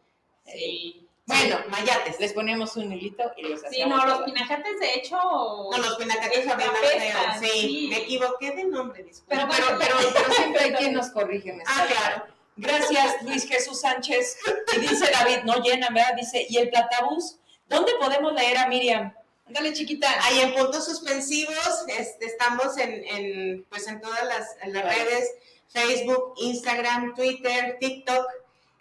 [0.45, 1.02] Sí.
[1.25, 2.19] Bueno, Sí, mayates.
[2.19, 3.97] les ponemos un hilito y los Sí, hacíamos.
[3.97, 5.15] no, los pinacates de hecho.
[5.15, 7.15] No, los pinacates apestan, feos.
[7.39, 7.87] Sí, sí.
[7.89, 9.35] me equivoqué de nombre, disculpe.
[9.35, 11.53] Pero, pero, pero, pero siempre hay quien nos corrige.
[11.53, 12.25] me Ah, claro.
[12.57, 14.37] Gracias, Luis Jesús Sánchez.
[14.75, 16.13] Y dice David, no llena, ¿verdad?
[16.17, 17.37] Dice, ¿y el platabús?
[17.67, 19.13] ¿Dónde podemos leer a Miriam?
[19.47, 20.07] Ándale, chiquita.
[20.25, 25.31] Ahí en puntos suspensivos este, estamos en, en, pues en todas las, en las redes,
[25.69, 28.25] Facebook, Instagram, Twitter, TikTok.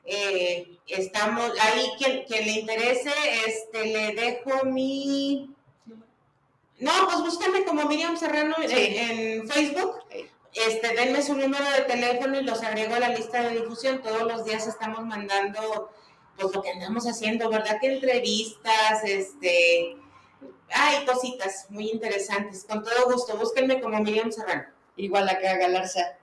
[0.05, 3.13] Eh, estamos ahí, quien, quien le interese,
[3.47, 5.51] este, le dejo mi...
[6.79, 10.01] No, pues búscame como Miriam Serrano en- Facebook.
[10.11, 10.27] Sí.
[10.55, 14.03] Este, denme su número de teléfono y los agrego a la lista de difusión.
[14.03, 15.91] Todos los días estamos mandando
[16.37, 17.79] pues lo que andamos haciendo, ¿verdad?
[17.81, 19.97] Que entrevistas, este,
[20.71, 22.65] hay cositas muy interesantes.
[22.69, 24.65] Con todo gusto, búsquenme como Miriam Serrano.
[24.97, 26.19] Igual acá, Galarza.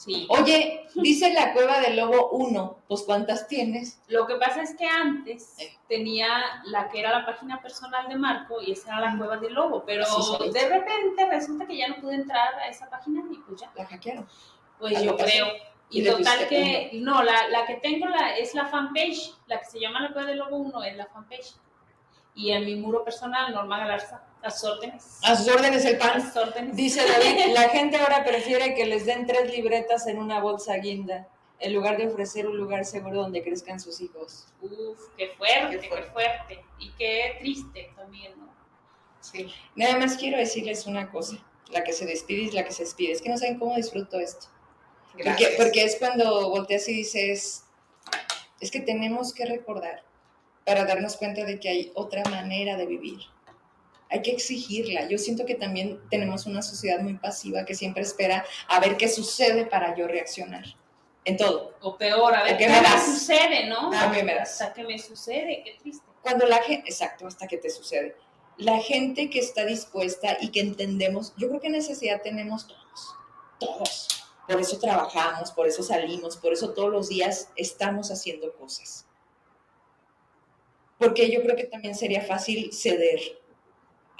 [0.00, 0.26] Sí.
[0.30, 2.78] Oye, dice la cueva del lobo 1.
[2.88, 4.00] Pues, ¿cuántas tienes?
[4.08, 5.58] Lo que pasa es que antes
[5.88, 6.26] tenía
[6.64, 9.84] la que era la página personal de Marco y esa era la cueva del lobo,
[9.84, 10.06] pero
[10.52, 13.84] de repente resulta que ya no pude entrar a esa página y pues ya, La
[13.84, 14.26] hackearon.
[14.78, 15.48] pues yo creo.
[15.90, 19.66] Y Y total que, no, la, la que tengo la, es la fanpage, la que
[19.66, 21.56] se llama la cueva del lobo 1 es la fanpage.
[22.34, 25.18] Y en mi muro personal, Norma Galarza, las órdenes.
[25.22, 26.18] A sus órdenes el pan.
[26.18, 26.76] Las órdenes.
[26.76, 31.28] Dice David, la gente ahora prefiere que les den tres libretas en una bolsa guinda,
[31.58, 34.46] en lugar de ofrecer un lugar seguro donde crezcan sus hijos.
[34.62, 36.10] Uf, qué fuerte, Qué qué fuerte.
[36.12, 36.64] fuerte.
[36.78, 38.48] Y qué triste también, ¿no?
[39.20, 39.52] Sí.
[39.74, 41.36] Nada más quiero decirles una cosa.
[41.70, 43.12] La que se despide es la que se despide.
[43.12, 44.46] Es que no saben cómo disfruto esto.
[45.12, 45.50] Porque, Gracias.
[45.56, 47.64] porque es cuando volteas y dices,
[48.60, 50.02] es que tenemos que recordar
[50.64, 53.18] para darnos cuenta de que hay otra manera de vivir.
[54.10, 55.08] Hay que exigirla.
[55.08, 59.08] Yo siento que también tenemos una sociedad muy pasiva que siempre espera a ver qué
[59.08, 60.64] sucede para yo reaccionar.
[61.24, 61.76] En todo.
[61.80, 63.04] O peor, a ver ¿O qué me me das?
[63.04, 63.88] sucede, ¿no?
[63.88, 64.60] ¿O qué me das?
[64.60, 66.04] Hasta que me sucede, qué triste.
[66.22, 68.16] Cuando la gente, exacto, hasta que te sucede.
[68.56, 73.14] La gente que está dispuesta y que entendemos, yo creo que necesidad tenemos todos,
[73.58, 74.08] todos.
[74.48, 79.06] Por eso trabajamos, por eso salimos, por eso todos los días estamos haciendo cosas.
[80.98, 83.39] Porque yo creo que también sería fácil ceder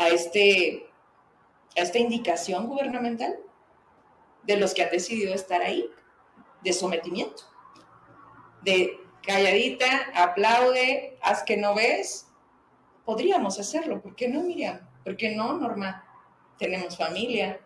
[0.01, 0.91] a, este,
[1.77, 3.39] a esta indicación gubernamental
[4.45, 5.91] de los que han decidido estar ahí,
[6.63, 7.43] de sometimiento,
[8.63, 12.27] de calladita, aplaude, haz que no ves.
[13.05, 14.81] Podríamos hacerlo, ¿por qué no, Miriam?
[15.05, 16.03] ¿Por qué no, Norma?
[16.59, 17.61] Tenemos familia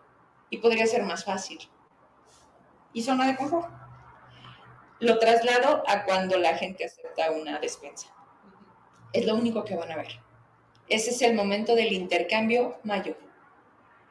[0.49, 1.59] y podría ser más fácil.
[2.91, 3.69] Y zona de confort.
[4.99, 8.13] Lo traslado a cuando la gente acepta una despensa.
[9.13, 10.24] Es lo único que van a ver.
[10.87, 13.17] Ese es el momento del intercambio mayor.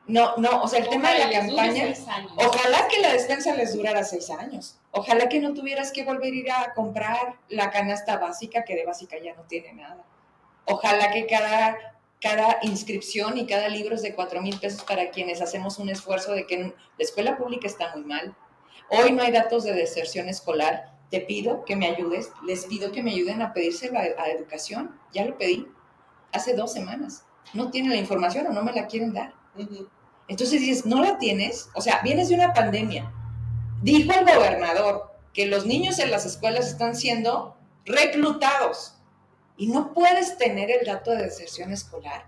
[0.06, 1.94] No, no, o sea, el tema de la campaña.
[2.36, 4.78] Ojalá que la despensa les durara seis años.
[4.90, 8.84] Ojalá que no tuvieras que volver a ir a comprar la canasta básica, que de
[8.84, 10.04] básica ya no tiene nada.
[10.66, 15.40] Ojalá que cada, cada inscripción y cada libro es de cuatro mil pesos para quienes
[15.40, 18.36] hacemos un esfuerzo de que la escuela pública está muy mal.
[18.90, 20.92] Hoy no hay datos de deserción escolar.
[21.10, 24.98] Te pido que me ayudes, les pido que me ayuden a pedírselo a, a educación.
[25.12, 25.66] Ya lo pedí
[26.34, 27.24] hace dos semanas.
[27.54, 29.34] No tienen la información o no me la quieren dar.
[30.28, 33.12] Entonces dices, no la tienes, o sea, vienes de una pandemia.
[33.82, 38.96] Dijo el gobernador que los niños en las escuelas están siendo reclutados
[39.56, 42.26] y no puedes tener el dato de deserción escolar.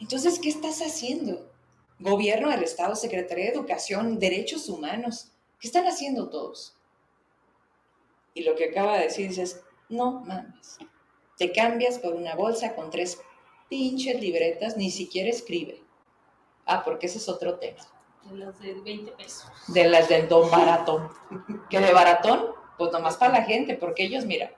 [0.00, 1.50] Entonces, ¿qué estás haciendo?
[1.98, 6.76] Gobierno del Estado, Secretaría de Educación, Derechos Humanos, ¿qué están haciendo todos?
[8.34, 10.78] Y lo que acaba de decir dices, no mames,
[11.38, 13.20] te cambias por una bolsa con tres
[13.68, 15.82] pinches libretas, ni siquiera escribe.
[16.66, 17.80] Ah, porque ese es otro tema.
[18.24, 19.46] De los de 20 pesos.
[19.68, 21.08] De las del don baratón.
[21.70, 22.46] Que de baratón,
[22.76, 24.52] pues nomás para la gente, porque ellos, mira,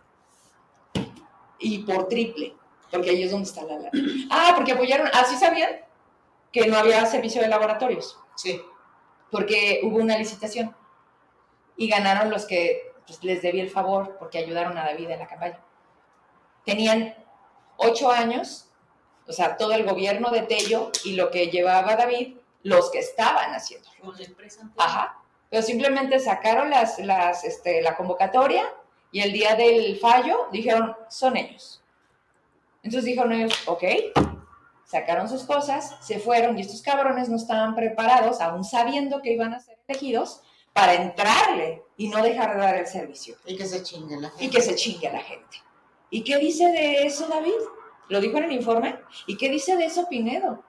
[1.58, 2.54] y por triple,
[2.90, 3.90] porque ahí es donde está la lana.
[4.30, 5.70] Ah, porque apoyaron, ah, ¿sí sabían?
[6.52, 8.60] Que no había servicio de laboratorios, Sí.
[9.30, 10.74] porque hubo una licitación
[11.76, 15.28] y ganaron los que pues, les debí el favor, porque ayudaron a David en la
[15.28, 15.60] campaña.
[16.64, 17.14] Tenían
[17.76, 18.68] ocho años,
[19.26, 23.54] o sea, todo el gobierno de Tello y lo que llevaba David, los que estaban
[23.54, 23.88] haciendo.
[24.00, 24.86] Con la empresa anterior.
[24.86, 25.16] Ajá.
[25.48, 28.64] Pero simplemente sacaron las, las, este, la convocatoria
[29.10, 31.82] y el día del fallo dijeron, son ellos.
[32.82, 33.82] Entonces dijeron ellos, ok,
[34.84, 39.52] sacaron sus cosas, se fueron y estos cabrones no estaban preparados, aún sabiendo que iban
[39.54, 40.42] a ser elegidos,
[40.72, 44.44] para entrarle y no dejar de dar el servicio Y que se chingue la gente.
[44.44, 45.56] y que se chingue la gente.
[46.10, 47.60] ¿Y qué dice de eso David?
[48.08, 48.98] ¿Lo dijo en el informe?
[49.26, 50.64] ¿Y qué dice de eso Pinedo?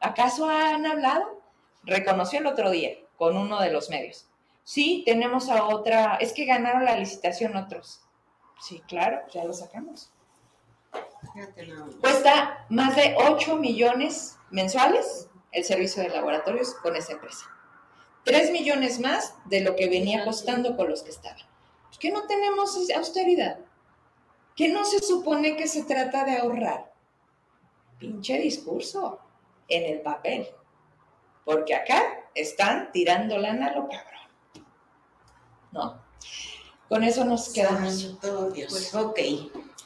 [0.00, 1.40] ¿Acaso han hablado?
[1.84, 4.26] Reconoció el otro día con uno de los medios.
[4.64, 8.00] Sí, tenemos a otra, es que ganaron la licitación otros.
[8.60, 10.10] Sí, claro, ya lo sacamos.
[12.00, 17.46] Cuesta más de 8 millones mensuales el servicio de laboratorios con esa empresa.
[18.24, 21.46] 3 millones más de lo que venía costando con los que estaban.
[21.90, 23.58] ¿Por qué no tenemos austeridad?
[24.56, 26.92] ¿Qué no se supone que se trata de ahorrar?
[27.98, 29.18] Pinche discurso
[29.68, 30.46] en el papel.
[31.44, 32.02] Porque acá
[32.34, 34.64] están tirando lana a lo cabrón.
[35.72, 36.02] ¿No?
[36.88, 38.00] Con eso nos quedamos.
[38.00, 38.94] Santo Dios.
[38.94, 39.18] ok.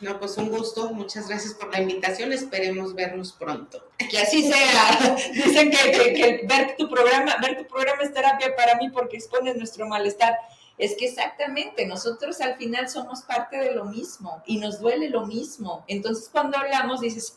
[0.00, 0.92] No, pues un gusto.
[0.92, 2.32] Muchas gracias por la invitación.
[2.32, 3.82] Esperemos vernos pronto.
[4.10, 5.16] Que así sea.
[5.32, 9.16] Dicen que, que- que ver tu programa, ver tu programa es terapia para mí porque
[9.16, 10.36] expones nuestro malestar.
[10.78, 15.26] Es que exactamente, nosotros al final somos parte de lo mismo y nos duele lo
[15.26, 15.84] mismo.
[15.88, 17.36] Entonces cuando hablamos dices,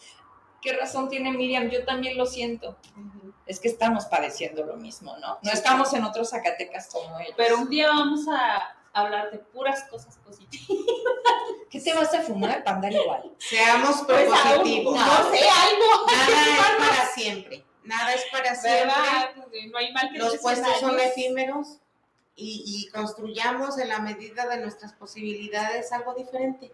[0.61, 1.69] ¿qué razón tiene Miriam?
[1.69, 2.77] Yo también lo siento.
[3.47, 5.39] Es que estamos padeciendo lo mismo, ¿no?
[5.41, 7.33] No estamos en otros Zacatecas como ellos.
[7.35, 10.67] Pero un día vamos a hablar de puras cosas positivas.
[11.69, 13.33] ¿Qué te vas a fumar para andar igual?
[13.39, 14.97] Seamos Pues, propositivos.
[14.99, 16.05] algo, no sé, algo.
[16.07, 17.65] Nada es para siempre.
[17.83, 18.85] Nada es para siempre.
[18.85, 19.35] ¿Verdad?
[19.71, 21.79] No hay mal que Los puestos son efímeros
[22.41, 26.71] y, y construyamos en la medida de nuestras posibilidades algo diferente.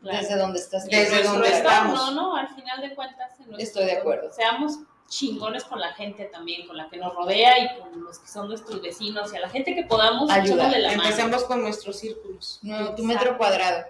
[0.00, 0.18] Claro.
[0.18, 0.86] Desde donde estás.
[0.86, 2.14] Desde donde estamos.
[2.14, 3.32] No, al final de cuentas.
[3.40, 4.32] en nuestro Estoy de acuerdo.
[4.32, 4.78] Seamos
[5.08, 8.48] chingones con la gente también, con la que nos rodea y con los que son
[8.48, 10.54] nuestros vecinos y a la gente que podamos Ayuda.
[10.54, 11.02] echémosle la mano.
[11.02, 12.60] Empecemos con nuestros círculos.
[12.62, 13.86] No, tu metro cuadrado.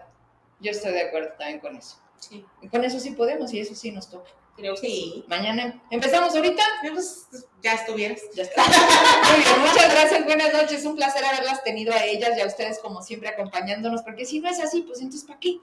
[0.61, 1.97] Yo estoy de acuerdo también con eso.
[2.21, 2.45] Sí.
[2.63, 4.31] Y con eso sí podemos y eso sí nos toca.
[4.59, 5.13] Creo que sí.
[5.15, 5.25] Sí.
[5.29, 6.63] Mañana empezamos ahorita.
[6.93, 7.29] Pues,
[7.63, 8.21] ya estuvieras.
[8.35, 8.43] Ya.
[9.31, 10.85] Muy bien, muchas gracias, buenas noches.
[10.85, 14.49] Un placer haberlas tenido a ellas y a ustedes como siempre acompañándonos, porque si no
[14.49, 15.59] es así, pues entonces ¿para qué?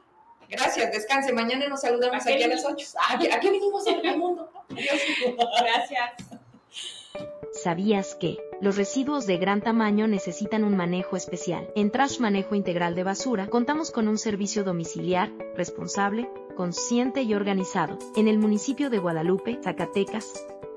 [0.48, 1.34] Gracias, descanse.
[1.34, 2.88] Mañana nos saludamos ¿Para qué aquí a las 8.
[3.10, 4.50] ¿A qué, a qué venimos al al mundo?
[4.70, 5.02] Adiós.
[5.60, 6.40] Gracias.
[7.66, 11.68] ¿Sabías que los residuos de gran tamaño necesitan un manejo especial?
[11.76, 17.98] En Trash Manejo Integral de Basura contamos con un servicio domiciliar, responsable, consciente y organizado,
[18.16, 20.46] en el municipio de Guadalupe, Zacatecas,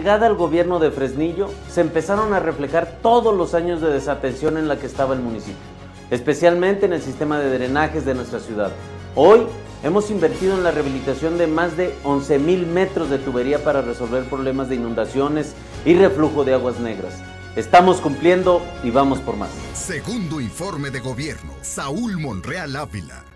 [0.00, 4.66] Llegada al gobierno de Fresnillo se empezaron a reflejar todos los años de desatención en
[4.66, 5.60] la que estaba el municipio,
[6.10, 8.72] especialmente en el sistema de drenajes de nuestra ciudad.
[9.14, 9.42] Hoy
[9.82, 14.70] hemos invertido en la rehabilitación de más de 11.000 metros de tubería para resolver problemas
[14.70, 15.54] de inundaciones
[15.84, 17.12] y reflujo de aguas negras.
[17.54, 19.50] Estamos cumpliendo y vamos por más.
[19.74, 21.52] Segundo informe de gobierno.
[21.60, 23.29] Saúl Monreal Ávila.